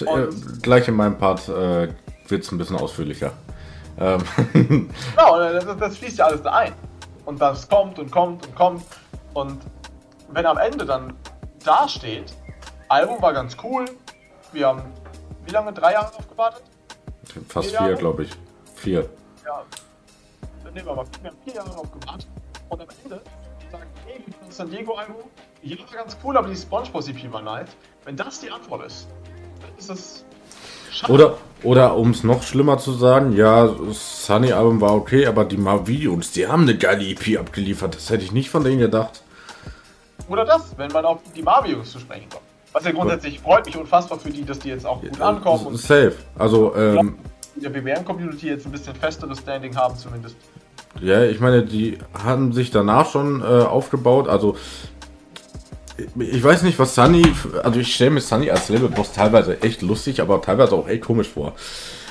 Äh, 0.00 0.28
gleich 0.62 0.88
in 0.88 0.94
meinem 0.94 1.18
Part 1.18 1.48
äh, 1.48 1.88
wird 2.28 2.44
es 2.44 2.50
ein 2.52 2.58
bisschen 2.58 2.76
ausführlicher. 2.76 3.32
Ähm, 3.98 4.22
Genau, 4.52 5.38
das, 5.38 5.64
das 5.78 5.98
fließt 5.98 6.18
ja 6.18 6.26
alles 6.26 6.42
da 6.42 6.52
ein. 6.52 6.72
Und 7.24 7.40
das 7.40 7.68
kommt 7.68 7.98
und 7.98 8.10
kommt 8.10 8.46
und 8.46 8.54
kommt. 8.54 8.82
Und 9.34 9.60
wenn 10.32 10.46
am 10.46 10.56
Ende 10.58 10.84
dann 10.86 11.12
da 11.64 11.86
steht, 11.88 12.32
Album 12.88 13.20
war 13.20 13.32
ganz 13.34 13.56
cool, 13.62 13.84
wir 14.52 14.68
haben 14.68 14.82
wie 15.44 15.52
lange? 15.52 15.72
Drei 15.72 15.92
Jahre 15.92 16.10
drauf 16.12 16.28
gewartet? 16.28 16.62
fast 17.48 17.70
Vier 17.70 17.78
vier, 17.80 17.94
glaube 17.96 18.22
ich. 18.24 18.30
Vier. 18.76 19.08
Ja. 19.44 19.62
Nehmen 20.74 20.86
wir 20.86 20.94
mal, 20.94 21.04
wir 21.22 21.30
haben 21.30 21.36
vier 21.44 21.54
Jahre 21.54 21.70
drauf 21.70 21.90
gewartet. 21.90 22.28
Und 22.68 22.80
am 22.80 22.88
Ende 23.04 23.22
sagen, 23.70 23.86
hey, 24.06 24.22
das 24.46 24.56
San 24.56 24.70
Diego 24.70 24.94
Album, 24.94 25.16
ja, 25.62 25.76
ganz 25.92 26.16
cool, 26.22 26.36
aber 26.36 26.48
die 26.48 26.56
SpongeBob 26.56 27.08
EP 27.08 27.32
war 27.32 27.42
nice. 27.42 27.70
Wenn 28.04 28.16
das 28.16 28.40
die 28.40 28.50
Antwort 28.50 28.86
ist, 28.86 29.08
dann 29.60 29.70
ist 29.78 29.90
das 29.90 30.24
schade. 30.90 31.12
Oder, 31.12 31.38
oder 31.62 31.96
um 31.96 32.10
es 32.10 32.22
noch 32.22 32.42
schlimmer 32.42 32.78
zu 32.78 32.92
sagen, 32.92 33.32
ja, 33.34 33.74
Sunny 33.90 34.52
Album 34.52 34.80
war 34.80 34.94
okay, 34.94 35.26
aber 35.26 35.44
die 35.44 35.56
Mavions, 35.56 36.32
die 36.32 36.46
haben 36.46 36.62
eine 36.62 36.76
geile 36.76 37.04
EP 37.04 37.38
abgeliefert. 37.38 37.96
Das 37.96 38.10
hätte 38.10 38.24
ich 38.24 38.32
nicht 38.32 38.50
von 38.50 38.62
denen 38.62 38.78
gedacht. 38.78 39.22
Oder 40.28 40.44
das, 40.44 40.76
wenn 40.76 40.92
man 40.92 41.04
auf 41.04 41.20
die 41.34 41.42
Barbie-Jungs 41.42 41.90
zu 41.90 41.98
sprechen 41.98 42.28
kommt. 42.28 42.44
Was 42.72 42.84
ja 42.84 42.92
grundsätzlich 42.92 43.40
freut 43.40 43.64
mich 43.64 43.76
unfassbar 43.76 44.18
für 44.18 44.30
die, 44.30 44.44
dass 44.44 44.58
die 44.58 44.68
jetzt 44.68 44.84
auch 44.84 45.00
gut 45.00 45.18
ankommen 45.20 45.66
und 45.66 45.78
Safe. 45.78 46.14
Also, 46.38 46.76
ähm, 46.76 47.18
in 47.58 47.72
der 47.72 47.80
BBM-Community 47.80 48.48
jetzt 48.48 48.66
ein 48.66 48.72
bisschen 48.72 48.94
festeres 48.94 49.38
Standing 49.38 49.76
haben 49.76 49.96
zumindest. 49.96 50.36
ja, 51.00 51.24
ich 51.24 51.40
meine, 51.40 51.64
die 51.64 51.98
haben 52.24 52.52
sich 52.52 52.70
danach 52.70 53.10
schon 53.10 53.40
äh, 53.40 53.44
aufgebaut. 53.44 54.28
Also, 54.28 54.56
ich 56.16 56.42
weiß 56.42 56.62
nicht, 56.62 56.78
was 56.78 56.94
Sunny, 56.94 57.26
also 57.62 57.80
ich 57.80 57.92
stelle 57.92 58.10
mir 58.10 58.20
Sunny 58.20 58.50
als 58.50 58.68
Labelboss 58.68 59.12
teilweise 59.12 59.60
echt 59.62 59.82
lustig, 59.82 60.20
aber 60.20 60.40
teilweise 60.40 60.76
auch 60.76 60.88
echt 60.88 61.04
komisch 61.04 61.28
vor. 61.28 61.54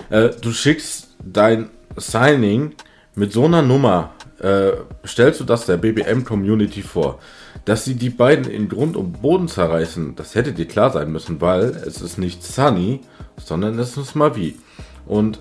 Äh, 0.10 0.30
du 0.42 0.52
schickst 0.52 1.16
dein 1.24 1.70
Signing 1.96 2.76
mit 3.16 3.32
so 3.32 3.46
einer 3.46 3.62
Nummer, 3.62 4.12
äh, 4.40 4.72
stellst 5.06 5.40
du 5.40 5.44
das 5.44 5.66
der 5.66 5.78
BBM-Community 5.78 6.82
vor. 6.82 7.20
Dass 7.66 7.86
sie 7.86 7.96
die 7.96 8.10
beiden 8.10 8.46
in 8.46 8.70
Grund 8.70 8.96
und 8.96 9.22
Boden 9.22 9.48
zerreißen, 9.48 10.16
das 10.16 10.36
hätte 10.36 10.54
dir 10.54 10.68
klar 10.68 10.92
sein 10.92 11.12
müssen, 11.12 11.42
weil 11.42 11.64
es 11.66 12.02
ist 12.02 12.18
nicht 12.18 12.44
Sunny, 12.44 13.02
sondern 13.44 13.78
es 13.80 13.98
ist 13.98 14.16
Mavi. 14.16 14.58
Und 15.06 15.40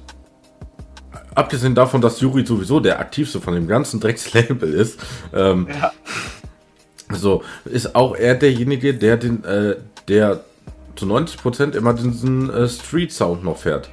abgesehen 1.35 1.75
davon, 1.75 2.01
dass 2.01 2.21
Yuri 2.21 2.45
sowieso 2.47 2.81
der 2.81 2.99
aktivste 3.01 3.41
von 3.41 3.55
dem 3.55 3.69
ganzen 3.69 4.01
Dreckslabel 4.01 4.73
ist, 4.73 4.99
ähm, 5.35 5.69
Ja. 5.81 5.93
so 7.13 7.43
ist 7.65 7.95
auch 7.95 8.17
er 8.17 8.35
derjenige, 8.35 8.95
der 8.95 9.17
den, 9.17 9.45
äh, 9.45 9.77
der 10.09 10.41
zu 10.97 11.07
90% 11.07 11.75
immer 11.77 11.93
diesen 11.93 12.51
äh, 12.51 12.69
Street 12.69 13.13
Sound 13.13 13.45
noch 13.45 13.59
fährt. 13.59 13.91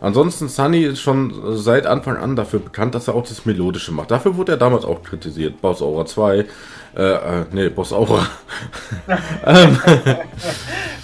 Ansonsten 0.00 0.48
Sunny 0.48 0.82
ist 0.84 1.00
schon 1.00 1.56
seit 1.56 1.86
Anfang 1.86 2.16
an 2.16 2.34
dafür 2.34 2.60
bekannt, 2.60 2.94
dass 2.94 3.08
er 3.08 3.14
auch 3.14 3.26
das 3.26 3.44
Melodische 3.44 3.92
macht. 3.92 4.10
Dafür 4.10 4.36
wurde 4.36 4.52
er 4.52 4.58
damals 4.58 4.84
auch 4.84 5.02
kritisiert. 5.02 5.60
Boss 5.60 5.82
Aura 5.82 6.06
2, 6.06 6.38
äh, 6.38 7.02
äh, 7.02 7.44
nee, 7.52 7.68
Boss 7.68 7.92
Aura. 7.92 8.26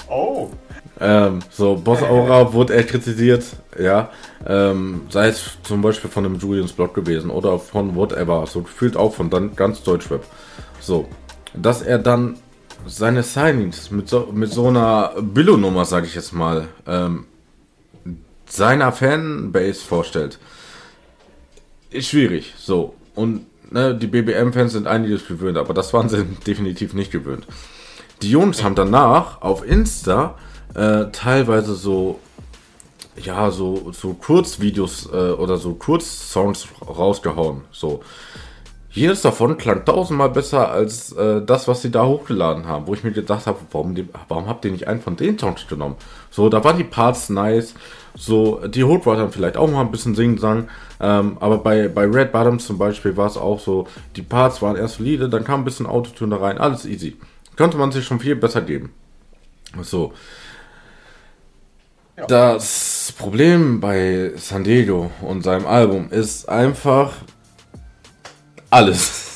Oh, 0.09 0.51
Ähm, 0.99 1.41
so, 1.51 1.75
Boss 1.77 2.03
Aura 2.03 2.53
wurde 2.53 2.75
er 2.75 2.85
kritisiert, 2.85 3.45
ja. 3.79 4.09
Ähm, 4.47 5.03
sei 5.11 5.29
es 5.29 5.59
zum 5.63 5.83
Beispiel 5.83 6.11
von 6.11 6.25
dem 6.25 6.37
Julians 6.37 6.73
Blog 6.73 6.95
gewesen 6.95 7.31
oder 7.31 7.59
von 7.59 7.95
whatever, 7.95 8.47
so 8.47 8.63
gefühlt 8.63 8.97
auch 8.97 9.13
von 9.13 9.29
dann 9.29 9.55
ganz 9.57 9.83
Deutschrap. 9.83 10.25
So, 10.81 11.07
dass 11.55 11.83
er 11.83 11.99
dann 11.99 12.37
seine 12.87 13.23
Signings 13.23 13.91
mit 13.91 14.09
so, 14.09 14.29
mit 14.33 14.53
so 14.53 14.69
einer 14.69 15.13
Billo-Nummer, 15.21 15.85
sag 15.85 16.05
ich 16.05 16.15
jetzt 16.15 16.33
mal, 16.33 16.69
ähm, 16.87 17.27
seiner 18.47 18.93
Fanbase 18.93 19.81
vorstellt, 19.81 20.39
ist 21.91 22.09
schwierig. 22.09 22.55
So, 22.59 22.95
und 23.15 23.47
ne, 23.71 23.95
die 23.95 24.07
BBM-Fans 24.07 24.73
sind 24.73 24.87
einiges 24.87 25.27
gewöhnt, 25.27 25.59
aber 25.59 25.75
das 25.75 25.93
waren 25.93 26.09
sie 26.09 26.25
definitiv 26.47 26.95
nicht 26.95 27.11
gewöhnt. 27.11 27.47
Die 28.23 28.31
Jungs 28.31 28.63
haben 28.65 28.75
danach 28.75 29.43
auf 29.43 29.67
Insta 29.67 30.37
äh, 30.75 31.07
teilweise 31.13 31.75
so, 31.75 32.19
ja, 33.17 33.51
so, 33.51 33.93
so 33.93 34.15
Kurzvideos 34.15 35.09
äh, 35.13 35.33
oder 35.33 35.57
so 35.57 35.75
Kurzsongs 35.75 36.69
rausgehauen. 36.87 37.63
So. 37.73 38.03
Jedes 38.91 39.21
davon 39.21 39.59
klang 39.59 39.85
tausendmal 39.85 40.31
besser 40.31 40.71
als 40.71 41.13
äh, 41.13 41.43
das, 41.45 41.69
was 41.69 41.83
sie 41.83 41.91
da 41.91 42.07
hochgeladen 42.07 42.67
haben, 42.67 42.87
wo 42.87 42.95
ich 42.95 43.05
mir 43.05 43.13
gedacht 43.13 43.47
habe, 43.47 43.59
warum, 43.71 43.95
warum 44.29 44.47
habt 44.47 44.65
ihr 44.65 44.71
nicht 44.71 44.89
einen 44.89 45.03
von 45.03 45.17
den 45.17 45.39
Songs 45.39 45.67
genommen? 45.69 45.97
So, 46.31 46.49
da 46.49 46.65
waren 46.65 46.79
die 46.79 46.85
Parts 46.85 47.29
nice, 47.29 47.75
so, 48.17 48.67
die 48.67 48.83
war 48.85 49.17
dann 49.17 49.31
vielleicht 49.31 49.57
auch 49.57 49.71
mal 49.71 49.83
ein 49.83 49.91
bisschen 49.91 50.15
singen 50.15 50.39
sang, 50.39 50.69
ähm, 51.01 51.37
aber 51.41 51.59
bei, 51.59 51.89
bei 51.89 52.05
Red 52.05 52.33
Bottoms 52.33 52.67
zum 52.67 52.79
Beispiel 52.79 53.17
war 53.17 53.27
es 53.27 53.37
auch 53.37 53.61
so, 53.61 53.87
die 54.17 54.23
Parts 54.23 54.63
waren 54.63 54.77
erst 54.77 54.97
solide, 54.97 55.29
dann 55.29 55.45
kam 55.45 55.61
ein 55.61 55.65
bisschen 55.65 55.87
Autotune 55.87 56.35
da 56.35 56.43
rein, 56.43 56.59
alles 56.59 56.87
easy. 56.87 57.17
Könnte 57.57 57.77
man 57.77 57.93
sich 57.93 58.05
schon 58.05 58.21
viel 58.21 58.37
besser 58.37 58.63
geben. 58.63 58.93
So. 59.83 60.13
Ja. 62.17 62.27
Das 62.27 63.13
Problem 63.19 63.81
bei 63.81 64.33
San 64.37 64.65
Diego 64.65 65.11
und 65.21 65.43
seinem 65.43 65.67
Album 65.67 66.11
ist 66.11 66.49
einfach 66.49 67.13
alles. 68.71 69.36